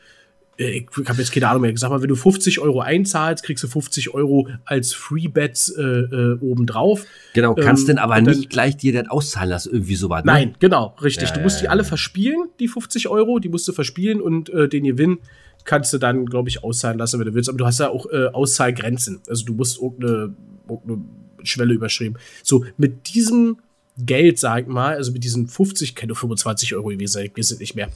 äh, 0.58 0.80
ich 0.80 1.10
habe 1.10 1.20
jetzt 1.20 1.32
keine 1.32 1.48
Ahnung 1.50 1.62
mehr, 1.62 1.74
sag 1.76 1.89
mal, 1.89 2.02
wenn 2.02 2.10
du 2.10 2.15
50 2.15 2.60
Euro 2.60 2.82
einzahlst, 2.82 3.43
kriegst 3.43 3.63
du 3.63 3.67
50 3.67 4.13
Euro 4.13 4.48
als 4.65 4.93
Freebets 4.93 5.70
äh, 5.70 5.82
äh, 5.82 6.39
obendrauf. 6.39 7.06
Genau, 7.34 7.56
kannst 7.56 7.84
ähm, 7.84 7.88
denn 7.88 7.98
aber 8.00 8.20
nicht 8.22 8.43
dann, 8.43 8.50
gleich 8.50 8.78
dir 8.78 8.93
das 8.93 9.10
auszahlen 9.10 9.50
lassen, 9.50 9.72
irgendwie 9.74 9.96
sowas. 9.96 10.24
Ne? 10.24 10.32
Nein, 10.32 10.56
genau, 10.60 10.96
richtig. 11.02 11.30
Ja, 11.30 11.36
du 11.36 11.41
musst 11.41 11.62
die 11.62 11.70
alle 11.70 11.84
verspielen, 11.84 12.50
die 12.60 12.67
50 12.67 13.08
Euro, 13.08 13.39
die 13.39 13.50
musst 13.50 13.67
du 13.67 13.74
verspielen 13.74 14.22
und 14.22 14.50
äh, 14.50 14.67
den 14.67 14.84
Gewinn 14.84 15.20
kannst 15.63 15.93
du 15.93 15.98
dann, 15.98 16.26
glaube 16.26 16.50
ich, 16.50 16.63
auszahlen 16.63 16.98
lassen, 16.98 17.20
wenn 17.20 17.28
du 17.28 17.34
willst. 17.34 17.50
Aber 17.50 17.58
du 17.58 17.65
hast 17.65 17.80
ja 17.80 17.89
auch 17.89 18.06
äh, 18.12 18.28
Auszahlgrenzen. 18.28 19.22
Also 19.28 19.46
du 19.46 19.54
musst 19.54 19.82
irgendeine, 19.82 20.34
irgendeine 20.70 21.02
Schwelle 21.43 21.74
überschreiben. 21.74 22.17
So, 22.43 22.65
mit 22.78 23.13
diesem 23.13 23.58
Geld, 23.98 24.39
sag 24.39 24.63
ich 24.63 24.67
mal, 24.67 24.96
also 24.96 25.12
mit 25.12 25.24
diesen 25.24 25.48
50, 25.48 25.96
keine 25.96 26.15
25 26.15 26.76
Euro 26.76 26.89
gewesen, 26.89 27.30
weiß 27.36 27.52
es 27.52 27.60
nicht 27.60 27.76
mehr, 27.76 27.89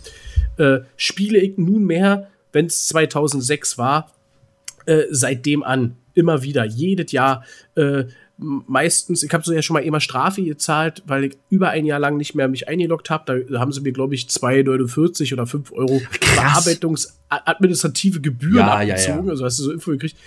äh, 0.57 0.79
spiele 0.95 1.39
ich 1.39 1.57
nunmehr 1.57 2.27
wenn 2.51 2.65
es 2.65 2.87
2006 2.87 3.77
war, 3.77 4.11
äh, 4.85 5.03
seitdem 5.09 5.63
an 5.63 5.97
immer 6.13 6.43
wieder, 6.43 6.65
jedes 6.65 7.11
Jahr. 7.11 7.43
Äh, 7.75 8.05
meistens, 8.41 9.21
ich 9.23 9.31
habe 9.33 9.43
so 9.43 9.53
ja 9.53 9.61
schon 9.61 9.75
mal 9.75 9.81
immer 9.81 9.99
Strafe 9.99 10.41
gezahlt, 10.43 11.03
weil 11.05 11.25
ich 11.25 11.37
über 11.49 11.69
ein 11.69 11.85
Jahr 11.85 11.99
lang 11.99 12.17
nicht 12.17 12.33
mehr 12.33 12.47
mich 12.47 12.67
eingeloggt 12.67 13.09
habe. 13.09 13.45
Da 13.49 13.59
haben 13.59 13.71
sie 13.71 13.81
mir, 13.81 13.91
glaube 13.91 14.15
ich, 14.15 14.25
2,49 14.25 15.33
oder 15.33 15.45
5 15.45 15.71
Euro 15.71 16.01
Bearbeitungsadministrative 16.35 18.19
Gebühren 18.19 18.57
ja, 18.57 18.79
abgezogen. 18.79 19.19
Ja, 19.19 19.25
ja. 19.25 19.29
Also 19.29 19.45
hast 19.45 19.59
du 19.59 19.63
so 19.63 19.71
Info 19.71 19.91
gekriegt. 19.91 20.17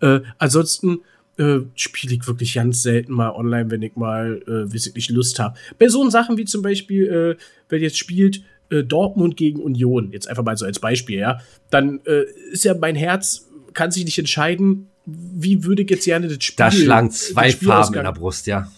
Äh, 0.00 0.20
ansonsten 0.38 1.00
äh, 1.36 1.60
spiele 1.74 2.14
ich 2.14 2.26
wirklich 2.28 2.54
ganz 2.54 2.82
selten 2.82 3.12
mal 3.12 3.30
online, 3.30 3.70
wenn 3.70 3.82
ich 3.82 3.96
mal, 3.96 4.40
äh, 4.46 4.72
weiß 4.72 4.86
ich 4.86 4.94
nicht, 4.94 5.10
Lust 5.10 5.40
habe. 5.40 5.58
Bei 5.78 5.88
so 5.88 6.08
Sachen 6.10 6.36
wie 6.36 6.44
zum 6.44 6.62
Beispiel, 6.62 7.08
äh, 7.08 7.36
wenn 7.68 7.82
jetzt 7.82 7.98
spielt, 7.98 8.42
äh, 8.70 8.84
Dortmund 8.84 9.36
gegen 9.36 9.60
Union, 9.60 10.12
jetzt 10.12 10.28
einfach 10.28 10.44
mal 10.44 10.56
so 10.56 10.64
als 10.64 10.78
Beispiel, 10.78 11.18
ja, 11.18 11.40
dann 11.70 12.00
äh, 12.06 12.22
ist 12.52 12.64
ja 12.64 12.74
mein 12.74 12.94
Herz, 12.94 13.48
kann 13.72 13.90
sich 13.90 14.04
nicht 14.04 14.18
entscheiden, 14.18 14.88
wie 15.06 15.64
würde 15.64 15.82
ich 15.82 15.90
jetzt 15.90 16.04
gerne 16.04 16.28
das 16.28 16.42
Spiel. 16.42 16.56
Da 16.56 16.70
schlagen 16.70 17.10
zwei 17.10 17.50
Farben 17.50 17.94
in 17.94 18.04
der 18.04 18.12
Brust, 18.12 18.46
ja. 18.46 18.70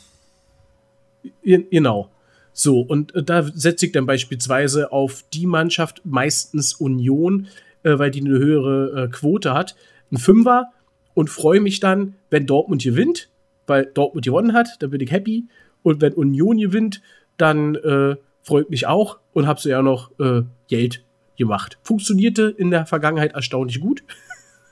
Genau. 1.43 2.11
So, 2.53 2.81
und 2.81 3.15
äh, 3.15 3.23
da 3.23 3.43
setze 3.43 3.87
ich 3.87 3.93
dann 3.93 4.07
beispielsweise 4.07 4.91
auf 4.91 5.25
die 5.33 5.47
Mannschaft, 5.47 6.01
meistens 6.05 6.75
Union, 6.75 7.49
äh, 7.83 7.99
weil 7.99 8.11
die 8.11 8.21
eine 8.21 8.39
höhere 8.39 9.05
äh, 9.05 9.09
Quote 9.09 9.55
hat, 9.55 9.77
ein 10.11 10.17
Fünfer 10.17 10.73
und 11.15 11.31
freue 11.31 11.61
mich 11.61 11.81
dann, 11.81 12.15
wenn 12.31 12.47
Dortmund 12.47 12.83
gewinnt, 12.83 13.29
weil 13.67 13.87
Dortmund 13.87 14.25
gewonnen 14.25 14.53
hat, 14.53 14.69
dann 14.81 14.91
bin 14.91 15.01
ich 15.01 15.11
happy. 15.11 15.45
Und 15.83 16.01
wenn 16.01 16.15
Union 16.15 16.59
gewinnt, 16.59 17.03
dann 17.37 17.75
äh, 17.77 18.17
freut 18.43 18.71
mich 18.71 18.87
auch 18.87 19.19
und 19.33 19.47
habe 19.47 19.61
so 19.61 19.69
ja 19.69 19.83
noch 19.83 20.11
äh, 20.19 20.43
Geld 20.69 21.05
gemacht. 21.37 21.79
Funktionierte 21.83 22.55
in 22.57 22.71
der 22.71 22.87
Vergangenheit 22.87 23.35
erstaunlich 23.35 23.81
gut. 23.81 24.03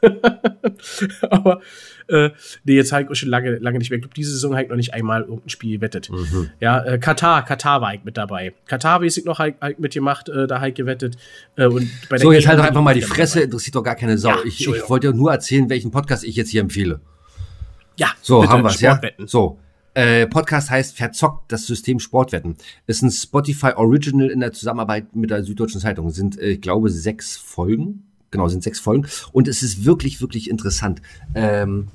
Aber 1.31 1.61
äh, 2.09 2.31
nee, 2.65 2.75
jetzt 2.75 2.93
habe 2.93 3.09
ich 3.11 3.19
schon 3.19 3.29
lange, 3.29 3.57
lange 3.59 3.79
nicht 3.79 3.91
mehr. 3.91 3.99
Ich 3.99 4.03
glaube, 4.03 4.15
diese 4.15 4.33
Saison 4.33 4.53
habe 4.53 4.65
ich 4.65 4.69
noch 4.69 4.77
nicht 4.77 4.95
einmal 4.95 5.23
irgendein 5.23 5.49
Spiel 5.49 5.77
gewettet. 5.77 6.11
Mhm. 6.11 6.51
Ja, 6.61 6.83
äh, 6.85 6.99
Katar, 6.99 7.45
Katar 7.45 7.81
war 7.81 7.95
ich 7.95 8.05
mit 8.05 8.17
dabei. 8.17 8.53
Katar 8.67 9.03
weiß 9.03 9.17
ich 9.17 9.25
noch 9.25 9.39
halt, 9.39 9.57
halt 9.61 9.79
mitgemacht, 9.79 10.29
äh, 10.29 10.47
da 10.47 10.57
habe 10.57 10.69
ich 10.69 10.75
gewettet. 10.75 11.17
Äh, 11.57 11.67
und 11.67 11.91
bei 12.09 12.19
so, 12.19 12.33
jetzt 12.33 12.47
halt 12.47 12.59
doch 12.59 12.65
einfach 12.65 12.83
mal 12.83 12.95
die 12.95 13.03
Fresse, 13.03 13.41
interessiert 13.41 13.77
doch 13.77 13.83
gar 13.83 13.97
keine 13.97 14.19
Sau. 14.19 14.31
Ja, 14.31 14.39
ich, 14.45 14.67
ich 14.67 14.89
wollte 14.89 15.15
nur 15.15 15.33
erzählen, 15.33 15.69
welchen 15.71 15.91
Podcast 15.91 16.25
ich 16.25 16.37
jetzt 16.37 16.51
hier 16.51 16.61
empfehle. 16.61 17.01
Ja, 17.97 18.13
so 18.21 18.41
bitte, 18.41 18.53
haben 18.53 18.63
wir 18.65 18.71
es, 18.71 18.81
ja. 18.81 19.01
So, 19.27 19.59
äh, 19.95 20.27
Podcast 20.27 20.71
heißt 20.71 20.97
Verzockt, 20.97 21.53
das 21.53 21.67
System 21.67 22.01
Sportwetten. 22.01 22.57
Ist 22.89 23.03
ein 23.03 23.13
Spotify 23.13 23.73
Original 23.77 24.29
in 24.29 24.41
der 24.41 24.53
Zusammenarbeit 24.53 25.15
mit 25.15 25.31
der 25.31 25.45
Süddeutschen 25.45 25.81
Zeitung. 25.81 26.11
Sind, 26.11 26.39
äh, 26.39 26.51
ich 26.51 26.61
glaube, 26.61 26.91
sechs 26.91 27.37
Folgen. 27.37 28.05
Genau, 28.35 28.49
sind 28.49 28.65
sechs 28.65 28.81
Folgen. 28.81 29.07
Und 29.31 29.47
es 29.47 29.63
ist 29.63 29.85
wirklich, 29.85 30.21
wirklich 30.21 30.51
interessant. 30.51 31.01
Ähm, 31.37 31.87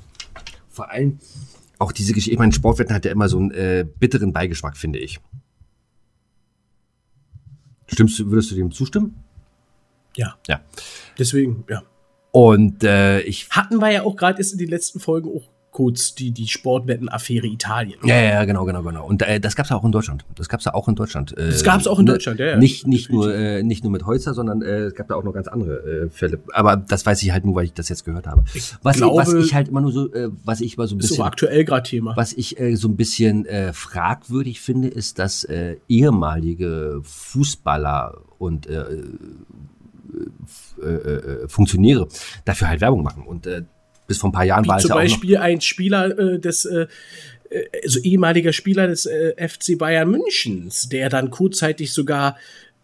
vor 0.70 0.90
allem 0.90 1.20
auch 1.80 1.92
diese 1.92 2.14
Geschichte. 2.14 2.32
Ich 2.32 2.40
meine, 2.40 2.54
Sportwetten 2.54 2.96
hat 2.96 3.04
ja 3.04 3.12
immer 3.12 3.28
so 3.28 3.40
einen 3.40 3.52
äh, 3.52 3.86
bitteren 4.00 4.32
Beigeschmack, 4.32 4.78
finde 4.78 5.00
ich. 5.00 5.20
Stimmst 7.88 8.18
du, 8.20 8.32
würdest 8.32 8.52
du 8.52 8.56
dem 8.56 8.72
zustimmen? 8.72 9.22
Ja. 10.16 10.38
Ja. 10.48 10.62
Deswegen, 11.18 11.66
ja. 11.68 11.84
Und 12.32 12.86
äh, 12.86 13.20
ich. 13.24 13.50
Hatten 13.50 13.80
wir 13.80 13.92
ja 13.92 14.04
auch 14.04 14.16
gerade 14.16 14.38
erst 14.38 14.54
in 14.54 14.60
den 14.60 14.70
letzten 14.70 15.02
Folgen 15.02 15.28
auch 15.28 15.50
kurz 15.72 16.16
die, 16.16 16.32
die 16.32 16.48
Sportwetten-Affäre 16.48 17.48
Italien. 17.48 18.00
Ja, 18.04 18.20
ja, 18.20 18.46
genau, 18.46 18.66
genau, 18.66 18.82
genau. 18.82 19.06
Und 19.06 19.22
äh, 19.22 19.40
das 19.40 19.56
gab's 19.56 19.70
ja 19.70 19.76
auch 19.76 19.86
in 19.86 19.92
Deutschland. 19.92 20.26
Das 20.36 20.50
gab's 20.50 20.66
ja 20.66 20.74
auch 20.74 20.88
in 20.88 20.96
Deutschland. 20.96 21.38
Äh, 21.38 21.52
das 21.52 21.64
gab's 21.64 21.88
auch 21.88 22.00
in 22.00 22.06
ne, 22.06 22.14
Deutschland, 22.14 22.40
ja. 22.40 22.48
ja. 22.48 22.58
Nicht, 22.58 22.88
nicht, 22.88 23.12
nur, 23.12 23.34
äh, 23.34 23.62
nicht 23.64 23.84
nur 23.84 23.92
mit 23.92 24.06
Holzer, 24.06 24.34
sondern 24.34 24.62
äh, 24.62 24.86
es 24.86 24.96
gab 24.96 25.08
da 25.08 25.16
auch 25.16 25.24
noch 25.24 25.34
ganz 25.34 25.48
andere 25.48 26.06
äh, 26.06 26.10
Fälle. 26.10 26.40
Aber 26.54 26.76
das 26.76 27.06
weiß 27.06 27.22
ich 27.24 27.32
halt 27.32 27.46
nur, 27.46 27.56
weil 27.56 27.66
ich 27.66 27.74
das 27.74 27.90
jetzt 27.90 28.04
gehört 28.04 28.28
habe. 28.28 28.44
Was, 28.82 28.98
glaube, 28.98 29.22
ich, 29.22 29.28
was 29.28 29.34
ich 29.46 29.54
halt 29.54 29.68
immer 29.68 29.82
nur 29.82 29.92
so, 29.92 30.12
äh, 30.14 30.30
was 30.44 30.62
ich 30.62 30.78
mal 30.78 30.88
so 30.88 30.96
ein 30.96 30.98
bisschen. 30.98 31.14
Ist 31.14 31.18
so 31.18 31.24
aktuell 31.24 31.64
gerade 31.66 31.84
Thema. 31.84 32.16
Was 32.18 32.34
ich 32.34 32.60
äh, 32.60 32.76
so 32.76 32.88
ein 32.88 32.96
bisschen 32.96 33.46
äh, 33.46 33.74
fragwürdig 33.74 34.62
finde, 34.62 34.88
ist, 34.88 35.20
dass 35.20 35.44
äh, 35.44 35.78
ehemalige 35.88 37.02
Fußballer 37.04 38.18
und 38.40 38.68
äh, 38.68 38.84
äh, 40.82 40.86
äh, 40.86 41.48
Funktionäre 41.48 42.08
dafür 42.46 42.70
halt 42.70 42.82
Werbung 42.82 43.04
machen. 43.04 43.24
Und 43.24 43.46
äh, 43.46 43.64
bis 44.10 44.18
vor 44.18 44.30
ein 44.30 44.34
paar 44.34 44.44
Jahren 44.44 44.66
Wie 44.66 44.70
war 44.70 44.78
es 44.78 44.84
ja 44.84 44.90
auch 44.90 45.00
Zum 45.00 45.04
Beispiel 45.04 45.38
ein 45.38 45.62
Spieler 45.62 46.18
äh, 46.18 46.40
des 46.40 46.66
äh, 46.66 46.88
also 47.84 48.00
ehemaliger 48.02 48.54
Spieler 48.54 48.88
des 48.88 49.06
äh, 49.06 49.34
FC 49.48 49.78
Bayern 49.78 50.10
Münchens, 50.12 50.90
der 50.90 51.10
dann 51.10 51.30
kurzzeitig 51.30 51.94
sogar 51.94 52.36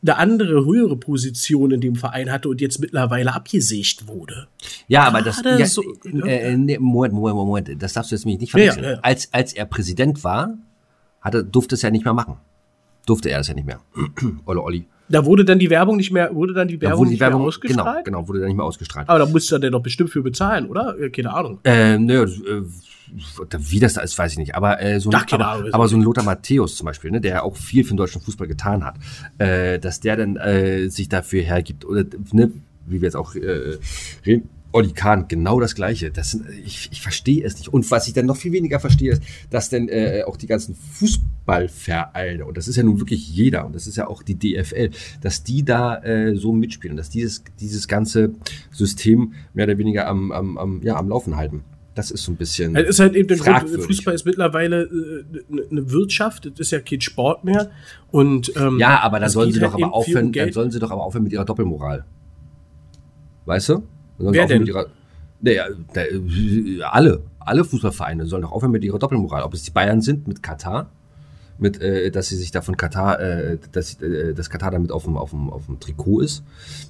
eine 0.01 0.17
andere 0.17 0.65
höhere 0.65 0.97
Position 0.97 1.71
in 1.71 1.81
dem 1.81 1.95
Verein 1.95 2.31
hatte 2.31 2.49
und 2.49 2.61
jetzt 2.61 2.79
mittlerweile 2.79 3.33
abgesägt 3.33 4.07
wurde. 4.07 4.47
Ja, 4.87 5.03
aber 5.03 5.21
das 5.23 5.41
ja, 5.43 5.65
so, 5.65 5.83
äh, 6.05 6.53
äh, 6.53 6.57
nee, 6.57 6.77
Moment, 6.77 7.13
Moment, 7.13 7.35
Moment, 7.35 7.81
das 7.81 7.93
darfst 7.93 8.11
du 8.11 8.15
jetzt 8.15 8.25
nicht 8.25 8.51
verwechseln. 8.51 8.83
Ja, 8.83 8.91
ja, 8.93 8.99
als 8.99 9.33
als 9.33 9.53
er 9.53 9.65
Präsident 9.65 10.23
war, 10.23 10.57
hatte 11.21 11.43
durfte 11.43 11.75
es 11.75 11.81
ja 11.81 11.89
nicht 11.89 12.05
mehr 12.05 12.13
machen. 12.13 12.37
Durfte 13.07 13.29
er 13.29 13.39
es 13.39 13.47
ja 13.47 13.55
nicht 13.55 13.65
mehr. 13.65 13.81
Olle 14.45 14.61
Olli. 14.61 14.85
Da 15.07 15.25
wurde 15.25 15.45
dann 15.45 15.59
die 15.59 15.69
Werbung 15.69 15.97
nicht 15.97 16.11
mehr, 16.11 16.33
wurde 16.33 16.53
dann 16.53 16.67
die 16.67 16.81
Werbung, 16.81 17.05
da 17.05 17.11
die 17.11 17.19
Werbung 17.19 17.41
nicht 17.41 17.41
mehr 17.41 17.47
ausgestrahlt? 17.47 18.05
Genau, 18.05 18.19
genau, 18.19 18.27
wurde 18.27 18.39
dann 18.39 18.47
nicht 18.47 18.57
mehr 18.57 18.65
ausgestrahlt. 18.65 19.07
Aber 19.07 19.19
da 19.19 19.25
musste 19.25 19.59
er 19.61 19.71
doch 19.71 19.81
bestimmt 19.81 20.09
für 20.09 20.21
bezahlen, 20.21 20.67
oder? 20.67 20.95
Keine 21.11 21.33
Ahnung. 21.33 21.59
Äh, 21.63 21.97
nö, 21.97 22.25
wie 23.57 23.79
das 23.79 23.93
da 23.93 24.01
ist, 24.01 24.17
weiß 24.17 24.33
ich 24.33 24.37
nicht. 24.37 24.55
Aber, 24.55 24.81
äh, 24.81 24.99
so, 24.99 25.09
ein, 25.09 25.15
Ach, 25.15 25.31
aber, 25.31 25.47
Ahnung, 25.47 25.73
aber 25.73 25.87
so 25.87 25.95
ein 25.95 26.01
Lothar 26.01 26.23
Matthäus 26.23 26.75
zum 26.75 26.85
Beispiel, 26.85 27.11
ne, 27.11 27.21
der 27.21 27.43
auch 27.43 27.55
viel 27.55 27.83
für 27.83 27.93
den 27.93 27.97
deutschen 27.97 28.21
Fußball 28.21 28.47
getan 28.47 28.83
hat, 28.83 28.95
äh, 29.37 29.79
dass 29.79 29.99
der 29.99 30.17
dann 30.17 30.37
äh, 30.37 30.89
sich 30.89 31.07
dafür 31.07 31.43
hergibt, 31.43 31.85
oder 31.85 32.03
ne, 32.31 32.51
wie 32.87 33.01
wir 33.01 33.07
jetzt 33.07 33.15
auch 33.15 33.35
äh, 33.35 33.77
reden, 34.25 34.49
Oli 34.75 34.91
Kahn, 34.91 35.29
genau 35.29 35.61
das 35.61 35.73
Gleiche. 35.73 36.11
Das 36.11 36.31
sind, 36.31 36.49
ich, 36.49 36.89
ich 36.91 37.01
verstehe 37.01 37.45
es 37.45 37.57
nicht. 37.57 37.69
Und 37.69 37.89
was 37.91 38.09
ich 38.09 38.13
dann 38.13 38.25
noch 38.25 38.35
viel 38.35 38.51
weniger 38.51 38.81
verstehe, 38.81 39.13
ist, 39.13 39.23
dass 39.49 39.69
denn 39.69 39.87
äh, 39.87 40.23
auch 40.27 40.35
die 40.35 40.47
ganzen 40.47 40.75
Fußballvereine, 40.75 42.45
und 42.45 42.57
das 42.57 42.67
ist 42.67 42.75
ja 42.75 42.83
nun 42.83 42.99
wirklich 42.99 43.29
jeder, 43.29 43.65
und 43.65 43.73
das 43.73 43.87
ist 43.87 43.95
ja 43.95 44.07
auch 44.07 44.21
die 44.21 44.35
DFL, 44.35 44.89
dass 45.21 45.43
die 45.43 45.63
da 45.63 46.03
äh, 46.03 46.35
so 46.35 46.51
mitspielen, 46.51 46.97
dass 46.97 47.09
dieses, 47.09 47.45
dieses 47.57 47.87
ganze 47.87 48.33
System 48.69 49.31
mehr 49.53 49.65
oder 49.65 49.77
weniger 49.77 50.07
am, 50.07 50.33
am, 50.33 50.57
am, 50.57 50.81
ja, 50.83 50.97
am 50.97 51.07
Laufen 51.07 51.37
halten. 51.37 51.63
Das 51.93 52.11
ist 52.11 52.23
so 52.23 52.33
ein 52.33 52.35
bisschen. 52.35 52.75
Es 52.75 52.89
ist 52.89 52.99
halt 52.99 53.15
eben 53.15 53.29
der 53.29 53.37
Grund. 53.37 53.69
Fußball 53.69 54.13
ist 54.13 54.25
mittlerweile 54.25 54.81
äh, 54.83 55.23
eine 55.71 55.89
Wirtschaft, 55.89 56.47
es 56.47 56.59
ist 56.59 56.71
ja 56.71 56.81
kein 56.81 56.99
Sport 56.99 57.45
mehr. 57.45 57.71
Und, 58.11 58.51
ähm, 58.57 58.77
Ja, 58.77 58.99
aber 58.99 59.21
dann 59.21 59.29
sollen 59.29 59.53
sie 59.53 59.61
halt 59.61 59.71
doch 59.71 59.75
aber 59.75 59.93
aufhören, 59.93 60.33
dann 60.33 60.51
sollen 60.51 60.69
sie 60.69 60.79
doch 60.79 60.91
aber 60.91 61.03
aufhören 61.03 61.23
mit 61.23 61.31
ihrer 61.31 61.45
Doppelmoral. 61.45 62.03
Weißt 63.45 63.69
du? 63.69 63.83
Wer 64.17 64.47
denn? 64.47 64.65
Ihrer, 64.65 64.87
naja, 65.41 65.65
da, 65.93 66.01
äh, 66.03 66.81
alle, 66.83 67.21
alle 67.39 67.63
Fußballvereine 67.63 68.25
sollen 68.25 68.43
doch 68.43 68.51
aufhören 68.51 68.71
mit 68.71 68.83
ihrer 68.83 68.99
Doppelmoral. 68.99 69.43
Ob 69.43 69.53
es 69.53 69.63
die 69.63 69.71
Bayern 69.71 70.01
sind 70.01 70.27
mit 70.27 70.41
Katar, 70.41 70.89
mit, 71.57 71.81
äh, 71.81 72.09
dass 72.11 72.29
sie 72.29 72.35
sich 72.35 72.51
da 72.51 72.61
von 72.61 72.75
Katar, 72.77 73.19
äh, 73.19 73.57
dass, 73.71 74.01
äh, 74.01 74.33
dass 74.33 74.49
Katar 74.49 74.71
damit 74.71 74.91
auf 74.91 75.03
dem, 75.03 75.17
auf, 75.17 75.29
dem, 75.31 75.49
auf 75.49 75.65
dem 75.67 75.79
Trikot 75.79 76.21
ist. 76.21 76.43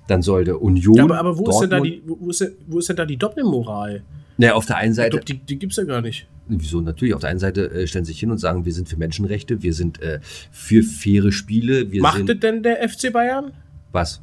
Dann 0.07 0.21
sollte 0.21 0.57
Union. 0.57 0.95
Ja, 0.95 1.03
aber, 1.03 1.19
aber 1.19 1.37
wo, 1.37 1.49
ist 1.49 1.59
denn 1.59 1.69
da 1.69 1.77
Dortmund- 1.77 2.03
die, 2.03 2.03
wo, 2.05 2.29
ist 2.29 2.51
wo 2.67 2.79
ist 2.79 2.89
denn 2.89 2.95
da 2.95 3.05
die 3.05 3.17
Doppelmoral? 3.17 4.03
Naja, 4.37 4.53
auf 4.53 4.65
der 4.65 4.77
einen 4.77 4.93
Seite. 4.93 5.11
glaub, 5.11 5.25
die, 5.25 5.37
die 5.37 5.57
gibt's 5.59 5.77
ja 5.77 5.83
gar 5.85 6.01
nicht. 6.01 6.27
Wieso? 6.47 6.81
Natürlich. 6.81 7.13
Auf 7.15 7.21
der 7.21 7.29
einen 7.29 7.39
Seite 7.39 7.71
äh, 7.71 7.87
stellen 7.87 8.05
sie 8.05 8.11
sich 8.11 8.19
hin 8.19 8.31
und 8.31 8.37
sagen, 8.37 8.65
wir 8.65 8.73
sind 8.73 8.89
für 8.89 8.97
Menschenrechte, 8.97 9.63
wir 9.63 9.73
sind 9.73 10.01
äh, 10.01 10.19
für 10.51 10.83
faire 10.83 11.31
Spiele, 11.31 11.91
wir 11.91 12.01
Macht 12.01 12.17
sind. 12.17 12.29
es 12.29 12.39
denn 12.39 12.61
der 12.61 12.87
FC 12.87 13.11
Bayern? 13.13 13.53
Was? 13.91 14.21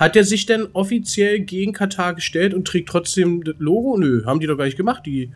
Hat 0.00 0.14
der 0.14 0.24
sich 0.24 0.46
denn 0.46 0.66
offiziell 0.72 1.40
gegen 1.40 1.74
Katar 1.74 2.14
gestellt 2.14 2.54
und 2.54 2.66
trägt 2.66 2.88
trotzdem 2.88 3.44
das 3.44 3.54
Logo? 3.58 3.98
Nö, 3.98 4.24
haben 4.24 4.40
die 4.40 4.46
doch 4.46 4.56
gar 4.56 4.64
nicht 4.64 4.78
gemacht. 4.78 5.04
Die, 5.04 5.30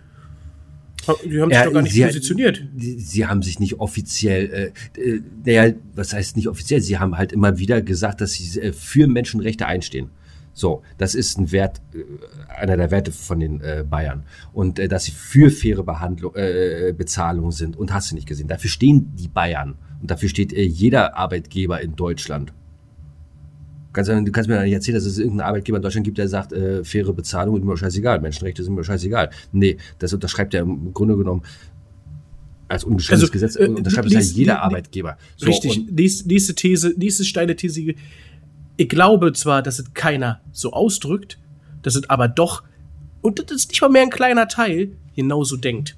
die 1.27 1.41
haben 1.43 1.51
sich 1.51 1.59
Ja, 1.59 1.65
doch 1.67 1.73
gar 1.75 1.83
nicht 1.83 1.93
sie- 1.93 2.03
positioniert. 2.05 2.65
Sie, 2.79 2.99
sie 2.99 3.27
haben 3.27 3.43
sich 3.43 3.61
nicht 3.61 3.79
offiziell, 3.79 4.73
äh, 4.97 5.01
äh, 5.01 5.21
naja, 5.45 5.75
was 5.95 6.15
heißt 6.15 6.37
nicht 6.39 6.49
offiziell? 6.49 6.81
Sie 6.81 6.99
haben 6.99 7.19
halt 7.19 7.33
immer 7.33 7.59
wieder 7.59 7.83
gesagt, 7.83 8.23
dass 8.23 8.33
sie 8.33 8.59
äh, 8.59 8.73
für 8.73 9.07
Menschenrechte 9.07 9.67
einstehen. 9.67 10.09
So, 10.55 10.83
das 10.97 11.15
ist 11.15 11.37
ein 11.39 11.53
Wert, 11.53 11.83
äh, 11.93 12.55
einer 12.59 12.79
der 12.79 12.91
Werte 12.91 13.13
von 13.13 13.41
den 13.41 13.61
äh, 13.61 13.85
Bayern. 13.87 14.23
Und 14.55 14.79
äh, 14.79 14.89
dass 14.89 15.05
sie 15.05 15.13
für 15.13 15.51
faire 15.51 15.83
Behandlung, 15.83 16.35
äh, 16.37 16.95
Bezahlung 16.97 17.53
sind. 17.53 17.77
Und 17.77 17.93
hast 17.93 18.11
du 18.13 18.15
nicht 18.15 18.27
gesehen. 18.27 18.49
Dafür 18.49 18.71
stehen 18.71 19.13
die 19.15 19.29
Bayern. 19.29 19.75
Und 20.01 20.11
dafür 20.11 20.31
steht 20.31 20.55
äh, 20.55 20.63
jeder 20.63 21.19
Arbeitgeber 21.19 21.83
in 21.83 21.97
Deutschland. 21.97 22.55
Kannst 23.95 24.11
du, 24.11 24.33
kannst 24.33 24.51
mir 24.51 24.61
nicht 24.63 24.73
erzählen, 24.73 24.97
dass 24.97 25.05
es 25.05 25.19
irgendeinen 25.19 25.49
Arbeitgeber 25.49 25.79
in 25.79 25.83
Deutschland 25.83 26.05
gibt, 26.05 26.19
der 26.19 26.29
sagt, 26.29 26.53
äh, 26.53 26.83
faire 26.83 27.13
Bezahlung 27.13 27.57
ist 27.57 27.65
mir 27.65 27.77
scheißegal, 27.77 28.21
Menschenrechte 28.21 28.65
sind 28.65 28.75
mir 28.75 28.83
scheißegal. 28.83 29.31
Nee, 29.53 29.79
das 30.01 30.13
unterschreibt 30.13 30.53
er 30.53 30.63
im 30.63 30.93
Grunde 30.93 31.17
genommen 31.17 31.43
als 32.67 32.83
ungeschriebenes 32.83 33.23
Also, 33.23 33.33
Gesetz, 33.33 33.57
äh, 33.57 33.69
unterschreibt 33.69 34.09
es 34.09 34.13
ja 34.13 34.21
jeder 34.21 34.63
Arbeitgeber. 34.63 35.17
So, 35.37 35.47
Richtig. 35.47 35.89
Nächste, 35.93 36.29
nächste 36.29 36.55
These, 36.57 36.95
nächste 36.97 37.25
steile 37.25 37.55
These. 37.55 37.95
Ich 38.77 38.89
glaube 38.89 39.33
zwar, 39.33 39.63
dass 39.63 39.79
es 39.79 39.95
keiner 39.95 40.41
so 40.51 40.73
ausdrückt, 40.73 41.39
dass 41.83 41.95
es 41.95 42.11
aber 42.11 42.27
doch, 42.27 42.65
und 43.23 43.39
das 43.39 43.53
ist 43.53 43.71
nicht 43.71 43.81
mal 43.81 43.91
mehr 43.91 44.03
ein 44.03 44.11
kleiner 44.11 44.49
Teil, 44.49 44.91
genauso 45.15 45.57
denkt. 45.57 45.97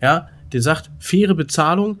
Ja, 0.00 0.28
der 0.52 0.62
sagt, 0.62 0.88
faire 1.00 1.34
Bezahlung 1.34 1.98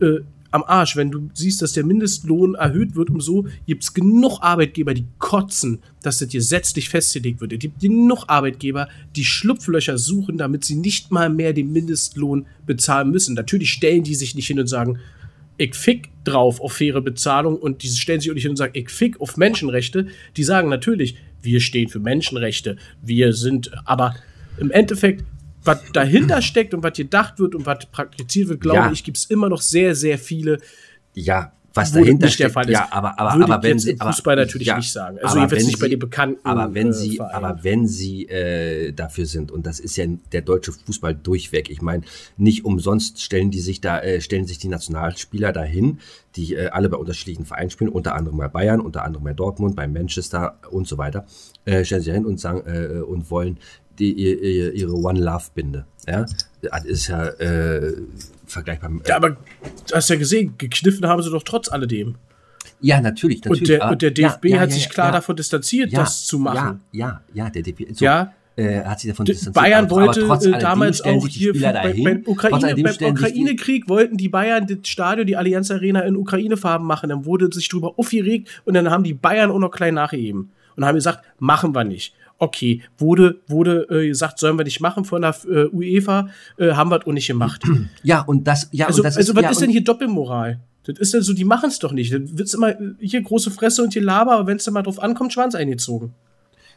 äh, 0.00 0.20
am 0.50 0.64
Arsch. 0.64 0.96
Wenn 0.96 1.10
du 1.10 1.30
siehst, 1.34 1.62
dass 1.62 1.72
der 1.72 1.84
Mindestlohn 1.84 2.54
erhöht 2.54 2.94
wird, 2.94 3.10
umso 3.10 3.46
gibt 3.66 3.82
es 3.82 3.94
genug 3.94 4.38
Arbeitgeber, 4.40 4.94
die 4.94 5.06
kotzen, 5.18 5.80
dass 6.02 6.18
das 6.18 6.28
gesetzlich 6.28 6.88
festgelegt 6.88 7.40
wird. 7.40 7.52
Es 7.52 7.58
gibt 7.58 7.80
genug 7.80 8.24
Arbeitgeber, 8.26 8.88
die 9.16 9.24
Schlupflöcher 9.24 9.98
suchen, 9.98 10.38
damit 10.38 10.64
sie 10.64 10.76
nicht 10.76 11.10
mal 11.10 11.30
mehr 11.30 11.52
den 11.52 11.72
Mindestlohn 11.72 12.46
bezahlen 12.66 13.10
müssen. 13.10 13.34
Natürlich 13.34 13.70
stellen 13.70 14.04
die 14.04 14.14
sich 14.14 14.34
nicht 14.34 14.46
hin 14.46 14.60
und 14.60 14.66
sagen, 14.66 14.98
ich 15.56 15.74
fick 15.74 16.08
drauf 16.24 16.60
auf 16.60 16.72
faire 16.72 17.02
Bezahlung 17.02 17.56
und 17.56 17.82
die 17.82 17.88
stellen 17.88 18.20
sich 18.20 18.30
auch 18.30 18.34
nicht 18.34 18.44
hin 18.44 18.52
und 18.52 18.56
sagen, 18.56 18.72
ich 18.74 18.88
fick 18.88 19.20
auf 19.20 19.36
Menschenrechte. 19.36 20.06
Die 20.36 20.42
sagen 20.42 20.70
natürlich, 20.70 21.16
wir 21.42 21.60
stehen 21.60 21.88
für 21.88 22.00
Menschenrechte, 22.00 22.76
wir 23.02 23.34
sind, 23.34 23.70
aber 23.84 24.14
im 24.58 24.70
Endeffekt, 24.70 25.24
was 25.64 25.78
dahinter 25.92 26.40
steckt 26.42 26.74
und 26.74 26.82
was 26.82 26.94
gedacht 26.96 27.38
wird 27.38 27.54
und 27.54 27.66
was 27.66 27.86
praktiziert 27.86 28.48
wird, 28.48 28.60
glaube 28.60 28.76
Ja. 28.78 28.92
ich, 28.92 29.04
gibt 29.04 29.18
es 29.18 29.24
immer 29.26 29.48
noch 29.48 29.60
sehr, 29.60 29.94
sehr 29.94 30.18
viele, 30.18 30.58
Ja, 31.14 31.52
was 31.74 31.92
dahinter 31.92 32.26
nicht 32.26 32.40
der 32.40 32.46
steckt, 32.46 32.52
Fall 32.52 32.64
ist. 32.68 32.72
ja, 32.72 32.88
aber, 32.90 33.16
aber, 33.20 33.38
Würde 33.38 33.52
aber 33.52 33.62
wenn 33.62 33.72
jetzt 33.72 33.82
sie, 33.84 33.90
im 33.92 34.00
aber, 34.00 34.12
Fußball 34.12 34.34
natürlich 34.36 34.66
ja, 34.66 34.76
nicht 34.76 34.90
sagen. 34.90 35.18
Also 35.18 35.32
aber 35.32 35.40
jedenfalls 35.42 35.66
nicht 35.66 35.78
bei 35.78 35.88
den 35.88 35.98
bekannten, 36.00 36.40
Aber 36.44 36.74
wenn 36.74 36.88
äh, 36.88 36.92
sie, 36.92 37.16
Vereinen. 37.16 37.44
aber 37.44 37.62
wenn 37.64 37.86
sie 37.86 38.26
äh, 38.28 38.92
dafür 38.92 39.26
sind 39.26 39.52
und 39.52 39.66
das 39.66 39.78
ist 39.78 39.96
ja 39.96 40.04
der 40.32 40.42
deutsche 40.42 40.72
Fußball 40.72 41.14
durchweg. 41.14 41.70
Ich 41.70 41.80
meine, 41.80 42.02
nicht 42.36 42.64
umsonst 42.64 43.22
stellen 43.22 43.52
die 43.52 43.60
sich 43.60 43.80
da, 43.80 44.00
äh, 44.00 44.20
stellen 44.20 44.46
sich 44.46 44.58
die 44.58 44.66
Nationalspieler 44.68 45.52
dahin, 45.52 46.00
die 46.34 46.54
äh, 46.54 46.68
alle 46.70 46.88
bei 46.88 46.96
unterschiedlichen 46.96 47.44
Vereinen 47.44 47.70
spielen, 47.70 47.90
unter 47.90 48.16
anderem 48.16 48.38
bei 48.38 48.48
Bayern, 48.48 48.80
unter 48.80 49.04
anderem 49.04 49.22
bei 49.24 49.34
Dortmund, 49.34 49.76
bei 49.76 49.86
Manchester 49.86 50.58
und 50.70 50.88
so 50.88 50.98
weiter, 50.98 51.24
äh, 51.66 51.84
stellen 51.84 52.02
sie 52.02 52.12
hin 52.12 52.26
und 52.26 52.40
sagen 52.40 52.62
äh, 52.66 53.00
und 53.00 53.30
wollen 53.30 53.58
die, 54.00 54.12
ihre, 54.12 54.70
ihre 54.70 54.94
One 54.94 55.20
Love 55.20 55.44
Binde. 55.54 55.84
Ja, 56.08 56.24
das 56.62 56.84
ist 56.84 57.06
ja 57.08 57.26
äh, 57.26 57.92
vergleichbar. 58.46 58.90
mit- 58.90 59.06
Ja, 59.08 59.16
aber 59.16 59.30
du 59.30 59.36
hast 59.94 60.08
ja 60.10 60.16
gesehen, 60.16 60.54
gekniffen 60.58 61.06
haben 61.06 61.22
sie 61.22 61.30
doch 61.30 61.42
trotz 61.42 61.68
alledem. 61.70 62.16
Ja, 62.80 63.00
natürlich, 63.00 63.44
natürlich. 63.44 63.60
Und 63.62 63.68
der, 63.68 63.82
aber- 63.82 63.92
und 63.92 64.02
der 64.02 64.10
DFB 64.10 64.44
ja, 64.46 64.60
hat 64.60 64.70
ja, 64.70 64.74
sich 64.74 64.84
ja, 64.84 64.90
klar 64.90 65.12
davon 65.12 65.36
distanziert, 65.36 65.92
das 65.94 66.24
zu 66.24 66.38
machen. 66.38 66.80
Ja, 66.92 67.20
ja, 67.34 67.44
ja, 67.44 67.50
der 67.50 67.62
DFB. 67.62 67.92
So, 67.94 68.04
Ja. 68.04 68.32
Äh, 68.56 68.80
hat 68.84 69.00
sich 69.00 69.10
davon 69.10 69.24
distanziert. 69.26 69.54
Bayern 69.54 69.84
aber- 69.84 69.96
aber 69.96 70.06
wollte 70.06 70.20
äh, 70.22 70.30
alledem 70.30 70.60
damals 70.60 71.00
auch 71.02 71.22
sich 71.24 71.34
hier 71.34 71.52
dahin. 71.52 72.04
beim 72.04 72.22
Ukraine, 72.26 72.74
beim 72.82 72.86
sich 72.92 73.00
Ukraine-Krieg 73.02 73.88
wollten 73.88 74.16
die 74.16 74.28
Bayern 74.28 74.66
das 74.66 74.88
Stadion, 74.88 75.26
die 75.26 75.36
Allianz 75.36 75.70
Arena 75.70 76.00
in 76.00 76.16
Ukraine-Farben 76.16 76.84
machen. 76.84 77.10
Dann 77.10 77.24
wurde 77.24 77.48
sich 77.52 77.68
drüber 77.68 77.94
aufgeregt 77.98 78.62
und 78.64 78.74
dann 78.74 78.90
haben 78.90 79.04
die 79.04 79.14
Bayern 79.14 79.50
auch 79.50 79.58
noch 79.58 79.70
klein 79.70 79.94
nachgegeben 79.94 80.50
und 80.76 80.84
haben 80.84 80.96
gesagt, 80.96 81.20
machen 81.38 81.74
wir 81.74 81.84
nicht. 81.84 82.14
Okay, 82.42 82.82
wurde, 82.96 83.42
wurde 83.48 83.86
äh, 83.90 84.08
gesagt, 84.08 84.38
sollen 84.38 84.58
wir 84.58 84.64
nicht 84.64 84.80
machen 84.80 85.04
von 85.04 85.20
der 85.20 85.36
äh, 85.46 85.66
UEFA, 85.66 86.30
äh, 86.56 86.72
haben 86.72 86.90
wir 86.90 86.98
es 86.98 87.06
auch 87.06 87.12
nicht 87.12 87.26
gemacht. 87.26 87.62
Ja, 88.02 88.22
und 88.22 88.46
das, 88.46 88.68
ja, 88.72 88.86
Also, 88.86 89.02
und 89.02 89.04
das 89.04 89.18
also 89.18 89.36
was 89.36 89.42
ja, 89.42 89.50
ist 89.50 89.60
denn 89.60 89.68
hier 89.68 89.84
Doppelmoral? 89.84 90.60
Das 90.84 90.98
ist 90.98 91.12
dann 91.12 91.20
so, 91.20 91.34
die 91.34 91.44
machen 91.44 91.68
es 91.68 91.78
doch 91.78 91.92
nicht. 91.92 92.14
Dann 92.14 92.38
wird's 92.38 92.54
immer 92.54 92.74
hier 92.98 93.20
große 93.20 93.50
Fresse 93.50 93.82
und 93.82 93.92
hier 93.92 94.02
Laber, 94.02 94.32
aber 94.32 94.46
wenn 94.46 94.56
es 94.56 94.64
dann 94.64 94.72
mal 94.72 94.82
drauf 94.82 94.98
ankommt, 94.98 95.34
Schwanz 95.34 95.54
eingezogen. 95.54 96.14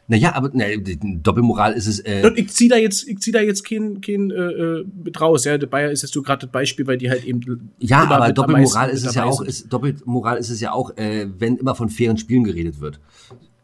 Naja, 0.06 0.34
aber 0.34 0.50
die 0.50 1.22
Doppelmoral 1.22 1.72
ist 1.72 1.86
es. 1.86 2.00
Äh, 2.00 2.22
Und 2.24 2.38
ich 2.38 2.50
zieh 2.50 2.68
da 2.68 2.76
jetzt, 2.76 3.08
ich 3.08 3.20
zieh 3.20 3.32
da 3.32 3.40
jetzt 3.40 3.66
kein, 3.66 4.02
kein 4.02 4.30
äh, 4.30 4.84
mit 5.02 5.18
raus. 5.18 5.46
Ja, 5.46 5.56
der 5.56 5.66
Bayer 5.66 5.90
ist 5.90 6.02
jetzt 6.02 6.12
so 6.12 6.20
gerade 6.20 6.44
das 6.46 6.52
Beispiel, 6.52 6.86
weil 6.86 6.98
die 6.98 7.08
halt 7.08 7.24
eben 7.24 7.72
ja, 7.78 8.04
aber 8.06 8.32
Doppelmoral 8.32 8.90
ist 8.90 9.06
es 9.06 9.14
ja 9.14 9.24
auch. 9.24 9.40
Ist, 9.40 9.72
Doppelmoral 9.72 10.36
ist 10.36 10.50
es 10.50 10.60
ja 10.60 10.72
auch, 10.72 10.94
äh, 10.98 11.26
wenn 11.38 11.56
immer 11.56 11.74
von 11.74 11.88
fairen 11.88 12.18
Spielen 12.18 12.44
geredet 12.44 12.80
wird. 12.80 13.00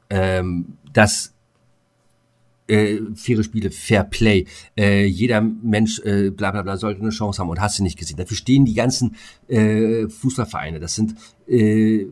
Ähm, 0.08 0.78
dass 0.94 1.34
äh, 2.70 3.00
faire 3.14 3.42
Spiele, 3.42 3.70
Fair 3.70 4.04
Play, 4.04 4.46
äh, 4.76 5.04
jeder 5.04 5.40
Mensch, 5.40 6.00
äh, 6.00 6.30
bla 6.30 6.50
bla 6.52 6.62
bla, 6.62 6.76
sollte 6.76 7.00
eine 7.00 7.10
Chance 7.10 7.40
haben 7.40 7.50
und 7.50 7.60
hast 7.60 7.78
du 7.78 7.82
nicht 7.82 7.98
gesehen. 7.98 8.16
Dafür 8.16 8.36
stehen 8.36 8.64
die 8.64 8.74
ganzen 8.74 9.16
äh, 9.48 10.08
Fußballvereine. 10.08 10.80
Das 10.80 10.94
sind 10.94 11.14
äh, 11.46 12.06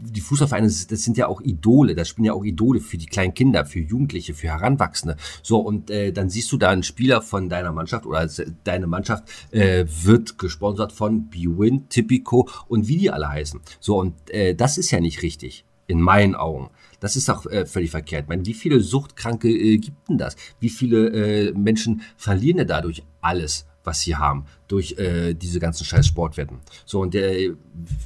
die 0.00 0.20
Fußballvereine, 0.20 0.68
das 0.68 1.02
sind 1.02 1.16
ja 1.16 1.26
auch 1.26 1.40
Idole, 1.40 1.96
das 1.96 2.08
spielen 2.08 2.26
ja 2.26 2.32
auch 2.32 2.44
Idole 2.44 2.80
für 2.80 2.98
die 2.98 3.06
kleinen 3.06 3.34
Kinder, 3.34 3.66
für 3.66 3.80
Jugendliche, 3.80 4.32
für 4.32 4.46
Heranwachsende. 4.46 5.16
So, 5.42 5.58
und 5.58 5.90
äh, 5.90 6.12
dann 6.12 6.30
siehst 6.30 6.52
du 6.52 6.56
da 6.56 6.70
einen 6.70 6.84
Spieler 6.84 7.20
von 7.20 7.48
deiner 7.48 7.72
Mannschaft 7.72 8.06
oder 8.06 8.28
se- 8.28 8.54
deine 8.62 8.86
Mannschaft 8.86 9.24
äh, 9.50 9.86
wird 10.04 10.38
gesponsert 10.38 10.92
von 10.92 11.28
BWin, 11.28 11.88
Tipico 11.88 12.48
und 12.68 12.86
wie 12.86 12.96
die 12.96 13.10
alle 13.10 13.28
heißen. 13.28 13.60
So, 13.80 13.98
und 13.98 14.14
äh, 14.30 14.54
das 14.54 14.78
ist 14.78 14.92
ja 14.92 15.00
nicht 15.00 15.22
richtig, 15.22 15.64
in 15.88 16.00
meinen 16.00 16.36
Augen. 16.36 16.70
Das 17.00 17.16
ist 17.16 17.28
doch 17.28 17.46
äh, 17.46 17.66
völlig 17.66 17.90
verkehrt. 17.90 18.24
Ich 18.24 18.28
meine, 18.28 18.46
wie 18.46 18.54
viele 18.54 18.80
Suchtkranke 18.80 19.48
äh, 19.48 19.78
gibt 19.78 20.08
denn 20.08 20.18
das? 20.18 20.36
Wie 20.60 20.70
viele 20.70 21.08
äh, 21.08 21.52
Menschen 21.52 22.02
verlieren 22.16 22.58
denn 22.58 22.68
dadurch 22.68 23.02
alles? 23.20 23.66
was 23.88 24.00
sie 24.00 24.16
haben 24.16 24.44
durch 24.68 24.98
äh, 24.98 25.32
diese 25.32 25.60
ganzen 25.60 25.84
scheiß 25.84 26.06
Sportwetten. 26.06 26.58
So, 26.84 27.00
und 27.00 27.14
äh, 27.14 27.54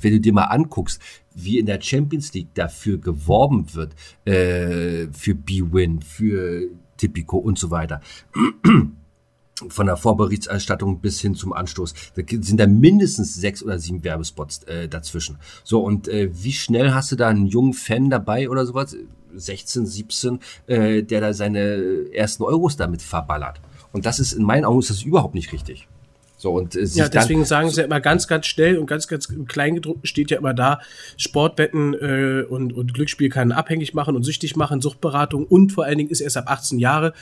wenn 0.01 0.13
du 0.13 0.21
dir 0.21 0.33
mal 0.33 0.45
anguckst, 0.45 1.03
wie 1.35 1.59
in 1.59 1.67
der 1.67 1.81
Champions 1.81 2.33
League 2.35 2.55
dafür 2.55 2.99
geworben 2.99 3.75
wird, 3.75 3.95
äh, 4.25 5.09
für 5.13 5.35
B-Win, 5.35 6.01
für 6.01 6.69
Tipico 6.97 7.37
und 7.37 7.59
so 7.59 7.71
weiter, 7.71 8.01
von 9.71 9.87
der 9.87 9.97
Vorberichterstattung 9.97 11.01
bis 11.01 11.21
hin 11.21 11.35
zum 11.35 11.53
Anstoß, 11.53 11.95
da 12.15 12.23
sind 12.29 12.59
da 12.59 12.67
mindestens 12.67 13.35
sechs 13.35 13.63
oder 13.63 13.79
sieben 13.79 14.05
Werbespots 14.05 14.65
äh, 14.65 14.89
dazwischen. 14.89 15.39
So, 15.65 15.81
und 15.81 16.09
äh, 16.09 16.31
wie 16.33 16.53
schnell 16.53 16.93
hast 16.93 17.13
du 17.13 17.17
da 17.17 17.29
einen 17.29 17.47
jungen 17.47 17.75
Fan 17.75 18.11
dabei 18.11 18.49
oder 18.49 18.67
sowas, 18.67 18.97
16, 19.35 19.87
17, 19.87 20.41
äh, 20.67 21.03
der 21.03 21.21
da 21.21 21.33
seine 21.33 22.13
ersten 22.13 22.43
Euros 22.43 22.77
damit 22.77 23.03
verballert? 23.03 23.61
Und 23.93 24.07
das 24.07 24.19
ist, 24.19 24.33
in 24.33 24.45
meinen 24.45 24.65
Augen 24.65 24.81
ist 24.81 24.91
das 24.91 25.03
überhaupt 25.03 25.35
nicht 25.35 25.53
richtig. 25.53 25.89
So, 26.43 26.55
und 26.55 26.75
äh, 26.75 26.83
Ja, 26.83 27.09
deswegen 27.09 27.45
sagen 27.45 27.71
sie 27.71 27.83
ja 27.83 27.85
immer 27.85 28.01
ganz, 28.01 28.27
ganz 28.27 28.47
schnell 28.47 28.77
und 28.77 28.87
ganz, 28.87 29.07
ganz 29.07 29.27
im 29.27 29.47
Kleingedruckten 29.47 30.07
steht 30.07 30.33
ja 30.33 30.39
immer 30.39 30.55
da, 30.55 30.81
Sportwetten 31.17 31.95
äh, 31.95 32.45
und, 32.49 32.73
und 32.73 32.95
Glücksspiel 32.95 33.29
kann 33.29 33.53
abhängig 33.53 33.95
machen 33.95 34.17
und 34.17 34.25
süchtig 34.25 34.57
machen, 34.57 34.81
Suchtberatung 34.81 35.47
und 35.47 35.71
vor 35.71 35.85
allen 35.85 35.99
Dingen 35.99 36.11
ist 36.11 36.21
erst 36.21 36.37
ab 36.37 36.47
18 36.49 36.81
Jahre. 36.81 37.13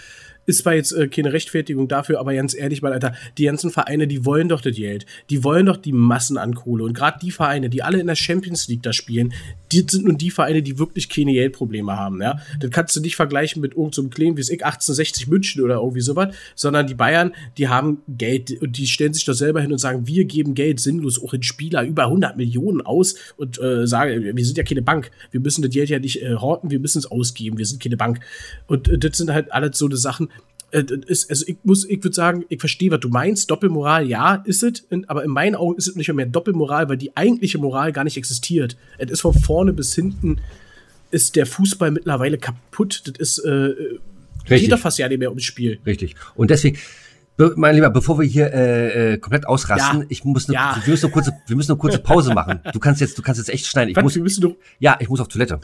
Ist 0.51 0.63
zwar 0.63 0.75
jetzt 0.75 0.91
äh, 0.91 1.07
keine 1.07 1.33
Rechtfertigung 1.33 1.87
dafür, 1.87 2.19
aber 2.19 2.35
ganz 2.35 2.55
ehrlich 2.55 2.83
mal, 2.83 2.93
Alter, 2.93 3.15
die 3.39 3.45
ganzen 3.45 3.71
Vereine, 3.71 4.09
die 4.09 4.25
wollen 4.25 4.49
doch 4.49 4.61
das 4.61 4.75
Geld. 4.75 5.07
Die 5.31 5.45
wollen 5.45 5.67
doch 5.67 5.77
die 5.77 5.93
Massen 5.93 6.39
an 6.39 6.55
Kohle. 6.55 6.83
Und 6.83 6.93
gerade 6.93 7.21
die 7.23 7.31
Vereine, 7.31 7.71
die 7.71 7.85
alle 7.85 8.01
in 8.01 8.09
der 8.09 8.17
Champions 8.17 8.67
League 8.67 8.83
da 8.83 8.93
spielen, 8.93 9.33
die 9.71 9.87
sind 9.89 10.07
nun 10.07 10.19
die 10.19 10.33
Vereine, 10.33 10.61
die 10.61 10.81
wirklich 10.81 11.09
keine 11.09 11.33
Geldprobleme 11.33 11.97
haben. 11.97 12.21
Ja? 12.21 12.41
Das 12.59 12.71
kannst 12.73 12.97
du 12.97 13.01
nicht 13.01 13.15
vergleichen 13.15 13.63
mit 13.63 13.73
irgendeinem 13.75 13.93
so 13.93 14.09
Claim 14.09 14.37
wie 14.37 14.41
es 14.41 14.51
ich 14.51 14.65
1860 14.65 15.29
München 15.29 15.63
oder 15.63 15.77
irgendwie 15.77 16.01
sowas, 16.01 16.35
sondern 16.57 16.89
die 16.89 16.95
Bayern, 16.95 17.33
die 17.57 17.69
haben 17.69 18.03
Geld 18.09 18.61
und 18.61 18.77
die 18.77 18.89
stellen 18.89 19.15
sich 19.15 19.25
doch 19.25 19.35
selber 19.35 19.61
hin 19.61 19.71
und 19.71 19.79
sagen, 19.79 20.09
wir 20.09 20.25
geben 20.25 20.55
Geld 20.55 20.81
sinnlos 20.81 21.23
auch 21.23 21.33
in 21.33 21.45
Spieler 21.45 21.85
über 21.85 22.05
100 22.05 22.37
Millionen 22.37 22.81
aus 22.81 23.15
und 23.37 23.61
äh, 23.61 23.87
sagen, 23.87 24.37
wir 24.37 24.45
sind 24.45 24.59
ja 24.59 24.65
keine 24.65 24.83
Bank. 24.83 25.13
Wir 25.31 25.41
müssen 25.41 25.63
das 25.63 25.71
Geld 25.71 25.91
ja 25.91 26.01
nicht 26.01 26.23
äh, 26.23 26.35
horten, 26.35 26.71
wir 26.71 26.81
müssen 26.81 26.99
es 26.99 27.07
ausgeben. 27.07 27.59
Wir 27.59 27.67
sind 27.67 27.81
keine 27.81 27.97
Bank. 27.97 28.21
Und 28.67 28.89
äh, 28.89 28.99
das 28.99 29.17
sind 29.17 29.31
halt 29.31 29.53
alles 29.53 29.79
so 29.79 29.87
eine 29.87 29.97
Sachen, 29.97 30.29
äh, 30.73 30.85
ist, 31.07 31.31
also 31.31 31.45
ich 31.47 31.57
muss, 31.65 31.85
ich 31.89 32.03
würde 32.03 32.15
sagen, 32.15 32.45
ich 32.49 32.61
verstehe, 32.61 32.91
was 32.91 33.01
du 33.01 33.09
meinst. 33.09 33.51
Doppelmoral, 33.51 34.07
ja, 34.07 34.37
ist 34.47 34.63
es, 34.63 34.85
aber 35.07 35.25
in 35.25 35.31
meinen 35.31 35.55
Augen 35.55 35.77
ist 35.77 35.89
es 35.89 35.97
nicht 35.97 36.13
mehr, 36.13 36.27
Doppelmoral, 36.27 36.89
weil 36.89 36.97
die 36.97 37.17
eigentliche 37.17 37.59
Moral 37.59 37.93
gar 37.93 38.05
nicht 38.05 38.17
existiert. 38.17 38.77
Es 38.99 39.11
ist 39.11 39.21
von 39.21 39.35
vorne 39.35 39.73
bis 39.73 39.95
hinten 39.95 40.41
ist 41.11 41.37
der 41.37 41.47
Fußball 41.47 41.91
mittlerweile 41.91 42.39
kaputt. 42.39 43.03
Das 43.07 43.17
ist, 43.17 43.39
äh, 43.41 43.51
Richtig. 43.51 44.61
geht 44.63 44.73
doch 44.73 44.79
fast 44.79 44.99
ja 44.99 45.09
nicht 45.09 45.19
mehr 45.19 45.31
ums 45.31 45.45
Spiel. 45.45 45.81
Richtig. 45.85 46.15
Und 46.35 46.51
deswegen, 46.51 46.79
mein 47.57 47.75
Lieber, 47.75 47.91
bevor 47.91 48.19
wir 48.19 48.27
hier 48.27 48.53
äh, 48.53 49.15
äh, 49.15 49.19
komplett 49.19 49.47
ausrasten, 49.47 50.01
Ja. 50.03 50.07
ich 50.09 50.25
muss 50.25 50.49
eine, 50.49 50.55
Ja. 50.55 50.81
wir 50.85 50.91
müssen 50.91 51.07
eine 51.07 51.13
kurze, 51.13 51.33
wir 51.47 51.57
müssen 51.57 51.73
eine 51.73 51.79
kurze 51.79 51.99
Pause 51.99 52.35
machen. 52.35 52.61
Du 52.73 52.79
kannst 52.79 53.01
jetzt, 53.01 53.19
du 53.19 53.23
kannst 53.23 53.39
jetzt 53.39 53.49
echt 53.51 53.67
schneiden. 53.67 53.91
Ich 53.91 53.97
Was, 53.97 54.03
muss, 54.03 54.17
müssen 54.17 54.55
ja, 54.79 54.97
ich 55.01 55.09
muss 55.09 55.21
auf 55.21 55.29
Toilette. 55.29 55.59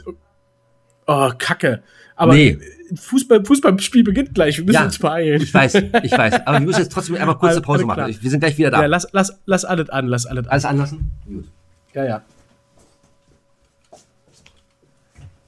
Oh, 1.07 1.31
Kacke. 1.37 1.81
Aber 2.15 2.33
Nee. 2.33 2.57
Fußball, 2.95 3.43
Fußballspiel 3.43 4.01
beginnt 4.03 4.33
gleich, 4.33 4.57
wir 4.57 4.63
müssen 4.63 4.75
Ja, 4.75 4.85
uns 4.85 4.97
beeilen. 4.97 5.41
Ich 5.41 5.53
weiß, 5.53 5.75
ich 5.75 6.11
weiß. 6.11 6.47
Aber 6.47 6.59
wir 6.59 6.65
müssen 6.65 6.79
jetzt 6.79 6.91
trotzdem 6.93 7.15
einmal 7.15 7.37
kurze 7.37 7.59
Pause 7.61 7.79
alles 7.79 7.85
machen. 7.87 7.95
klar. 7.97 8.09
Ich- 8.09 8.23
Wir 8.23 8.29
sind 8.29 8.39
gleich 8.39 8.57
wieder 8.57 8.71
da. 8.71 8.79
Ja, 8.81 8.85
lass, 8.87 9.07
lass, 9.11 9.37
lass 9.45 9.65
alles 9.65 9.89
an, 9.89 10.07
lass 10.07 10.25
alles 10.25 10.45
an. 10.45 10.51
Alles 10.51 10.65
anlassen? 10.65 11.11
Gut. 11.25 11.45
Ja, 11.93 12.05
ja. 12.05 12.21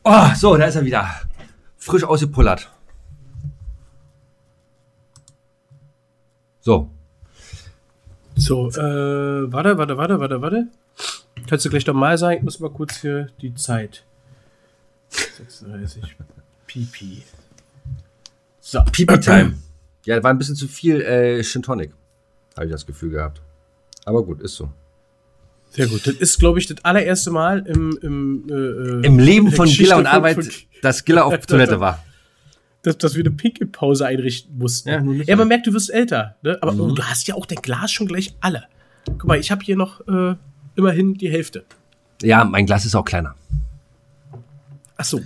Oh, 0.04 0.26
so, 0.36 0.58
da 0.58 0.66
ist 0.66 0.76
er 0.76 0.84
wieder. 0.84 1.08
Frisch 1.78 2.04
ausgepullert. 2.04 2.70
So. 6.62 6.90
So, 8.36 8.70
äh, 8.70 9.52
warte, 9.52 9.78
warte, 9.78 9.98
warte, 9.98 10.20
warte, 10.20 10.42
warte. 10.42 10.68
Kannst 11.48 11.66
du 11.66 11.70
gleich 11.70 11.86
nochmal 11.88 12.18
sagen? 12.18 12.38
Ich 12.40 12.44
muss 12.44 12.60
mal 12.60 12.70
kurz 12.70 12.98
hier 13.02 13.30
die 13.42 13.54
Zeit. 13.54 14.04
36. 15.10 16.04
Pipi. 16.68 17.24
So. 18.60 18.82
Pipi-Time. 18.92 19.54
Ja, 20.06 20.22
war 20.24 20.32
ein 20.32 20.38
bisschen 20.38 20.56
zu 20.56 20.68
viel 20.68 21.02
äh, 21.02 21.44
Gin 21.44 21.62
Tonic. 21.64 21.92
Habe 22.56 22.68
ich 22.68 22.72
das 22.72 22.86
Gefühl 22.86 23.12
gehabt. 23.12 23.42
Aber 24.06 24.24
gut, 24.24 24.42
ist 24.42 24.56
so. 24.56 24.70
Sehr 25.72 25.88
gut. 25.88 26.06
Das 26.08 26.16
ist, 26.16 26.40
glaube 26.40 26.60
ich, 26.60 26.68
das 26.68 26.84
allererste 26.84 27.32
Mal 27.32 27.60
im, 27.68 27.98
im, 28.02 28.46
äh, 28.50 28.54
äh, 28.54 29.06
Im 29.06 29.20
Leben 29.20 29.52
von 29.52 29.66
Geschichte 29.66 29.84
Gilla 29.86 29.98
und 29.98 30.06
von- 30.06 30.14
Arbeit, 30.16 30.36
von- 30.44 30.50
dass 30.82 31.06
Gilla 31.06 31.24
auf 31.24 31.38
Toilette 31.46 31.80
war. 31.80 32.04
dass, 32.82 32.98
dass 32.98 33.16
wir 33.16 33.24
eine 33.24 33.32
Pinkelpause 33.32 34.06
einrichten 34.08 34.58
mussten. 34.58 34.90
Ja, 34.90 35.02
Ja, 35.26 35.36
man 35.36 35.48
merkt, 35.48 35.68
du 35.68 35.74
wirst 35.74 35.92
älter. 35.92 36.36
Ne? 36.42 36.58
Aber 36.62 36.74
Mhm. 36.74 36.82
oh, 36.82 36.92
du 36.92 37.04
hast 37.04 37.28
ja 37.28 37.36
auch 37.36 37.46
dein 37.46 37.62
Glas 37.62 37.92
schon 37.92 38.08
gleich 38.08 38.36
alle. 38.42 38.64
Guck 39.06 39.26
mal, 39.26 39.40
ich 39.40 39.52
habe 39.52 39.64
hier 39.64 39.76
noch 39.76 40.06
äh, 40.08 40.36
immerhin 40.76 41.14
die 41.16 41.30
Hälfte. 41.30 41.66
Ja, 42.22 42.44
mein 42.46 42.66
Glas 42.66 42.86
ist 42.86 42.96
auch 42.96 43.06
kleiner. 43.06 43.36
Ach 45.00 45.06
so. 45.06 45.20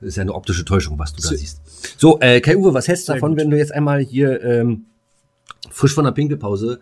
Das 0.00 0.08
ist 0.10 0.16
ja 0.16 0.22
eine 0.22 0.34
optische 0.34 0.64
Täuschung, 0.64 0.96
was 1.00 1.12
du 1.12 1.20
da 1.20 1.28
So. 1.28 1.34
siehst. 1.34 1.60
So, 2.00 2.20
äh, 2.20 2.40
Kai 2.40 2.56
Uwe, 2.56 2.72
was 2.72 2.86
hältst 2.86 3.08
du 3.08 3.12
davon, 3.14 3.30
gut. 3.32 3.40
wenn 3.40 3.50
du 3.50 3.56
jetzt 3.58 3.72
einmal 3.72 3.98
hier 4.00 4.40
ähm, 4.42 4.86
frisch 5.70 5.92
von 5.94 6.04
der 6.04 6.12
Pinkelpause 6.12 6.80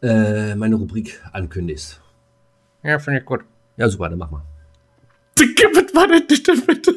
äh, 0.00 0.54
meine 0.54 0.76
Rubrik 0.76 1.20
ankündigst? 1.32 2.00
Ja, 2.82 2.98
finde 2.98 3.20
ich 3.20 3.26
gut. 3.26 3.40
Ja, 3.76 3.86
super, 3.88 4.08
dann 4.08 4.18
mach 4.18 4.30
mal. 4.30 4.42
Was 5.36 5.94
war 5.94 6.08
denn 6.08 6.22
das 6.26 6.42
denn 6.42 6.64
bitte? 6.64 6.94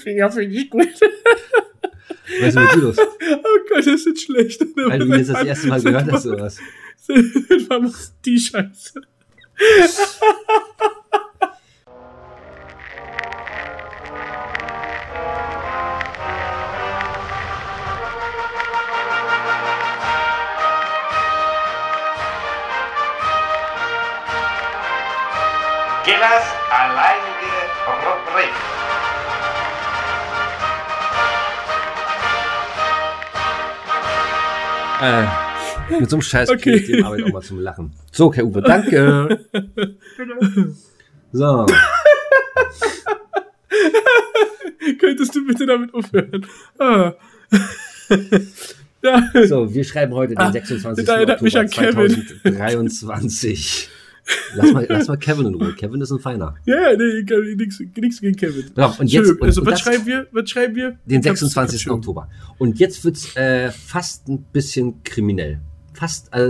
Finger 0.00 0.30
finde 0.30 0.54
ich 0.56 0.70
gut. 0.70 0.88
Was 2.40 2.48
ist 2.48 2.54
mit 2.56 2.74
dir 2.74 2.80
los? 2.80 2.96
Oh 2.98 3.58
Gott, 3.68 3.86
das 3.86 4.06
ist 4.06 4.20
schlecht. 4.20 4.60
Weil 4.76 4.98
du 4.98 5.06
ihn 5.06 5.14
jetzt 5.14 5.30
das 5.30 5.44
erste 5.44 5.68
Mal 5.68 5.82
gehört 5.82 6.10
hast 6.10 6.26
oder 6.26 6.44
was? 6.44 6.58
Was 7.08 7.80
macht 7.80 8.12
die 8.24 8.38
Scheiße? 8.38 9.00
Gillers 26.04 26.57
alleinige 26.57 26.57
Äh, 35.00 35.26
mit 36.00 36.10
so 36.10 36.16
einem 36.16 36.22
Scheiß 36.22 36.48
Okay. 36.50 36.60
kriege 36.60 36.76
ich 36.78 36.86
den 36.86 37.04
Arbeit 37.04 37.22
auch 37.24 37.32
mal 37.32 37.42
zum 37.42 37.60
Lachen. 37.60 37.92
So, 38.12 38.30
Kai 38.30 38.42
Uwe, 38.44 38.62
danke. 38.62 39.40
So, 41.30 41.66
Könntest 44.98 45.34
du 45.36 45.46
bitte 45.46 45.66
damit 45.66 45.92
aufhören? 45.92 46.46
Ah. 46.78 47.12
so, 49.46 49.74
wir 49.74 49.84
schreiben 49.84 50.14
heute 50.14 50.30
den 50.34 50.38
Ah, 50.38 50.50
26. 50.50 51.04
das 51.04 51.14
erinnert 51.14 51.42
mich 51.42 51.54
Oktober 51.58 51.88
an 51.88 51.94
Kevin. 51.94 52.26
2023. 52.42 53.90
Lass 54.54 54.72
mal, 54.72 54.86
lass 54.88 55.08
mal 55.08 55.16
Kevin 55.16 55.46
in 55.46 55.54
Ruhe. 55.54 55.74
Kevin 55.74 56.00
ist 56.00 56.10
ein 56.10 56.18
Feiner. 56.18 56.54
Ja, 56.66 56.92
nee, 56.96 57.54
nix 57.56 58.20
gegen 58.20 58.36
Kevin. 58.36 58.64
Ja, 58.76 58.86
und 58.98 59.10
jetzt- 59.10 59.30
und- 59.30 59.42
also, 59.42 59.60
und 59.62 59.66
was 59.66 59.80
schreiben 59.80 60.06
wir? 60.06 60.26
Was 60.32 60.50
schreiben 60.50 60.74
wir? 60.74 60.98
Den 61.06 61.20
Ich 61.20 61.28
hab's- 61.28 61.40
26. 61.40 61.82
Schön. 61.82 61.92
Oktober. 61.92 62.28
Und 62.58 62.78
jetzt 62.78 63.04
wird's 63.04 63.34
äh, 63.36 63.70
fast 63.70 64.28
ein 64.28 64.42
bisschen 64.52 65.02
kriminell. 65.02 65.60
Fast, 65.94 66.32
äh, 66.34 66.42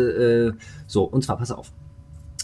äh, 0.48 0.52
so, 0.86 1.04
und 1.04 1.22
zwar, 1.24 1.38
pass 1.38 1.50
auf. 1.50 1.72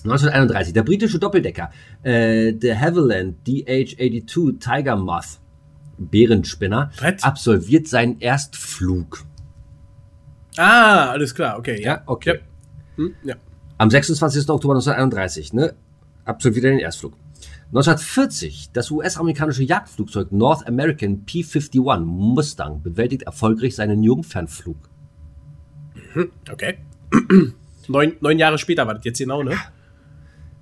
1931, 0.04 0.72
der 0.74 0.82
britische 0.82 1.18
Doppeldecker, 1.18 1.70
äh, 2.02 2.52
der 2.52 2.78
Havilland 2.80 3.36
DH-82 3.46 4.58
Tiger 4.60 4.96
Moth, 4.96 5.40
Bärenspinner, 5.98 6.90
Was? 7.00 7.22
absolviert 7.22 7.88
seinen 7.88 8.20
Erstflug. 8.20 9.24
Ah, 10.56 11.10
alles 11.10 11.34
klar, 11.34 11.58
okay. 11.58 11.80
Ja, 11.82 11.94
Ja, 11.96 12.02
okay. 12.06 12.34
Ja. 12.34 13.04
Hm, 13.04 13.14
ja. 13.24 13.34
Am 13.84 13.90
26. 13.90 14.48
Oktober 14.48 14.76
1931, 14.76 15.52
ne, 15.52 15.74
absolviert 16.24 16.64
er 16.64 16.70
den 16.70 16.80
Erstflug. 16.80 17.12
1940, 17.66 18.70
das 18.72 18.90
US-amerikanische 18.90 19.62
Jagdflugzeug 19.62 20.32
North 20.32 20.66
American 20.66 21.26
P-51 21.26 22.00
Mustang 22.00 22.80
bewältigt 22.82 23.24
erfolgreich 23.24 23.76
seinen 23.76 24.02
Jungfernflug. 24.02 24.78
Okay. 26.50 26.78
neun, 27.88 28.14
neun 28.20 28.38
Jahre 28.38 28.56
später 28.56 28.86
war 28.86 28.94
das 28.94 29.04
jetzt 29.04 29.18
genau, 29.18 29.42
ne? 29.42 29.50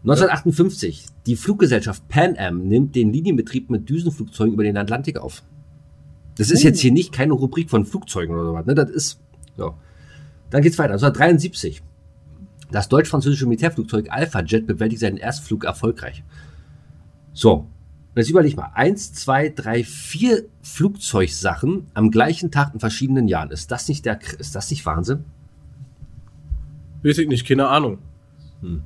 1958. 0.03 1.07
Die 1.27 1.37
Fluggesellschaft 1.37 2.09
Pan 2.09 2.37
Am 2.37 2.67
nimmt 2.67 2.97
den 2.97 3.13
Linienbetrieb 3.13 3.71
mit 3.71 3.89
Düsenflugzeugen 3.89 4.55
über 4.55 4.65
den 4.65 4.77
Atlantik 4.77 5.19
auf. 5.19 5.45
Das 6.39 6.51
ist 6.51 6.65
jetzt 6.65 6.81
hier 6.81 6.91
nicht 6.91 7.13
keine 7.13 7.35
Rubrik 7.35 7.71
von 7.71 7.87
Flugzeugen 7.87 8.35
oder 8.35 8.47
so 8.47 8.55
was. 8.55 8.67
Ne? 8.67 8.75
Das 8.75 8.91
ist 8.91 9.21
so. 9.57 9.75
Dann 10.51 10.63
geht's 10.63 10.77
weiter. 10.77 10.95
1973. 10.95 11.85
Das 12.73 12.89
deutsch-französische 12.89 13.47
Militärflugzeug 13.47 14.09
Alpha 14.11 14.43
Jet 14.43 14.67
bewältigt 14.67 15.01
seinen 15.01 15.19
Erstflug 15.19 15.65
erfolgreich. 15.65 16.25
So. 17.33 17.67
Jetzt 18.15 18.29
überleg 18.29 18.57
mal. 18.57 18.71
Eins, 18.75 19.15
zwei, 19.15 19.49
drei, 19.49 19.85
vier 19.85 20.45
Flugzeugsachen 20.61 21.87
am 21.95 22.11
gleichen 22.11 22.51
Tag 22.51 22.75
in 22.75 22.81
verschiedenen 22.81 23.27
Jahren. 23.27 23.51
Ist 23.51 23.71
das 23.71 23.89
nicht 23.89 24.05
der, 24.05 24.19
ist 24.39 24.55
das 24.55 24.71
nicht 24.71 24.85
Wahnsinn? 24.85 25.25
Weiß 27.03 27.17
ich 27.19 27.29
nicht, 27.29 27.47
keine 27.47 27.69
Ahnung. 27.69 27.99
Schon. 28.61 28.83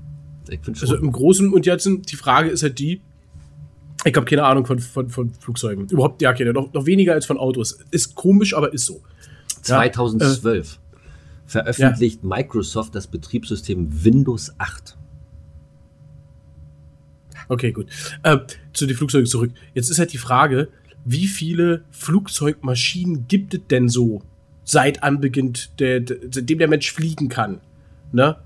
Also 0.80 0.96
im 0.96 1.10
Großen 1.10 1.52
und 1.52 1.64
Ganzen, 1.64 2.02
die 2.02 2.14
Frage 2.14 2.50
ist 2.50 2.62
halt 2.62 2.78
die, 2.78 3.00
ich 4.04 4.14
habe 4.14 4.26
keine 4.26 4.44
Ahnung 4.44 4.64
von, 4.64 4.78
von, 4.78 5.10
von 5.10 5.32
Flugzeugen. 5.34 5.88
Überhaupt, 5.88 6.22
ja, 6.22 6.32
keine, 6.32 6.52
noch, 6.52 6.72
noch 6.72 6.86
weniger 6.86 7.14
als 7.14 7.26
von 7.26 7.38
Autos. 7.38 7.80
Ist 7.90 8.14
komisch, 8.14 8.54
aber 8.54 8.72
ist 8.72 8.86
so. 8.86 9.02
2012 9.62 10.78
veröffentlicht 11.46 12.24
Microsoft 12.24 12.94
das 12.94 13.06
Betriebssystem 13.06 14.04
Windows 14.04 14.52
8. 14.58 14.96
Okay, 17.48 17.72
gut. 17.72 17.86
Äh, 18.22 18.38
zu 18.72 18.86
den 18.86 18.96
Flugzeugen 18.96 19.26
zurück. 19.26 19.52
Jetzt 19.74 19.90
ist 19.90 19.98
halt 19.98 20.12
die 20.12 20.18
Frage, 20.18 20.68
wie 21.04 21.28
viele 21.28 21.84
Flugzeugmaschinen 21.90 23.28
gibt 23.28 23.54
es 23.54 23.60
denn 23.70 23.88
so 23.88 24.22
seit 24.64 25.02
Anbeginn, 25.04 25.52
der, 25.78 26.00
der, 26.00 26.16
seitdem 26.30 26.58
der 26.58 26.68
Mensch 26.68 26.90
fliegen 26.90 27.28
kann? 27.28 27.60
Ne? 28.12 28.36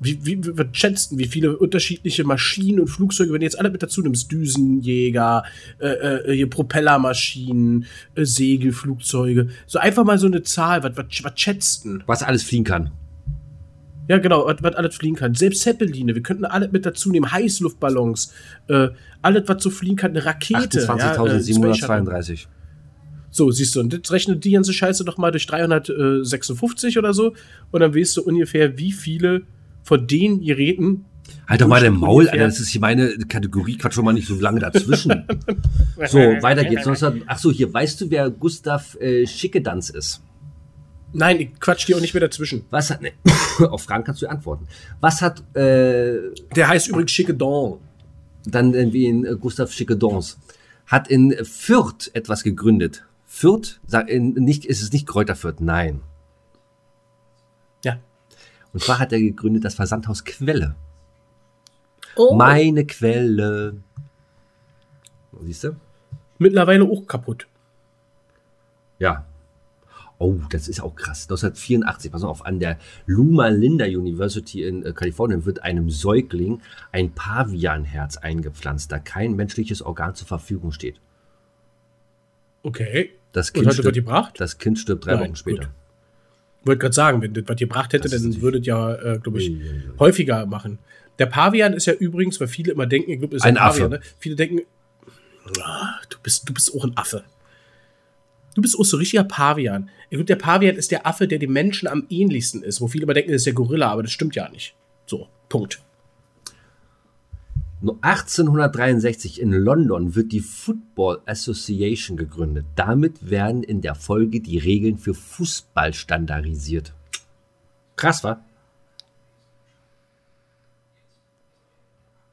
Wie, 0.00 0.18
wie, 0.24 0.40
was 0.58 0.66
schätzt 0.72 1.10
denn, 1.10 1.18
wie 1.18 1.26
viele 1.26 1.56
unterschiedliche 1.56 2.24
Maschinen 2.24 2.80
und 2.80 2.88
Flugzeuge, 2.88 3.32
wenn 3.32 3.40
du 3.40 3.46
jetzt 3.46 3.58
alle 3.58 3.70
mit 3.70 3.82
dazu 3.82 4.02
nimmst, 4.02 4.30
Düsenjäger, 4.30 5.44
äh, 5.78 6.42
äh, 6.42 6.46
Propellermaschinen, 6.46 7.86
äh, 8.14 8.24
Segelflugzeuge, 8.24 9.48
so 9.66 9.78
einfach 9.78 10.04
mal 10.04 10.18
so 10.18 10.26
eine 10.26 10.42
Zahl, 10.42 10.82
was, 10.82 10.96
was, 10.96 11.06
was 11.22 11.32
schätzt 11.36 11.84
denn? 11.84 12.02
Was 12.06 12.22
alles 12.22 12.42
fliegen 12.42 12.64
kann. 12.64 12.90
Ja, 14.08 14.18
genau, 14.18 14.46
was, 14.46 14.62
was 14.62 14.74
alles 14.74 14.96
fliegen 14.96 15.16
kann. 15.16 15.34
Selbst 15.34 15.62
Zeppeline, 15.62 16.14
wir 16.14 16.22
könnten 16.22 16.44
alles 16.44 16.70
mit 16.70 16.86
dazu 16.86 17.10
nehmen, 17.10 17.30
Heißluftballons, 17.30 18.32
äh, 18.68 18.88
alles, 19.22 19.42
was 19.46 19.62
so 19.62 19.70
fliegen 19.70 19.96
kann, 19.96 20.10
eine 20.12 20.24
Rakete. 20.24 20.80
ja, 20.80 21.12
äh, 21.24 21.42
Space 21.42 21.78
Shuttle. 21.78 21.96
28.732. 22.02 22.46
So, 23.30 23.50
siehst 23.50 23.76
du, 23.76 23.80
und 23.80 23.92
jetzt 23.92 24.10
rechnet 24.12 24.44
die 24.44 24.52
ganze 24.52 24.72
Scheiße 24.72 25.04
doch 25.04 25.18
mal 25.18 25.30
durch 25.30 25.46
356 25.46 26.98
oder 26.98 27.12
so, 27.12 27.34
und 27.70 27.80
dann 27.80 27.94
weißt 27.94 28.16
du 28.16 28.22
ungefähr, 28.22 28.78
wie 28.78 28.92
viele 28.92 29.42
von 29.86 30.06
den 30.06 30.40
Geräten. 30.40 31.04
Halt 31.48 31.60
doch 31.60 31.68
mal 31.68 31.80
den 31.80 31.94
Maul, 31.94 32.28
Alter, 32.28 32.44
das 32.44 32.58
ist 32.58 32.70
hier 32.70 32.80
meine 32.80 33.16
Kategorie, 33.28 33.78
quatsch 33.78 33.94
schon 33.94 34.04
mal 34.04 34.12
nicht 34.12 34.26
so 34.26 34.34
lange 34.34 34.58
dazwischen. 34.58 35.24
so, 36.08 36.18
weiter 36.18 36.64
geht's. 36.64 36.84
19 36.84 37.22
Ach 37.26 37.38
so, 37.38 37.52
hier, 37.52 37.72
weißt 37.72 38.00
du, 38.00 38.10
wer 38.10 38.28
Gustav 38.30 38.96
äh, 39.00 39.26
Schickedanz 39.26 39.90
ist? 39.90 40.22
Nein, 41.12 41.40
ich 41.40 41.60
quatsch 41.60 41.86
dir 41.86 41.96
auch 41.96 42.00
nicht 42.00 42.14
mehr 42.14 42.20
dazwischen. 42.20 42.64
Was 42.70 42.90
hat, 42.90 43.00
ne, 43.00 43.12
auf 43.70 43.84
Fragen 43.84 44.02
kannst 44.02 44.22
du 44.22 44.26
antworten. 44.26 44.66
Was 45.00 45.22
hat, 45.22 45.38
äh, 45.56 46.18
Der 46.56 46.68
heißt 46.68 46.88
übrigens 46.88 47.12
Schickedon. 47.12 47.78
dann 48.44 48.74
irgendwie 48.74 49.06
in 49.06 49.24
äh, 49.24 49.36
Gustav 49.40 49.72
Schickedons, 49.72 50.38
hat 50.86 51.06
in 51.08 51.32
Fürth 51.44 52.10
etwas 52.12 52.42
gegründet. 52.42 53.04
Fürth, 53.24 53.80
sag, 53.86 54.08
in, 54.08 54.34
nicht, 54.34 54.64
ist 54.64 54.82
es 54.82 54.92
nicht 54.92 55.06
Kräuter 55.06 55.36
Fürth, 55.36 55.60
nein. 55.60 56.00
Ja. 58.76 58.80
Und 58.80 58.82
zwar 58.82 58.98
hat 58.98 59.12
er 59.12 59.20
gegründet 59.20 59.64
das 59.64 59.74
Versandhaus 59.74 60.24
Quelle. 60.24 60.74
Oh. 62.16 62.34
Meine 62.34 62.86
Quelle. 62.86 63.76
Siehst 65.42 65.64
du? 65.64 65.76
Mittlerweile 66.38 66.84
auch 66.84 67.06
kaputt. 67.06 67.46
Ja. 68.98 69.26
Oh, 70.18 70.36
das 70.50 70.68
ist 70.68 70.80
auch 70.80 70.94
krass. 70.94 71.24
1984, 71.24 72.10
pass 72.10 72.24
auf, 72.24 72.46
an 72.46 72.58
der 72.58 72.78
Luma 73.04 73.48
Linda 73.48 73.84
University 73.84 74.62
in 74.62 74.82
äh, 74.82 74.92
Kalifornien 74.92 75.44
wird 75.44 75.62
einem 75.62 75.90
Säugling 75.90 76.62
ein 76.90 77.12
Pavianherz 77.12 78.16
eingepflanzt, 78.16 78.90
da 78.90 78.98
kein 78.98 79.36
menschliches 79.36 79.82
Organ 79.82 80.14
zur 80.14 80.26
Verfügung 80.26 80.72
steht. 80.72 81.00
Okay. 82.62 83.12
Das 83.32 83.50
Und 83.50 83.62
Kind, 83.62 83.74
stirbt, 83.74 83.94
gebracht? 83.94 84.34
das 84.40 84.56
kind 84.56 84.78
stirbt 84.78 85.04
drei 85.04 85.14
Nein, 85.16 85.20
Wochen 85.24 85.36
später. 85.36 85.64
gut. 85.66 85.74
Wollte 86.66 86.80
gerade 86.80 86.94
sagen, 86.94 87.22
wenn 87.22 87.32
das 87.32 87.44
was 87.46 87.56
gebracht 87.56 87.92
hätte, 87.92 88.08
Das 88.08 88.22
dann 88.22 88.40
würdet 88.40 88.66
ja, 88.66 88.94
äh, 88.94 89.18
glaube 89.18 89.38
ich, 89.40 89.50
Ui, 89.50 89.56
ui, 89.56 89.62
ui. 89.62 89.98
häufiger 89.98 90.46
machen. 90.46 90.78
Der 91.18 91.26
Pavian 91.26 91.72
ist 91.72 91.86
ja 91.86 91.94
übrigens, 91.94 92.40
weil 92.40 92.48
viele 92.48 92.72
immer 92.72 92.86
denken, 92.86 93.10
ich 93.12 93.18
glaube, 93.18 93.36
ist 93.36 93.42
Ein 93.42 93.56
ein 93.56 93.62
Pavian, 93.70 93.92
Affe. 93.94 94.04
ne? 94.04 94.10
Viele 94.18 94.36
denken, 94.36 94.62
ah, 95.62 95.94
du 96.10 96.18
bist, 96.22 96.48
du 96.48 96.52
bist 96.52 96.74
auch 96.74 96.84
ein 96.84 96.96
Affe. 96.96 97.24
Du 98.54 98.62
bist 98.62 98.78
auch 98.78 98.84
so 98.84 98.96
richtiger 98.96 99.24
Pavian. 99.24 99.90
Ich 100.08 100.16
glaube, 100.16 100.24
der 100.24 100.36
Pavian 100.36 100.76
ist 100.76 100.90
der 100.90 101.06
Affe, 101.06 101.28
der 101.28 101.38
dem 101.38 101.52
Menschen 101.52 101.88
am 101.88 102.06
ähnlichsten 102.10 102.62
ist, 102.62 102.80
wo 102.80 102.88
viele 102.88 103.04
immer 103.04 103.14
denken, 103.14 103.30
das 103.32 103.40
ist 103.42 103.46
der 103.46 103.52
Gorilla, 103.52 103.90
aber 103.90 104.02
das 104.02 104.12
stimmt 104.12 104.34
ja 104.34 104.48
nicht. 104.48 104.74
So, 105.06 105.28
Punkt. 105.48 105.80
Nur 107.82 107.98
1863 108.00 109.40
in 109.40 109.52
London 109.52 110.14
wird 110.14 110.32
die 110.32 110.40
Football 110.40 111.20
Association 111.26 112.16
gegründet. 112.16 112.64
Damit 112.74 113.30
werden 113.30 113.62
in 113.62 113.82
der 113.82 113.94
Folge 113.94 114.40
die 114.40 114.58
Regeln 114.58 114.96
für 114.96 115.12
Fußball 115.12 115.92
standardisiert. 115.92 116.94
Krass, 117.96 118.24
wa? 118.24 118.42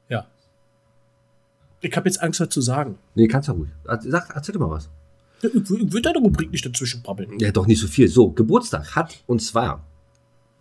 Ja. 0.08 0.26
Ich 1.82 1.94
habe 1.94 2.08
jetzt 2.08 2.22
Angst, 2.22 2.40
was 2.40 2.48
zu 2.48 2.62
sagen. 2.62 2.98
Nee, 3.14 3.28
kannst 3.28 3.48
du 3.48 3.52
ruhig. 3.52 3.70
Sag, 4.00 4.34
erzähl 4.34 4.54
doch 4.54 4.60
mal 4.60 4.70
was. 4.70 4.88
Ich 5.42 5.52
würde 5.68 6.00
deine 6.00 6.18
Rubrik 6.18 6.50
nicht 6.50 6.64
dazwischen 6.64 7.02
brabbeln. 7.02 7.38
Ja, 7.38 7.52
doch 7.52 7.66
nicht 7.66 7.80
so 7.80 7.86
viel. 7.86 8.08
So, 8.08 8.30
Geburtstag 8.30 8.96
hat, 8.96 9.22
und 9.26 9.42
zwar 9.42 9.84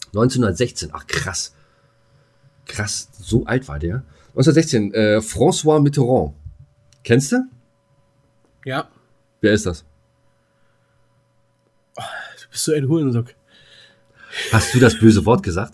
1916. 0.07 0.89
Ach, 0.91 1.07
krass. 1.07 1.53
Krass, 2.65 3.09
so 3.17 3.45
alt 3.45 3.69
war 3.69 3.79
der. 3.79 4.03
1916, 4.36 4.93
äh, 4.93 5.17
François 5.19 5.79
Mitterrand. 5.81 6.34
Kennst 7.03 7.31
du? 7.31 7.38
Ja, 8.65 8.88
Wer 9.41 9.51
ist 9.53 9.65
das? 9.65 9.84
du 11.95 12.49
bist 12.49 12.63
so 12.63 12.71
ein 12.73 12.88
Hurensock. 12.88 13.36
Hast 14.51 14.73
du 14.73 14.79
das 14.79 14.97
böse 14.97 15.25
Wort 15.25 15.43
gesagt? 15.43 15.73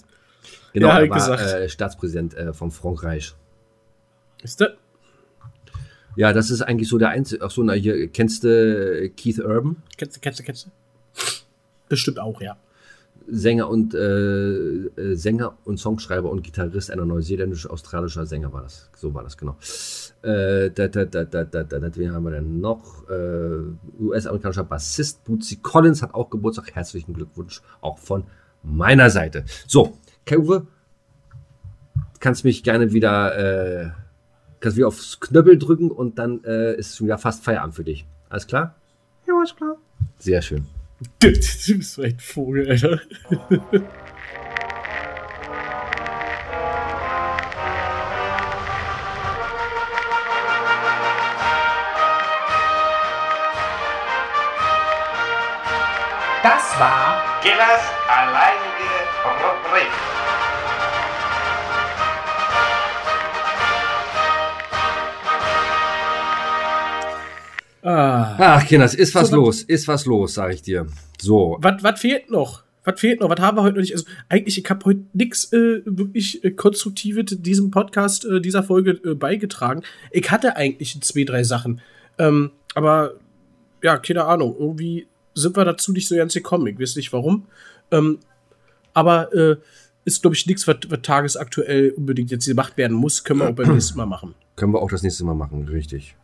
Genau, 0.73 0.87
Ja, 0.87 0.99
er 0.99 1.09
war 1.09 1.17
gesagt. 1.17 1.43
Äh, 1.43 1.69
Staatspräsident 1.69 2.33
äh, 2.33 2.51
von 2.51 2.71
Frankreich. 2.71 3.33
Ist 4.41 4.59
das? 4.59 4.69
Ja, 6.15 6.33
das 6.33 6.49
ist 6.49 6.61
eigentlich 6.61 6.89
so 6.89 6.97
der 6.97 7.09
einzige. 7.09 7.45
Ach 7.45 7.51
so, 7.51 7.63
na, 7.63 7.73
hier, 7.73 8.07
kennst 8.09 8.43
du 8.43 9.09
Keith 9.15 9.39
Urban? 9.39 9.77
Kennst 9.97 10.17
du, 10.17 10.19
kennst 10.19 10.39
du, 10.39 10.43
kennst 10.43 10.65
du? 10.65 10.69
Bestimmt 11.87 12.19
auch, 12.19 12.41
ja. 12.41 12.57
Sänger 13.31 13.69
und 13.69 13.93
äh, 13.93 13.99
äh, 13.99 15.15
Sänger 15.15 15.57
und 15.65 15.77
Songschreiber 15.77 16.29
und 16.29 16.43
Gitarrist 16.43 16.91
einer 16.91 17.05
neuseeländisch-australischer 17.05 18.25
Sänger 18.25 18.51
war 18.53 18.61
das. 18.61 18.89
So 18.95 19.13
war 19.13 19.23
das, 19.23 19.37
genau. 19.37 19.57
Äh, 20.21 20.71
da, 20.71 20.87
da, 20.87 21.05
da, 21.05 21.23
da, 21.25 21.43
da, 21.43 21.63
da, 21.63 21.95
wen 21.95 22.13
haben 22.13 22.23
wir 22.23 22.31
denn 22.31 22.59
noch? 22.59 23.09
Äh, 23.09 24.01
US-amerikanischer 24.01 24.63
Bassist 24.63 25.23
Bootsy 25.23 25.57
Collins 25.57 26.01
hat 26.01 26.13
auch 26.13 26.29
Geburtstag. 26.29 26.75
Herzlichen 26.75 27.13
Glückwunsch 27.13 27.61
auch 27.81 27.97
von 27.97 28.23
meiner 28.63 29.09
Seite. 29.09 29.45
So, 29.67 29.97
Kai-Uwe, 30.25 30.67
kannst 32.19 32.43
mich 32.43 32.63
gerne 32.63 32.91
wieder, 32.93 33.37
äh, 33.37 33.89
kannst 34.59 34.77
wieder 34.77 34.87
aufs 34.87 35.19
Knöppel 35.19 35.57
drücken 35.57 35.91
und 35.91 36.19
dann 36.19 36.43
äh, 36.43 36.75
ist 36.75 36.97
schon 36.97 37.07
wieder 37.07 37.17
fast 37.17 37.43
Feierabend 37.43 37.75
für 37.75 37.83
dich. 37.83 38.05
Alles 38.29 38.47
klar? 38.47 38.75
Ja, 39.27 39.35
alles 39.37 39.55
klar. 39.55 39.77
Sehr 40.17 40.41
schön. 40.41 40.65
Du 41.01 41.31
bist 41.31 41.93
so 41.93 42.01
ein 42.01 42.19
Vogel, 42.19 42.69
Alter. 42.69 42.99
Das 56.43 56.79
war 56.79 57.23
Gillers 57.41 57.81
alleinige 58.09 58.59
Rubrik. 59.23 60.18
Ah. 67.81 68.35
Ach, 68.37 68.65
Kinders, 68.67 68.93
ist 68.93 69.15
was 69.15 69.29
So, 69.29 69.37
los, 69.37 69.61
ist 69.63 69.87
was 69.87 70.05
los, 70.05 70.33
sag 70.33 70.53
ich 70.53 70.61
dir. 70.61 70.87
So, 71.21 71.57
Was, 71.61 71.99
fehlt 71.99 72.29
noch? 72.29 72.63
Was 72.83 72.99
fehlt 72.99 73.19
noch? 73.19 73.29
Was 73.29 73.39
haben 73.39 73.57
wir 73.57 73.63
heute 73.63 73.75
noch 73.75 73.81
nicht? 73.81 73.93
Also, 73.93 74.05
eigentlich, 74.27 74.57
ich 74.57 74.69
habe 74.69 74.85
heute 74.85 75.01
nichts 75.13 75.51
äh, 75.53 75.81
wirklich 75.85 76.43
äh, 76.43 76.51
Konstruktives 76.51 77.37
diesem 77.39 77.71
Podcast, 77.71 78.25
äh, 78.25 78.41
dieser 78.41 78.63
Folge 78.63 78.99
äh, 79.03 79.15
beigetragen. 79.15 79.83
Ich 80.11 80.29
hatte 80.31 80.55
eigentlich 80.55 80.99
zwei, 81.01 81.23
drei 81.23 81.43
Sachen. 81.43 81.81
Ähm, 82.17 82.51
aber, 82.75 83.13
ja, 83.81 83.97
keine 83.97 84.25
Ahnung. 84.25 84.55
Irgendwie 84.59 85.07
sind 85.33 85.55
wir 85.55 85.63
dazu 85.63 85.93
nicht 85.93 86.07
so 86.07 86.15
ganz 86.15 86.33
gekommen. 86.33 86.67
Ich 86.67 86.79
weiß 86.79 86.95
nicht 86.97 87.13
warum. 87.13 87.45
Ähm, 87.91 88.19
aber 88.93 89.33
äh, 89.33 89.55
ist, 90.03 90.21
glaube 90.21 90.35
ich, 90.35 90.45
nichts, 90.47 90.67
was 90.67 90.77
was 90.89 91.01
tagesaktuell 91.01 91.91
unbedingt 91.91 92.31
jetzt 92.31 92.45
gemacht 92.45 92.75
werden 92.77 92.95
muss. 92.97 93.23
Können 93.23 93.39
wir 93.39 93.49
auch 93.49 93.55
beim 93.55 93.69
nächsten 93.73 93.97
Mal 93.97 94.05
machen. 94.05 94.35
können 94.55 94.73
wir 94.73 94.81
auch 94.81 94.89
das 94.89 95.03
nächste 95.03 95.23
Mal 95.23 95.35
machen, 95.35 95.67
richtig. 95.67 96.15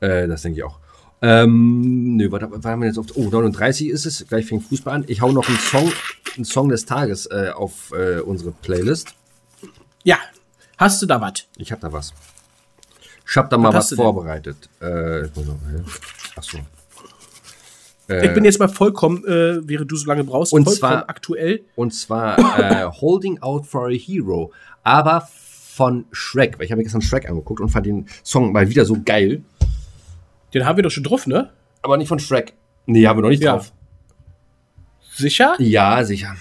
Äh, 0.00 0.26
das 0.28 0.42
denke 0.42 0.58
ich 0.58 0.64
auch. 0.64 0.78
Ähm, 1.22 2.16
nö, 2.16 2.30
was, 2.30 2.42
was 2.50 2.64
haben 2.64 2.82
wir 2.82 2.88
jetzt 2.88 2.98
auf? 2.98 3.06
Oh, 3.14 3.28
39 3.30 3.88
ist 3.88 4.04
es, 4.04 4.26
gleich 4.26 4.44
fängt 4.46 4.64
Fußball 4.64 4.94
an. 4.94 5.04
Ich 5.06 5.20
hau 5.22 5.32
noch 5.32 5.48
einen 5.48 5.58
Song, 5.58 5.90
einen 6.36 6.44
Song 6.44 6.68
des 6.68 6.84
Tages 6.84 7.26
äh, 7.26 7.50
auf 7.54 7.92
äh, 7.92 8.20
unsere 8.20 8.50
Playlist. 8.52 9.14
Ja, 10.02 10.18
hast 10.76 11.00
du 11.00 11.06
da 11.06 11.20
was? 11.20 11.46
Ich 11.56 11.72
hab 11.72 11.80
da 11.80 11.90
was. 11.92 12.12
Ich 13.26 13.36
hab 13.38 13.48
da 13.48 13.56
mal 13.56 13.72
Was 13.72 13.94
vorbereitet. 13.94 14.68
Äh, 14.82 15.24
ich 15.26 15.34
muss 15.34 15.46
noch- 15.46 15.54
hä? 15.54 15.82
ach 16.36 16.42
so. 16.42 16.58
Ich 18.06 18.34
bin 18.34 18.44
jetzt 18.44 18.58
mal 18.58 18.68
vollkommen, 18.68 19.24
äh, 19.24 19.66
während 19.66 19.90
du 19.90 19.96
so 19.96 20.06
lange 20.06 20.24
brauchst, 20.24 20.52
Und 20.52 20.64
vollkommen 20.64 20.78
zwar- 20.78 21.08
aktuell. 21.08 21.64
Und 21.74 21.94
zwar 21.94 22.38
äh, 22.60 22.84
Holding 23.00 23.40
Out 23.40 23.66
for 23.66 23.86
a 23.86 23.90
Hero. 23.92 24.52
Aber 24.82 25.26
von 25.74 26.04
Shrek. 26.12 26.58
Weil 26.58 26.66
ich 26.66 26.70
habe 26.70 26.80
mir 26.80 26.84
gestern 26.84 27.00
Shrek 27.00 27.26
angeguckt 27.30 27.60
und 27.62 27.70
fand 27.70 27.86
den 27.86 28.06
Song 28.22 28.52
mal 28.52 28.68
wieder 28.68 28.84
so 28.84 28.98
geil. 29.02 29.42
Den 30.54 30.64
haben 30.64 30.76
wir 30.76 30.82
doch 30.82 30.90
schon 30.90 31.04
drauf, 31.04 31.26
ne? 31.26 31.50
Aber 31.82 31.96
nicht 31.96 32.08
von 32.08 32.18
Shrek. 32.18 32.54
Nee, 32.86 33.06
haben 33.06 33.18
wir 33.18 33.22
noch 33.22 33.28
nicht 33.30 33.42
Ja. 33.42 33.56
drauf. 33.56 33.72
Sicher? 35.16 35.54
Ja, 35.58 36.02
sicher. 36.04 36.34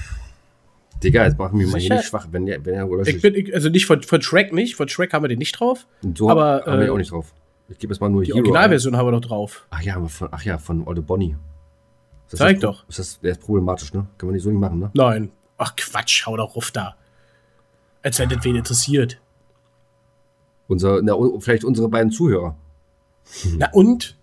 Digga, 1.03 1.26
jetzt 1.26 1.38
machen 1.38 1.59
wir 1.59 1.68
mal 1.68 1.80
hier 1.80 1.95
nicht 1.95 2.05
schwach. 2.05 2.28
Wenn 2.32 2.45
der, 2.45 2.64
wenn 2.66 2.74
der 2.76 2.89
oder 2.89 3.05
Ich 3.07 3.22
bin, 3.22 3.36
ich, 3.36 3.53
also 3.53 3.70
nicht 3.70 3.86
von, 3.86 4.01
von 4.03 4.22
Shrek 4.22 4.53
nicht, 4.53 4.76
von 4.76 4.88
Shrek 4.88 5.11
haben 5.14 5.24
wir 5.24 5.28
den 5.28 5.39
nicht 5.39 5.59
drauf. 5.59 5.86
so 6.16 6.30
aber, 6.30 6.64
haben 6.66 6.80
wir 6.80 6.88
äh, 6.88 6.89
auch 6.89 6.97
nicht 6.97 7.11
drauf. 7.11 7.34
Ich 7.70 7.78
gebe 7.78 7.93
jetzt 7.93 7.99
mal 7.99 8.09
nur 8.09 8.22
Die 8.24 8.28
Hero. 8.28 8.38
ein. 8.38 8.41
Originalversion 8.41 8.95
haben 8.97 9.07
wir 9.07 9.11
doch 9.11 9.22
drauf. 9.22 9.68
Ach 9.70 9.82
ja, 9.82 9.99
von, 10.07 10.30
ach 10.32 10.43
ja, 10.43 10.57
von 10.57 10.88
Olle 10.88 11.01
Bonnie. 11.01 11.36
Ist 12.26 12.34
das 12.34 12.38
Zeig 12.39 12.51
jetzt- 12.53 12.64
doch. 12.64 12.88
Ist 12.88 12.99
das, 12.99 13.20
der 13.20 13.32
ist 13.34 13.41
problematisch, 13.41 13.93
ne? 13.93 14.07
Kann 14.18 14.28
man 14.28 14.34
nicht 14.36 14.43
so 14.43 14.49
nicht 14.49 14.59
machen, 14.59 14.80
ne? 14.80 14.91
Nein. 14.93 15.32
Ach 15.57 15.76
Quatsch, 15.76 16.26
hau 16.26 16.38
doch 16.38 16.55
ruf 16.55 16.72
da. 16.72 16.95
Als 18.01 18.20
wenn 18.20 18.30
das 18.30 18.43
wen 18.43 18.55
interessiert. 18.55 19.20
Unser, 20.68 21.01
na, 21.01 21.16
vielleicht 21.39 21.64
unsere 21.66 21.89
beiden 21.89 22.11
Zuhörer. 22.11 22.55
Na 23.57 23.69
und? 23.71 24.17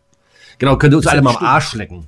Genau, 0.59 0.77
könnt 0.77 0.95
ihr 0.95 0.99
uns 0.99 1.07
ja 1.07 1.13
alle 1.13 1.23
mal 1.23 1.37
am. 1.37 1.45
Arsch 1.45 1.75
lecken. 1.75 2.07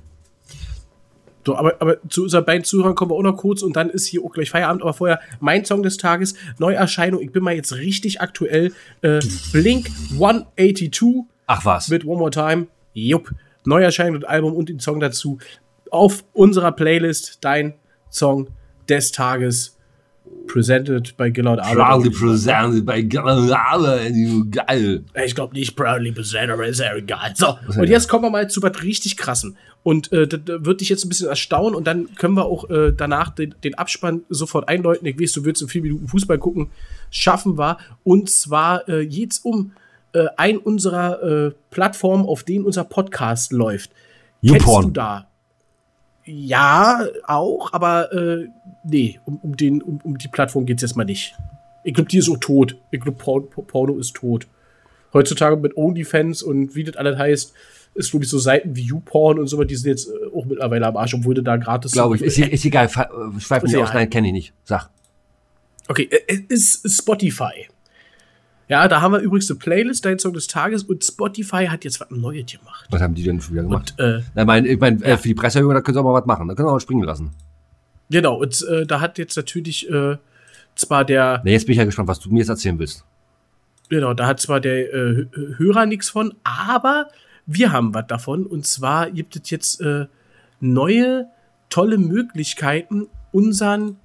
So, 1.45 1.57
aber, 1.57 1.75
aber 1.79 1.97
zu 2.09 2.23
unseren 2.23 2.45
beiden 2.45 2.63
Zuhörern 2.63 2.95
kommen 2.95 3.11
wir 3.11 3.15
auch 3.15 3.23
noch 3.23 3.35
kurz 3.35 3.61
und 3.61 3.75
dann 3.75 3.89
ist 3.89 4.05
hier 4.05 4.23
auch 4.23 4.31
gleich 4.31 4.49
Feierabend. 4.49 4.81
Aber 4.81 4.93
vorher 4.93 5.19
mein 5.39 5.65
Song 5.65 5.83
des 5.83 5.97
Tages, 5.97 6.35
Neuerscheinung. 6.57 7.21
Ich 7.21 7.31
bin 7.31 7.43
mal 7.43 7.53
jetzt 7.53 7.73
richtig 7.73 8.21
aktuell. 8.21 8.73
Äh, 9.01 9.19
Blink 9.51 9.89
182 10.13 11.25
Ach 11.47 11.65
was. 11.65 11.89
mit 11.89 12.05
One 12.05 12.19
More 12.19 12.31
Time. 12.31 12.67
Jupp. 12.93 13.31
Neuerscheinung 13.65 14.15
und 14.15 14.27
Album 14.27 14.53
und 14.53 14.69
den 14.69 14.79
Song 14.79 14.99
dazu. 14.99 15.39
Auf 15.91 16.23
unserer 16.33 16.71
Playlist 16.71 17.39
dein 17.41 17.75
Song 18.09 18.47
des 18.87 19.11
Tages. 19.11 19.77
Presented 20.47 21.15
by 21.17 21.31
Gillard 21.31 21.61
Proudly 21.61 22.09
presented 22.09 22.85
by 22.85 23.03
Geil. 23.03 25.03
Ich 25.25 25.35
glaube 25.35 25.53
nicht 25.53 25.75
proudly 25.75 26.11
presented, 26.11 26.51
aber 26.51 26.67
ist 26.67 26.79
ja 26.79 26.95
egal. 26.95 27.33
So, 27.35 27.57
und 27.75 27.87
jetzt 27.87 28.07
kommen 28.07 28.25
wir 28.25 28.29
mal 28.29 28.49
zu 28.49 28.61
was 28.61 28.83
richtig 28.83 29.17
krassem. 29.17 29.55
Und 29.83 30.11
äh, 30.11 30.27
das 30.27 30.41
das 30.45 30.63
wird 30.63 30.81
dich 30.81 30.89
jetzt 30.89 31.05
ein 31.05 31.09
bisschen 31.09 31.27
erstaunen 31.27 31.75
und 31.75 31.87
dann 31.87 32.13
können 32.15 32.35
wir 32.35 32.45
auch 32.45 32.69
äh, 32.69 32.93
danach 32.95 33.29
den, 33.29 33.55
den 33.63 33.75
Abspann 33.75 34.21
sofort 34.29 34.69
einläuten. 34.69 35.07
Ich 35.07 35.19
weiß, 35.19 35.33
du 35.33 35.45
willst 35.45 35.61
in 35.61 35.67
vier 35.67 35.81
Minuten 35.81 36.07
Fußball 36.07 36.37
gucken. 36.37 36.69
Schaffen 37.09 37.57
wir. 37.57 37.77
Und 38.03 38.29
zwar 38.29 38.87
äh, 38.87 39.07
geht's 39.07 39.39
um 39.39 39.71
äh, 40.13 40.27
ein 40.37 40.57
unserer 40.57 41.47
äh, 41.47 41.51
Plattformen, 41.71 42.25
auf 42.25 42.43
denen 42.43 42.65
unser 42.65 42.83
Podcast 42.83 43.51
läuft. 43.51 43.91
Kennst 44.41 44.65
du 44.65 44.69
YouPorn. 44.69 44.93
da? 44.93 45.27
Ja, 46.25 47.05
auch, 47.27 47.73
aber 47.73 48.13
äh, 48.13 48.47
nee, 48.83 49.19
um, 49.25 49.37
um, 49.41 49.57
den, 49.57 49.81
um, 49.81 49.99
um 50.03 50.17
die 50.17 50.27
Plattform 50.27 50.65
geht's 50.65 50.81
jetzt 50.81 50.95
mal 50.95 51.03
nicht. 51.03 51.35
Ich 51.83 51.93
glaube, 51.93 52.09
die 52.09 52.17
ist 52.17 52.29
auch 52.29 52.37
tot. 52.37 52.77
Ich 52.91 53.01
glaube, 53.01 53.17
Porno, 53.17 53.45
Porno 53.45 53.97
ist 53.97 54.15
tot. 54.15 54.47
Heutzutage 55.11 55.57
mit 55.57 55.75
OnlyFans 55.75 56.41
und 56.41 56.75
wie 56.75 56.85
das 56.85 56.95
alles 56.95 57.17
heißt, 57.17 57.53
ist, 57.95 58.11
glaube 58.11 58.23
ich, 58.23 58.29
so 58.29 58.39
Seiten 58.39 58.75
wie 58.75 58.83
YouPorn 58.83 59.37
und 59.37 59.47
so, 59.47 59.57
weiter, 59.57 59.67
die 59.67 59.75
sind 59.75 59.91
jetzt 59.91 60.07
äh, 60.07 60.35
auch 60.35 60.45
mittlerweile 60.45 60.87
am 60.87 60.97
Arsch, 60.97 61.13
obwohl 61.13 61.35
du 61.35 61.43
da 61.43 61.57
gratis. 61.57 61.91
Glaube 61.91 62.15
ich. 62.15 62.21
Ist, 62.21 62.39
ist 62.39 62.65
egal. 62.65 62.85
Äh, 62.85 63.39
Schweif 63.39 63.63
Ist 63.63 63.71
nicht 63.71 63.83
aus. 63.83 63.93
Nein, 63.93 64.09
kenne 64.09 64.27
ich 64.27 64.33
nicht. 64.33 64.53
Sag. 64.63 64.89
Okay, 65.87 66.09
äh, 66.09 66.39
es 66.49 66.75
ist 66.75 66.97
Spotify. 66.97 67.67
Ja, 68.69 68.87
da 68.87 69.01
haben 69.01 69.11
wir 69.11 69.19
übrigens 69.19 69.49
eine 69.51 69.59
Playlist, 69.59 70.05
dein 70.05 70.19
Song 70.19 70.33
des 70.33 70.47
Tages, 70.47 70.83
und 70.83 71.03
Spotify 71.03 71.67
hat 71.67 71.83
jetzt 71.83 71.99
was 71.99 72.09
Neues 72.11 72.45
gemacht. 72.51 72.87
Was 72.89 73.01
haben 73.01 73.13
die 73.13 73.23
denn 73.23 73.39
schon 73.41 73.53
wieder 73.53 73.63
gemacht? 73.63 73.93
Und, 73.97 74.03
äh, 74.05 74.21
Na, 74.35 74.45
mein, 74.45 74.65
ich 74.65 74.79
mein, 74.79 75.01
äh, 75.03 75.17
für 75.17 75.27
die 75.27 75.33
Presseerhöhung, 75.35 75.73
da 75.73 75.81
können 75.81 75.95
sie 75.95 75.99
auch 75.99 76.03
mal 76.05 76.13
was 76.13 76.25
machen. 76.25 76.47
Da 76.47 76.55
können 76.55 76.67
sie 76.67 76.69
auch 76.69 76.75
mal 76.75 76.79
springen 76.79 77.03
lassen. 77.03 77.31
genau, 78.09 78.35
und 78.35 78.65
äh, 78.69 78.85
da 78.85 79.01
hat 79.01 79.17
jetzt 79.17 79.35
natürlich 79.35 79.89
äh, 79.89 80.17
zwar 80.75 81.03
der, 81.05 81.41
Na, 81.43 81.51
jetzt 81.51 81.65
bin 81.65 81.73
ich 81.73 81.77
ja 81.77 81.85
gespannt, 81.85 82.07
was 82.07 82.19
du 82.19 82.29
mir 82.31 82.39
jetzt 82.39 82.49
erzählen 82.49 82.79
willst. 82.79 83.03
genau, 83.89 84.13
da 84.13 84.27
hat 84.27 84.39
zwar 84.39 84.59
der 84.59 84.93
äh, 84.93 85.27
Hö- 85.33 85.57
Hörer 85.59 85.85
nichts 85.85 86.09
von, 86.09 86.33
aber 86.43 87.09
wir 87.45 87.71
haben 87.73 87.93
was 87.93 88.07
davon. 88.07 88.45
Und 88.45 88.65
zwar 88.65 89.11
gibt 89.11 89.35
es 89.35 89.49
jetzt 89.49 89.81
äh, 89.81 90.05
neue, 90.61 91.27
tolle 91.69 91.97
Möglichkeiten, 91.97 93.07
unseren 93.33 93.97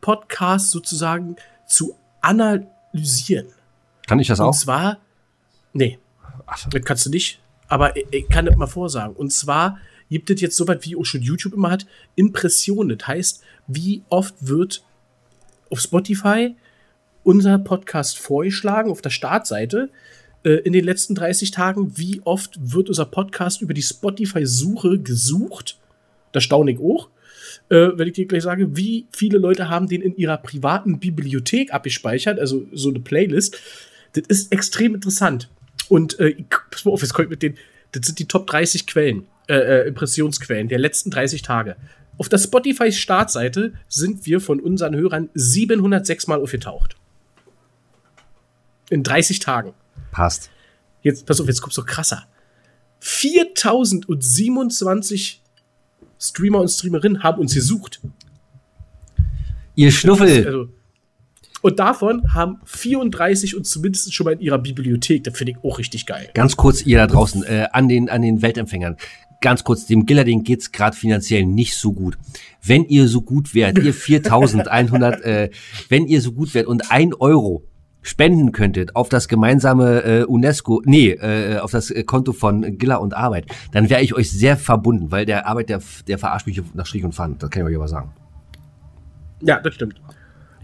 Podcast 0.00 0.70
sozusagen 0.70 1.34
zu 1.66 1.96
analysieren. 2.20 3.46
Kann 4.06 4.18
ich 4.18 4.28
das 4.28 4.40
Und 4.40 4.46
auch? 4.46 4.56
zwar, 4.56 4.98
nee, 5.72 5.98
Ach 6.46 6.68
das 6.68 6.84
kannst 6.84 7.06
du 7.06 7.10
nicht, 7.10 7.40
aber 7.68 7.96
ich, 7.96 8.06
ich 8.10 8.28
kann 8.28 8.46
das 8.46 8.56
mal 8.56 8.66
vorsagen. 8.66 9.14
Und 9.16 9.32
zwar 9.32 9.78
gibt 10.08 10.30
es 10.30 10.40
jetzt 10.40 10.56
so 10.56 10.68
was, 10.68 10.78
wie 10.82 10.96
auch 10.96 11.04
schon 11.04 11.22
YouTube 11.22 11.54
immer 11.54 11.70
hat, 11.70 11.86
Impressionen. 12.14 12.96
Das 12.96 13.08
heißt, 13.08 13.42
wie 13.66 14.02
oft 14.08 14.34
wird 14.40 14.84
auf 15.70 15.80
Spotify 15.80 16.54
unser 17.24 17.58
Podcast 17.58 18.18
vorgeschlagen 18.18 18.90
auf 18.90 19.02
der 19.02 19.10
Startseite 19.10 19.90
äh, 20.44 20.50
in 20.50 20.72
den 20.72 20.84
letzten 20.84 21.16
30 21.16 21.50
Tagen, 21.50 21.98
wie 21.98 22.20
oft 22.24 22.56
wird 22.60 22.88
unser 22.88 23.06
Podcast 23.06 23.60
über 23.60 23.74
die 23.74 23.82
Spotify-Suche 23.82 25.00
gesucht. 25.00 25.78
Da 26.30 26.40
staune 26.40 26.70
ich 26.70 26.78
auch. 26.78 27.08
Äh, 27.68 27.88
wenn 27.94 28.06
ich 28.06 28.14
dir 28.14 28.26
gleich 28.26 28.44
sage, 28.44 28.76
wie 28.76 29.06
viele 29.10 29.38
Leute 29.38 29.68
haben 29.68 29.88
den 29.88 30.02
in 30.02 30.16
ihrer 30.16 30.36
privaten 30.36 31.00
Bibliothek 31.00 31.74
abgespeichert, 31.74 32.38
also 32.38 32.64
so 32.72 32.90
eine 32.90 33.00
Playlist. 33.00 33.60
Das 34.12 34.24
ist 34.28 34.52
extrem 34.52 34.94
interessant. 34.94 35.48
Und 35.88 36.18
äh, 36.18 36.36
pass 36.70 36.84
mal 36.84 36.92
auf, 36.92 37.02
jetzt 37.02 37.14
kommt 37.14 37.30
mit 37.30 37.42
den, 37.42 37.56
das 37.92 38.06
sind 38.06 38.18
die 38.18 38.26
Top 38.26 38.46
30 38.46 38.86
Quellen, 38.86 39.26
äh, 39.48 39.54
äh, 39.54 39.88
Impressionsquellen 39.88 40.68
der 40.68 40.78
letzten 40.78 41.10
30 41.10 41.40
Tage. 41.42 41.76
Auf 42.18 42.28
der 42.28 42.38
Spotify-Startseite 42.38 43.72
sind 43.88 44.26
wir 44.26 44.40
von 44.40 44.60
unseren 44.60 44.94
Hörern 44.96 45.28
706 45.34 46.28
Mal 46.28 46.40
aufgetaucht. 46.40 46.96
In 48.88 49.02
30 49.02 49.40
Tagen. 49.40 49.74
Passt. 50.12 50.50
Jetzt, 51.02 51.26
pass 51.26 51.40
auf, 51.40 51.46
jetzt 51.46 51.60
kommt's 51.60 51.76
noch 51.76 51.86
krasser. 51.86 52.26
4027 53.00 55.42
Streamer 56.18 56.60
und 56.60 56.68
Streamerinnen 56.68 57.22
haben 57.22 57.40
uns 57.40 57.54
gesucht. 57.54 58.00
Ihr 59.74 59.92
Schnuffel. 59.92 60.46
Also, 60.46 60.68
und 61.66 61.80
davon 61.80 62.32
haben 62.32 62.60
34 62.64 63.56
uns 63.56 63.70
zumindest 63.70 64.14
schon 64.14 64.24
mal 64.24 64.34
in 64.34 64.40
ihrer 64.40 64.58
Bibliothek. 64.58 65.24
Das 65.24 65.36
finde 65.36 65.54
ich 65.54 65.64
auch 65.64 65.80
richtig 65.80 66.06
geil. 66.06 66.28
Ganz 66.32 66.56
kurz, 66.56 66.86
ihr 66.86 66.98
da 66.98 67.08
draußen, 67.08 67.42
äh, 67.42 67.66
an, 67.72 67.88
den, 67.88 68.08
an 68.08 68.22
den 68.22 68.40
Weltempfängern. 68.40 68.96
Ganz 69.40 69.64
kurz, 69.64 69.84
dem 69.86 70.06
Gillarding 70.06 70.44
geht's 70.44 70.70
gerade 70.70 70.96
finanziell 70.96 71.44
nicht 71.44 71.76
so 71.76 71.92
gut. 71.92 72.18
Wenn 72.62 72.84
ihr 72.84 73.08
so 73.08 73.20
gut 73.20 73.52
wärt, 73.52 73.78
ihr 73.78 73.92
4100, 73.94 75.24
äh, 75.24 75.50
wenn 75.88 76.06
ihr 76.06 76.20
so 76.20 76.30
gut 76.30 76.54
wärt 76.54 76.68
und 76.68 76.92
ein 76.92 77.12
Euro 77.14 77.64
spenden 78.00 78.52
könntet 78.52 78.94
auf 78.94 79.08
das 79.08 79.26
gemeinsame 79.26 80.04
äh, 80.04 80.22
UNESCO, 80.22 80.82
nee, 80.84 81.10
äh, 81.10 81.58
auf 81.58 81.72
das 81.72 81.90
äh, 81.90 82.04
Konto 82.04 82.32
von 82.32 82.78
Giller 82.78 83.00
und 83.00 83.12
Arbeit, 83.12 83.46
dann 83.72 83.90
wäre 83.90 84.02
ich 84.02 84.14
euch 84.14 84.30
sehr 84.30 84.56
verbunden, 84.56 85.10
weil 85.10 85.26
der 85.26 85.48
Arbeit, 85.48 85.68
der, 85.68 85.82
der 86.06 86.18
verarscht 86.18 86.46
mich 86.46 86.62
nach 86.74 86.86
Strich 86.86 87.02
und 87.02 87.12
Faden. 87.12 87.38
Das 87.38 87.50
kann 87.50 87.62
ich 87.62 87.70
euch 87.70 87.76
aber 87.76 87.88
sagen. 87.88 88.12
Ja, 89.42 89.58
das 89.58 89.74
stimmt. 89.74 90.00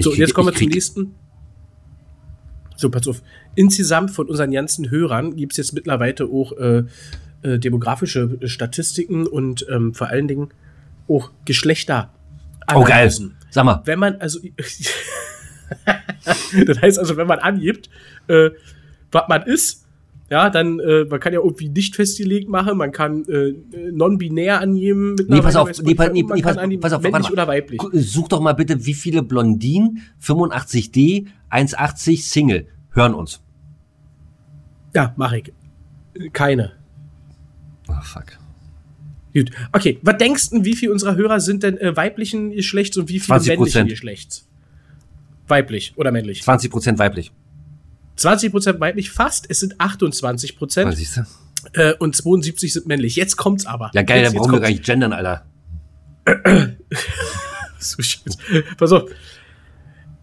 So, 0.03 0.11
krieg- 0.11 0.21
jetzt 0.21 0.35
kommen 0.35 0.49
wir 0.49 0.55
zum 0.55 0.69
nächsten. 0.69 1.15
So, 2.77 2.91
pass 2.91 3.07
auf. 3.09 3.23
Insgesamt 3.55 4.11
von 4.11 4.29
unseren 4.29 4.51
ganzen 4.51 4.91
Hörern 4.91 5.37
gibt 5.37 5.53
es 5.53 5.57
jetzt 5.59 5.73
mittlerweile 5.73 6.25
auch 6.27 6.53
äh, 6.59 6.83
äh, 7.43 7.59
demografische 7.59 8.39
Statistiken 8.49 9.27
und 9.27 9.67
ähm, 9.71 9.95
vor 9.95 10.09
allen 10.09 10.27
Dingen 10.29 10.49
auch 11.09 11.31
Geschlechter. 11.45 12.13
Oh 12.75 12.85
geil. 12.85 13.11
Sag 13.51 13.65
mal, 13.65 13.83
Wenn 13.85 13.99
man 13.99 14.17
also. 14.17 14.41
das 16.67 16.81
heißt 16.81 16.99
also, 16.99 17.17
wenn 17.17 17.27
man 17.27 17.39
angibt, 17.39 17.89
äh, 18.29 18.51
was 19.11 19.25
man 19.29 19.43
ist, 19.43 19.82
ja, 20.33 20.49
dann, 20.49 20.80
äh, 20.80 21.05
man 21.05 21.20
kann 21.20 21.35
ja 21.35 21.41
irgendwie 21.41 21.68
nicht 21.68 21.95
festgelegt 21.95 22.49
machen, 22.49 22.78
man 22.78 22.91
kann 22.91 23.22
äh, 23.26 23.53
non-binär 23.93 24.62
angeben. 24.62 25.14
Nee, 25.28 25.43
pass 25.43 25.57
auf, 25.57 25.68
nee, 25.83 25.95
pass, 25.95 26.07
man 26.07 26.14
nee, 26.14 26.22
pass, 26.22 26.57
pass 26.80 26.93
auf, 26.95 27.03
männlich 27.03 27.30
oder 27.30 27.47
weiblich. 27.47 27.78
Such 27.93 28.28
doch 28.28 28.41
mal 28.41 28.55
bitte, 28.55 28.87
wie 28.87 28.95
viele 28.95 29.22
Blondinen, 29.22 30.01
85D, 30.22 31.26
1,80 31.51 32.22
Single 32.22 32.66
hören 32.93 33.12
uns. 33.12 33.43
Ja, 34.95 35.12
mach 35.18 35.35
ich. 35.35 35.53
Keine. 36.33 36.72
Oh, 37.89 38.01
fuck. 38.03 38.39
Gut. 39.35 39.51
Okay, 39.72 39.99
was 40.01 40.16
denkst 40.16 40.49
du, 40.49 40.64
wie 40.64 40.74
viele 40.74 40.93
unserer 40.93 41.14
Hörer 41.14 41.41
sind 41.41 41.62
denn 41.62 41.76
äh, 41.76 41.95
weiblichen 41.95 42.53
Geschlechts 42.53 42.97
und 42.97 43.11
wie 43.11 43.20
viele 43.20 43.37
20%. 43.37 43.49
männlichen 43.49 43.87
Geschlechts? 43.87 44.49
Weiblich 45.47 45.93
oder 45.97 46.11
männlich? 46.11 46.41
20% 46.41 46.99
weiblich. 46.99 47.33
20% 48.25 48.81
weiblich, 48.81 49.11
fast. 49.11 49.47
Es 49.49 49.61
sind 49.61 49.77
28% 49.81 50.87
Was 50.87 50.97
siehst 50.97 51.16
du? 51.16 51.23
äh, 51.75 51.95
und 51.99 52.14
72 52.16 52.73
sind 52.73 52.87
männlich. 52.87 53.16
Jetzt 53.16 53.37
kommt's 53.37 53.66
aber. 53.66 53.91
Ja, 53.95 54.03
geil, 54.03 54.23
jetzt, 54.23 54.35
da 54.35 54.39
brauchen 54.39 54.53
wir 54.53 54.61
gar 54.61 54.68
nicht 54.70 54.85
gendern, 54.85 55.12
Alter. 55.12 55.45
So 57.79 58.01
scheiße. 58.01 58.39
Pass 58.77 58.93
auf. 58.93 59.11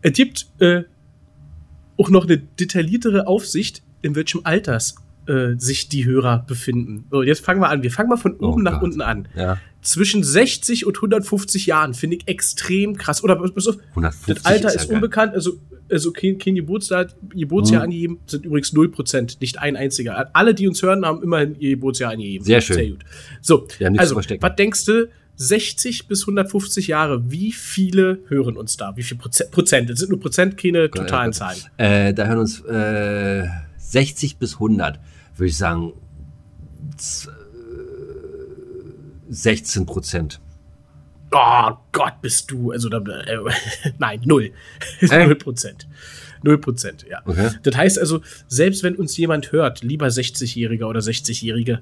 Es 0.01 0.13
gibt 0.13 0.47
äh, 0.59 0.83
auch 1.97 2.09
noch 2.09 2.23
eine 2.25 2.37
detailliertere 2.37 3.27
Aufsicht, 3.27 3.83
in 4.01 4.15
welchem 4.15 4.41
Alters 4.45 4.95
äh, 5.27 5.55
sich 5.57 5.89
die 5.89 6.05
Hörer 6.05 6.45
befinden. 6.47 7.05
So, 7.11 7.21
jetzt 7.21 7.43
fangen 7.43 7.59
wir 7.59 7.67
an. 7.69 7.83
Wir 7.83 7.91
fangen 7.91 8.07
mal 8.07 8.15
von 8.17 8.37
Oh 8.39 8.51
oben 8.53 8.63
nach 8.63 8.75
Gott. 8.75 8.83
unten 8.83 9.01
an. 9.01 9.27
Ja. 9.35 9.57
Zwischen 9.81 10.23
60 10.23 10.85
und 10.85 10.97
150 10.97 11.65
Jahren 11.65 11.93
finde 11.93 12.17
ich 12.17 12.27
extrem 12.27 12.97
krass. 12.97 13.23
Oder 13.23 13.39
auf, 13.39 13.49
150 13.55 14.35
das 14.35 14.45
Alter 14.45 14.67
ist 14.69 14.83
ist, 14.83 14.89
unbekannt, 14.89 15.33
also, 15.33 15.53
also 15.89 16.11
kein, 16.11 16.37
kein 16.37 16.55
Geburtsjahr, 16.55 17.07
Geburtsjahr 17.29 17.79
Mhm. 17.81 17.85
angegeben, 17.85 18.19
sind 18.27 18.45
übrigens 18.45 18.73
0%, 18.73 19.37
nicht 19.39 19.57
ein 19.59 19.75
einziger. 19.77 20.29
Alle, 20.35 20.53
die 20.53 20.67
uns 20.67 20.81
hören, 20.81 21.05
haben 21.05 21.23
immerhin 21.23 21.55
ihr 21.59 21.71
Geburtsjahr 21.71 22.11
angegeben. 22.11 22.43
Sehr 22.43 22.59
schön. 22.61 22.75
Sehr 22.75 22.89
gut. 22.89 23.05
So, 23.41 23.67
also, 23.97 24.15
was 24.17 24.55
denkst 24.57 24.85
du, 24.85 25.07
60 25.37 26.07
bis 26.09 26.23
150 26.23 26.87
Jahre, 26.87 27.31
wie 27.31 27.53
viele 27.53 28.19
hören 28.27 28.57
uns 28.57 28.75
da? 28.75 28.97
Wie 28.97 29.03
viel 29.03 29.15
Prozent? 29.17 29.51
Prozent? 29.51 29.89
Das 29.89 29.99
sind 29.99 30.09
nur 30.09 30.19
Prozent, 30.19 30.57
keine 30.57 30.91
totalen 30.91 31.31
Zahlen. 31.31 31.59
Äh, 31.77 32.13
da 32.13 32.25
hören 32.27 32.39
uns 32.39 32.59
äh, 32.65 33.45
60 33.77 34.35
bis 34.35 34.55
100. 34.55 34.99
würde 35.37 35.47
ich 35.49 35.55
sagen, 35.57 35.93
16 39.29 39.85
Prozent. 39.85 40.39
Oh 41.31 41.71
Gott, 41.91 42.21
bist 42.21 42.49
du. 42.49 42.71
Also, 42.71 42.89
da, 42.89 42.97
äh, 42.97 43.37
nein, 43.99 44.21
null. 44.25 44.51
Null 45.01 45.35
Prozent. 45.35 45.87
Null 46.43 46.57
Prozent, 46.57 47.05
ja. 47.09 47.21
Okay. 47.25 47.51
Das 47.63 47.75
heißt 47.75 47.99
also, 47.99 48.21
selbst 48.47 48.83
wenn 48.83 48.95
uns 48.95 49.15
jemand 49.17 49.51
hört, 49.51 49.83
lieber 49.83 50.07
60-Jähriger 50.07 50.85
oder 50.85 51.01
60-Jährige, 51.01 51.81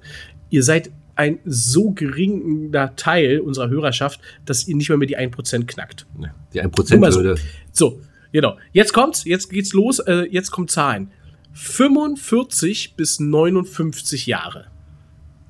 ihr 0.50 0.64
seid 0.64 0.92
ein 1.16 1.40
so 1.46 1.92
geringer 1.92 2.96
Teil 2.96 3.40
unserer 3.40 3.70
Hörerschaft, 3.70 4.20
dass 4.46 4.68
ihr 4.68 4.76
nicht 4.76 4.90
mal 4.90 4.98
mehr 4.98 5.08
die 5.08 5.18
1% 5.18 5.66
knackt. 5.66 6.06
Die 6.54 6.60
1 6.60 6.66
Nur 6.66 6.72
Prozent 6.72 7.02
mal 7.02 7.12
so. 7.12 7.24
würde. 7.24 7.42
So, 7.72 8.02
genau. 8.32 8.58
Jetzt 8.74 8.94
kommt's, 8.94 9.24
jetzt 9.24 9.50
geht's 9.50 9.74
los, 9.74 10.00
äh, 10.00 10.28
jetzt 10.30 10.52
kommen 10.52 10.68
Zahlen. 10.68 11.12
45 11.54 12.96
bis 12.96 13.20
59 13.20 14.28
Jahre. 14.28 14.66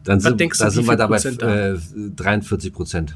Dann 0.08 0.20
sind, 0.20 0.40
denkst 0.40 0.60
da 0.60 0.70
sind 0.72 0.88
wir 0.88 0.96
dabei 0.96 1.18
äh, 1.18 1.78
43 2.16 2.74
Prozent. 2.74 3.16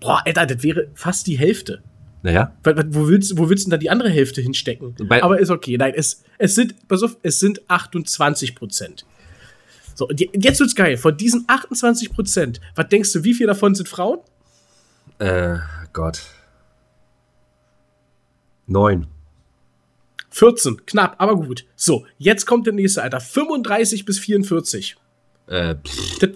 Boah, 0.00 0.20
Alter, 0.26 0.46
das 0.46 0.62
wäre 0.62 0.88
fast 0.94 1.26
die 1.26 1.38
Hälfte. 1.38 1.82
Naja, 2.24 2.52
Wo 2.64 3.08
willst, 3.08 3.36
wo 3.36 3.48
willst 3.48 3.64
du 3.66 3.70
denn 3.70 3.70
da 3.72 3.76
die 3.78 3.90
andere 3.90 4.10
Hälfte 4.10 4.40
hinstecken? 4.40 4.94
Bei- 5.08 5.22
Aber 5.22 5.40
ist 5.40 5.50
okay. 5.50 5.76
Nein, 5.76 5.92
es, 5.96 6.22
es 6.38 6.54
sind, 6.54 6.86
pass 6.88 7.02
auf, 7.02 7.16
es 7.22 7.40
sind 7.40 7.60
28 7.68 8.54
Prozent. 8.54 9.04
So, 9.94 10.08
und 10.08 10.20
jetzt 10.20 10.60
wird's 10.60 10.74
geil. 10.74 10.96
Von 10.96 11.16
diesen 11.16 11.44
28 11.48 12.12
Prozent, 12.12 12.60
was 12.74 12.88
denkst 12.88 13.12
du, 13.12 13.24
wie 13.24 13.34
viel 13.34 13.46
davon 13.46 13.74
sind 13.74 13.88
Frauen? 13.88 14.18
äh, 15.18 15.58
Gott. 15.92 16.22
Neun. 18.66 19.06
14, 20.30 20.86
knapp, 20.86 21.16
aber 21.18 21.36
gut. 21.36 21.66
So, 21.76 22.06
jetzt 22.18 22.46
kommt 22.46 22.66
der 22.66 22.72
nächste, 22.72 23.02
Alter. 23.02 23.20
35 23.20 24.04
bis 24.04 24.18
44. 24.18 24.96
Äh, 25.46 25.74
Das 26.20 26.30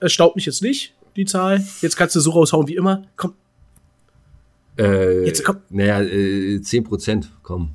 erstaubt 0.00 0.36
mich 0.36 0.46
jetzt 0.46 0.62
nicht, 0.62 0.94
die 1.16 1.24
Zahl. 1.24 1.64
Jetzt 1.82 1.96
kannst 1.96 2.14
du 2.16 2.20
so 2.20 2.30
raushauen 2.30 2.66
wie 2.68 2.76
immer. 2.76 3.02
Komm, 3.16 3.34
äh, 4.78 5.24
Jetzt 5.26 5.44
komm. 5.44 5.58
Naja, 5.70 6.00
äh, 6.02 6.60
10 6.60 6.84
Prozent. 6.84 7.30
Komm. 7.42 7.70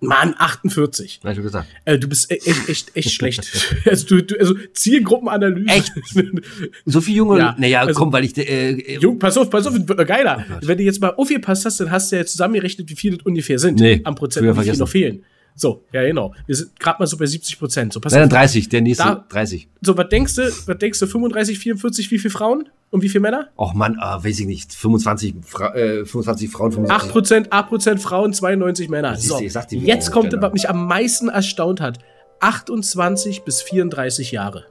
Mann, 0.00 0.34
48. 0.36 1.20
Hab 1.24 1.32
ich 1.36 1.42
gesagt. 1.42 1.68
Äh, 1.86 1.98
du 1.98 2.06
bist 2.06 2.30
e- 2.30 2.34
echt, 2.36 2.68
echt, 2.68 2.96
echt 2.96 3.10
schlecht. 3.12 3.50
Also, 3.86 4.06
du, 4.06 4.22
du, 4.22 4.38
also 4.38 4.54
Zielgruppenanalyse. 4.74 5.68
Echt? 5.74 5.92
So 6.84 7.00
viel 7.00 7.16
junge. 7.16 7.38
Ja, 7.38 7.56
naja, 7.58 7.80
also- 7.80 7.98
komm, 7.98 8.12
weil 8.12 8.24
ich. 8.26 8.36
Äh, 8.36 8.72
äh, 8.72 8.98
Jung, 8.98 9.18
pass 9.18 9.36
auf, 9.38 9.48
pass 9.48 9.66
auf, 9.66 9.74
wird 9.74 9.88
noch 9.98 10.06
geiler. 10.06 10.44
Oh. 10.50 10.58
Wenn 10.62 10.76
du 10.78 10.84
jetzt 10.84 11.00
mal 11.00 11.14
aufgepasst 11.14 11.64
hast, 11.64 11.80
dann 11.80 11.90
hast 11.90 12.12
du 12.12 12.16
ja 12.16 12.26
zusammengerechnet, 12.26 12.88
wie 12.90 12.94
viele 12.94 13.16
das 13.16 13.26
ungefähr 13.26 13.58
sind 13.58 13.80
Nee, 13.80 14.02
am 14.04 14.14
Prozent, 14.14 14.44
wie 14.44 14.48
viele 14.48 14.54
vergessen. 14.54 14.78
noch 14.80 14.88
fehlen. 14.88 15.24
So, 15.58 15.82
ja 15.90 16.02
genau. 16.02 16.34
Wir 16.46 16.54
sind 16.54 16.78
gerade 16.78 16.98
mal 16.98 17.06
so 17.06 17.16
bei 17.16 17.24
70 17.24 17.58
Prozent. 17.58 17.92
So, 17.94 17.98
pass 18.00 18.12
Nein, 18.12 18.24
auf. 18.24 18.28
dann 18.28 18.38
30, 18.40 18.68
der 18.68 18.82
nächste 18.82 19.04
Da- 19.04 19.24
30. 19.28 19.68
So, 19.80 19.96
was 19.96 20.08
denkst 20.10 20.34
du, 20.34 20.42
was 20.66 20.78
denkst 20.78 20.98
du, 21.00 21.06
35, 21.06 21.58
44, 21.58 22.10
wie 22.10 22.18
viele 22.18 22.30
Frauen 22.30 22.68
und 22.90 23.02
wie 23.02 23.08
viele 23.08 23.22
Männer? 23.22 23.48
Och 23.56 23.72
Mann, 23.72 23.96
ah, 23.98 24.22
weiß 24.22 24.38
ich 24.40 24.46
nicht. 24.46 24.74
25, 24.74 25.34
Fra 25.40 25.74
äh, 25.74 26.04
25 26.04 26.50
Frauen, 26.50 26.68
8 26.68 26.74
75. 26.76 27.10
Prozent, 27.12 27.52
8 27.52 27.68
Prozent 27.70 28.00
Frauen, 28.02 28.32
92 28.34 28.90
Männer. 28.90 29.16
So, 29.16 29.40
ich 29.40 29.52
sag 29.52 29.66
dir, 29.68 29.78
jetzt 29.80 30.12
kommt, 30.12 30.28
Gender. 30.30 30.46
was 30.46 30.52
mich 30.52 30.68
am 30.68 30.86
meisten 30.86 31.28
erstaunt 31.30 31.80
hat. 31.80 31.98
28 32.40 33.42
bis 33.44 33.62
34 33.62 34.32
Jahre. 34.32 34.66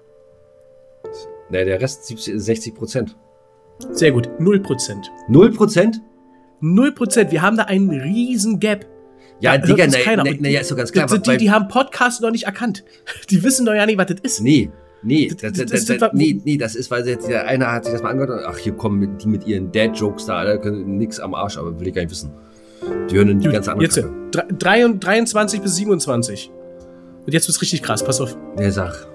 Nee, 1.49 1.65
der 1.65 1.81
Rest 1.81 2.05
70, 2.05 2.39
60 2.39 2.75
Prozent. 2.75 3.15
Sehr 3.91 4.11
gut, 4.11 4.29
0 4.39 4.59
Prozent. 4.61 5.11
0 5.29 5.51
Prozent? 5.51 6.01
0 6.61 6.91
Prozent. 6.93 7.31
Wir 7.31 7.41
haben 7.41 7.57
da 7.57 7.63
einen 7.63 7.89
riesen 7.89 8.59
Gap. 8.59 8.86
Ja, 9.41 9.51
hört 9.53 9.67
Digga, 9.67 9.86
na, 9.88 9.97
keiner. 9.99 10.23
na, 10.23 10.31
na, 10.39 10.49
ja, 10.49 10.61
ist 10.61 10.71
doch 10.71 10.77
ganz 10.77 10.91
klar. 10.91 11.09
Weil- 11.11 11.19
die, 11.19 11.38
die 11.38 11.51
haben 11.51 11.67
Podcast 11.67 12.21
noch 12.21 12.31
nicht 12.31 12.45
erkannt. 12.45 12.83
Die 13.29 13.43
wissen 13.43 13.65
doch 13.65 13.73
ja 13.73 13.86
nicht, 13.86 13.97
was 13.97 14.07
das 14.07 14.19
ist. 14.21 14.41
Nee, 14.41 14.69
nee, 15.03 15.27
Das- 15.27 15.53
das, 15.53 15.65
das- 15.86 15.86
das, 15.99 16.13
nee, 16.13 16.39
nee, 16.45 16.57
das 16.57 16.75
ist, 16.75 16.89
weil 16.89 17.05
jetzt 17.07 17.27
der 17.27 17.45
eine 17.47 17.71
hat 17.71 17.83
sich 17.86 17.93
das 17.93 18.01
mal 18.01 18.09
angehört 18.11 18.31
und 18.31 18.45
ach, 18.45 18.57
hier 18.57 18.73
kommen 18.73 18.99
mit, 18.99 19.23
die 19.23 19.27
mit 19.27 19.45
ihren 19.45 19.71
Dad-Jokes 19.71 20.25
da, 20.25 20.38
Alter, 20.38 20.57
können 20.59 20.97
nix 20.97 21.19
am 21.19 21.33
Arsch, 21.36 21.57
aber 21.57 21.77
will 21.79 21.88
ich 21.88 21.93
gar 21.93 22.01
nicht 22.01 22.11
wissen. 22.11 22.31
Die 23.09 23.15
hören 23.15 23.39
die 23.39 23.45
Gut, 23.45 23.53
ganze 23.53 23.71
andere 23.71 23.86
jetzt 23.86 24.01
drei- 24.59 24.88
23 24.88 25.61
bis 25.61 25.75
27. 25.75 26.51
Und 27.25 27.33
jetzt 27.33 27.47
wird's 27.47 27.61
richtig 27.61 27.81
krass, 27.83 28.03
pass 28.03 28.21
auf. 28.21 28.38
Der 28.57 28.71
sagt, 28.71 29.07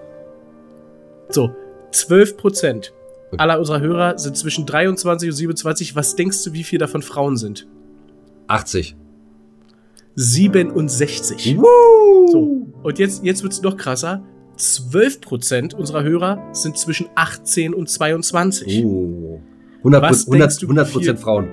So, 1.28 1.50
12 1.92 2.36
Prozent 2.36 2.92
aller 3.38 3.58
unserer 3.60 3.80
Hörer 3.80 4.18
sind 4.18 4.36
zwischen 4.36 4.66
23 4.66 5.28
und 5.30 5.36
27. 5.36 5.94
Was 5.94 6.16
denkst 6.16 6.42
du, 6.44 6.52
wie 6.52 6.64
viel 6.64 6.78
davon 6.80 7.00
Frauen 7.02 7.36
sind? 7.36 7.68
80. 8.48 8.96
67. 10.14 11.56
So, 12.30 12.66
und 12.82 12.98
jetzt, 12.98 13.24
jetzt 13.24 13.42
wird's 13.42 13.62
noch 13.62 13.76
krasser. 13.76 14.22
12 14.56 15.20
Prozent 15.20 15.74
unserer 15.74 16.02
Hörer 16.02 16.42
sind 16.52 16.76
zwischen 16.76 17.08
18 17.14 17.72
und 17.72 17.88
22. 17.88 18.84
Oh. 18.84 19.40
100, 19.78 20.02
Was 20.02 20.20
100, 20.26 20.40
denkst 20.42 20.56
du, 20.58 20.66
wie 20.66 20.70
100 20.70 20.86
viel- 20.88 20.94
Prozent 20.98 21.18
Frauen. 21.20 21.48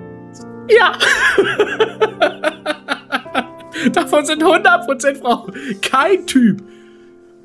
Ja! 0.69 0.91
Davon 3.93 4.25
sind 4.25 4.43
100% 4.43 5.15
Frauen. 5.15 5.53
Kein 5.81 6.25
Typ 6.25 6.61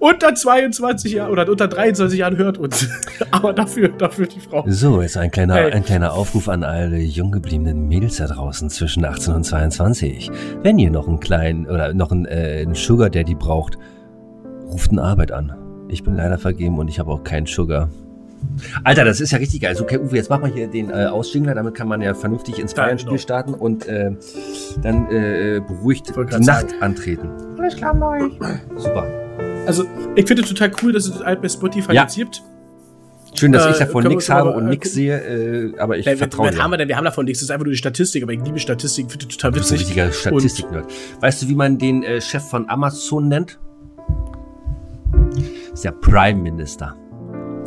unter 0.02 0.34
22 0.34 1.12
Jahren 1.12 1.30
oder 1.30 1.48
unter 1.48 1.68
23 1.68 2.18
Jahren 2.18 2.36
hört 2.36 2.58
uns. 2.58 2.88
Aber 3.30 3.52
dafür, 3.52 3.88
dafür 3.88 4.26
die 4.26 4.40
Frau. 4.40 4.64
So, 4.66 5.00
jetzt 5.00 5.16
ein 5.16 5.30
kleiner, 5.30 5.54
Hey. 5.54 5.72
ein 5.72 5.84
kleiner 5.84 6.12
Aufruf 6.12 6.48
an 6.48 6.64
alle 6.64 6.98
jung 6.98 7.30
gebliebenen 7.30 7.86
Mädels 7.86 8.16
da 8.16 8.26
draußen 8.26 8.68
zwischen 8.68 9.04
18 9.04 9.32
und 9.32 9.44
22. 9.44 10.30
Wenn 10.62 10.80
ihr 10.80 10.90
noch 10.90 11.06
einen 11.06 11.20
kleinen 11.20 11.66
oder 11.68 11.94
noch 11.94 12.10
einen, 12.10 12.26
äh, 12.26 12.62
einen 12.62 12.74
Sugar 12.74 13.10
Daddy 13.10 13.36
braucht, 13.36 13.78
ruft 14.66 14.90
eine 14.90 15.02
Arbeit 15.02 15.30
an. 15.30 15.54
Ich 15.88 16.02
bin 16.02 16.16
leider 16.16 16.36
vergeben 16.36 16.80
und 16.80 16.88
ich 16.88 16.98
habe 16.98 17.12
auch 17.12 17.22
keinen 17.22 17.46
Sugar. 17.46 17.88
Alter, 18.82 19.04
das 19.04 19.20
ist 19.20 19.30
ja 19.30 19.38
richtig 19.38 19.60
geil. 19.60 19.76
So, 19.76 19.84
okay, 19.84 19.98
Uwe, 19.98 20.16
jetzt 20.16 20.30
machen 20.30 20.46
wir 20.46 20.52
hier 20.52 20.66
den 20.66 20.90
äh, 20.90 21.04
Ausjingler, 21.04 21.54
damit 21.54 21.74
kann 21.74 21.86
man 21.86 22.02
ja 22.02 22.12
vernünftig 22.12 22.58
ins 22.58 22.74
genau. 22.74 23.16
starten 23.18 23.54
und 23.54 23.86
äh, 23.86 24.10
dann 24.82 25.08
äh, 25.12 25.60
beruhigt 25.64 26.08
die 26.08 26.18
Nacht 26.18 26.42
sagen. 26.42 26.68
antreten. 26.80 27.30
Alles 27.56 27.76
klar 27.76 27.94
bei 27.94 28.24
euch. 28.24 28.32
Super. 28.76 29.06
Also, 29.66 29.84
ich 30.16 30.26
finde 30.26 30.42
total 30.42 30.72
cool, 30.82 30.92
dass 30.92 31.06
es 31.06 31.12
das 31.14 31.24
halt 31.24 31.40
bei 31.42 31.48
Spotify 31.48 31.92
Ja. 31.94 32.02
jetzt 32.02 32.16
gibt. 32.16 32.42
Schön, 33.34 33.52
dass 33.52 33.64
Äh, 33.64 33.70
ich 33.70 33.76
davon 33.78 34.04
nichts 34.04 34.28
habe 34.28 34.50
und 34.50 34.66
nichts 34.68 34.92
sehe, 34.92 35.16
äh, 35.18 35.78
aber 35.78 35.96
ich 35.96 36.04
vertraue 36.04 36.50
dir. 36.50 36.62
haben 36.62 36.70
wir 36.72 36.76
denn? 36.76 36.88
Wir 36.88 36.96
haben 36.96 37.04
davon 37.04 37.24
nichts. 37.24 37.38
Das 37.40 37.44
ist 37.44 37.50
einfach 37.50 37.64
nur 37.64 37.72
die 37.72 37.78
Statistik, 37.78 38.22
aber 38.22 38.32
ich 38.32 38.42
liebe 38.44 38.58
Statistik, 38.58 39.10
finde 39.10 39.26
ich 39.28 39.36
total 39.36 39.52
Du 39.52 39.58
bist 39.60 39.70
ein 39.70 39.78
witzig. 39.78 39.86
richtiger 39.96 40.12
Statistik-Nerd. 40.12 40.86
Weißt 41.20 41.42
du, 41.42 41.48
wie 41.48 41.54
man 41.54 41.78
den 41.78 42.02
äh, 42.02 42.20
Chef 42.20 42.42
von 42.42 42.68
Amazon 42.68 43.28
nennt? 43.28 43.58
Das 45.70 45.72
ist 45.74 45.84
der 45.84 45.92
Prime 45.92 46.40
Minister. 46.42 46.94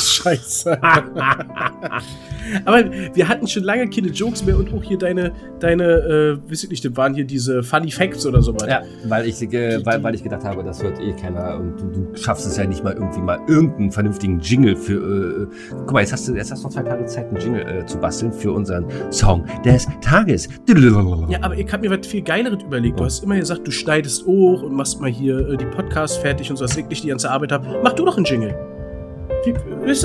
Scheiße. 0.00 0.78
Aber 2.64 2.84
wir 3.14 3.28
hatten 3.28 3.46
schon 3.46 3.64
lange 3.64 3.88
keine 3.88 4.08
Jokes 4.08 4.44
mehr 4.44 4.58
und 4.58 4.72
auch 4.72 4.82
hier 4.82 4.98
deine, 4.98 5.32
deine, 5.60 5.84
äh, 5.84 6.50
weiß 6.50 6.64
ich 6.64 6.70
nicht, 6.70 6.84
das 6.84 6.96
waren 6.96 7.14
hier 7.14 7.24
diese 7.24 7.62
Funny 7.62 7.90
Facts 7.90 8.26
oder 8.26 8.42
sowas. 8.42 8.66
Ja, 8.68 8.82
weil 9.04 9.26
ich, 9.26 9.40
äh, 9.42 9.84
weil, 9.84 10.02
weil 10.02 10.14
ich 10.14 10.22
gedacht 10.22 10.44
habe, 10.44 10.62
das 10.64 10.82
hört 10.82 11.00
eh 11.00 11.12
keiner 11.12 11.56
und 11.58 11.80
du, 11.80 11.86
du 11.86 12.16
schaffst 12.16 12.46
es 12.46 12.56
ja 12.56 12.66
nicht 12.66 12.84
mal 12.84 12.94
irgendwie 12.94 13.20
mal 13.20 13.38
irgendeinen 13.46 13.92
vernünftigen 13.92 14.40
Jingle 14.40 14.76
für. 14.76 15.48
Äh, 15.48 15.76
guck 15.78 15.92
mal, 15.92 16.00
jetzt 16.00 16.12
hast 16.12 16.28
du 16.28 16.34
jetzt 16.34 16.50
hast 16.50 16.62
du 16.62 16.68
noch 16.68 16.74
zwei 16.74 16.82
Tage 16.82 17.04
Zeit, 17.06 17.28
einen 17.28 17.40
Jingle 17.40 17.62
äh, 17.62 17.86
zu 17.86 17.98
basteln 17.98 18.32
für 18.32 18.52
unseren 18.52 18.86
Song 19.10 19.44
des 19.64 19.86
Tages. 20.00 20.48
Ja, 21.30 21.38
aber 21.42 21.56
ich 21.56 21.70
habe 21.72 21.88
mir 21.88 21.98
was 21.98 22.06
viel 22.06 22.22
Geileres 22.22 22.62
überlegt. 22.62 22.98
Du 22.98 23.04
hast 23.04 23.22
immer 23.22 23.36
gesagt, 23.36 23.66
du 23.66 23.70
schneidest 23.70 24.24
auch 24.26 24.62
und 24.62 24.74
machst 24.74 25.00
mal 25.00 25.10
hier 25.10 25.48
äh, 25.48 25.56
die 25.56 25.66
Podcasts 25.66 26.16
fertig 26.16 26.50
und 26.50 26.56
so, 26.56 26.64
dass 26.64 26.76
ich 26.76 26.86
nicht 26.86 27.04
die 27.04 27.08
ganze 27.08 27.30
Arbeit 27.30 27.52
habe. 27.52 27.80
Mach 27.82 27.92
du 27.92 28.04
doch 28.04 28.16
einen 28.16 28.24
Jingle. 28.24 28.54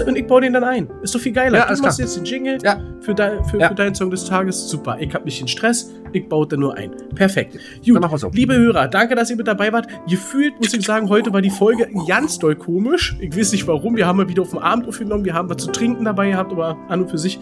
Und 0.05 0.15
ich 0.15 0.28
baue 0.28 0.41
den 0.41 0.53
dann 0.53 0.63
ein. 0.63 0.88
Ist 1.01 1.13
doch 1.15 1.19
viel 1.19 1.32
geiler. 1.34 1.57
Ja, 1.59 1.65
du 1.65 1.82
machst 1.82 1.97
klar. 1.97 2.07
jetzt 2.07 2.15
den 2.17 2.26
Jingle 2.26 2.57
Ja. 2.63 2.80
für, 3.01 3.13
dein, 3.13 3.43
für, 3.45 3.59
Ja. 3.59 3.67
für 3.69 3.76
deinen 3.76 3.95
Song 3.95 4.09
des 4.11 4.26
Tages. 4.26 4.69
Super. 4.69 4.97
Ich 4.99 5.13
habe 5.13 5.26
nicht 5.26 5.39
den 5.41 5.47
Stress. 5.47 5.91
Ich 6.13 6.30
baue 6.30 6.47
dann 6.47 6.59
nur 6.61 6.76
ein. 6.78 6.91
Perfekt. 7.15 7.57
Gut. 7.86 8.19
So. 8.19 8.30
Liebe 8.32 8.55
Hörer, 8.55 8.88
danke, 8.88 9.15
dass 9.15 9.30
ihr 9.30 9.36
mit 9.36 9.47
dabei 9.47 9.74
wart. 9.74 9.88
Gefühlt, 10.07 10.53
muss 10.59 10.74
ich 10.74 10.86
sagen, 10.86 11.09
heute 11.09 11.34
war 11.34 11.41
die 11.41 11.49
Folge 11.49 11.88
ganz 12.07 12.38
doll 12.39 12.55
komisch. 12.55 13.15
Ich 13.19 13.36
weiß 13.36 13.51
nicht 13.51 13.67
warum. 13.67 13.97
Wir 13.97 14.05
haben 14.07 14.17
mal 14.17 14.30
wieder 14.30 14.43
auf 14.43 14.51
dem 14.51 14.59
Abend 14.59 14.88
aufgenommen. 14.88 15.26
Wir 15.26 15.34
haben 15.34 15.49
was 15.49 15.57
zu 15.57 15.71
trinken 15.71 16.05
dabei 16.05 16.30
gehabt, 16.30 16.51
aber 16.51 16.78
an 16.88 17.01
und 17.01 17.09
für 17.09 17.17
sich. 17.17 17.39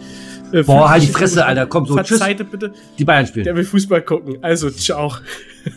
Äh, 0.52 0.62
Boah, 0.62 0.90
halt 0.90 1.02
die 1.02 1.08
Fresse, 1.08 1.42
an. 1.44 1.50
Alter. 1.50 1.66
Komm, 1.66 1.86
so, 1.86 1.96
tschüss. 1.98 2.18
Verzeiht 2.18 2.50
bitte. 2.50 2.72
Die 2.98 3.04
Bayern 3.04 3.24
Der 3.24 3.28
spielen. 3.28 3.56
will 3.56 3.64
Fußball 3.64 4.02
gucken. 4.02 4.38
Also, 4.42 4.70
ciao. 4.70 5.12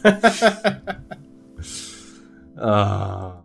Ah. 2.58 3.45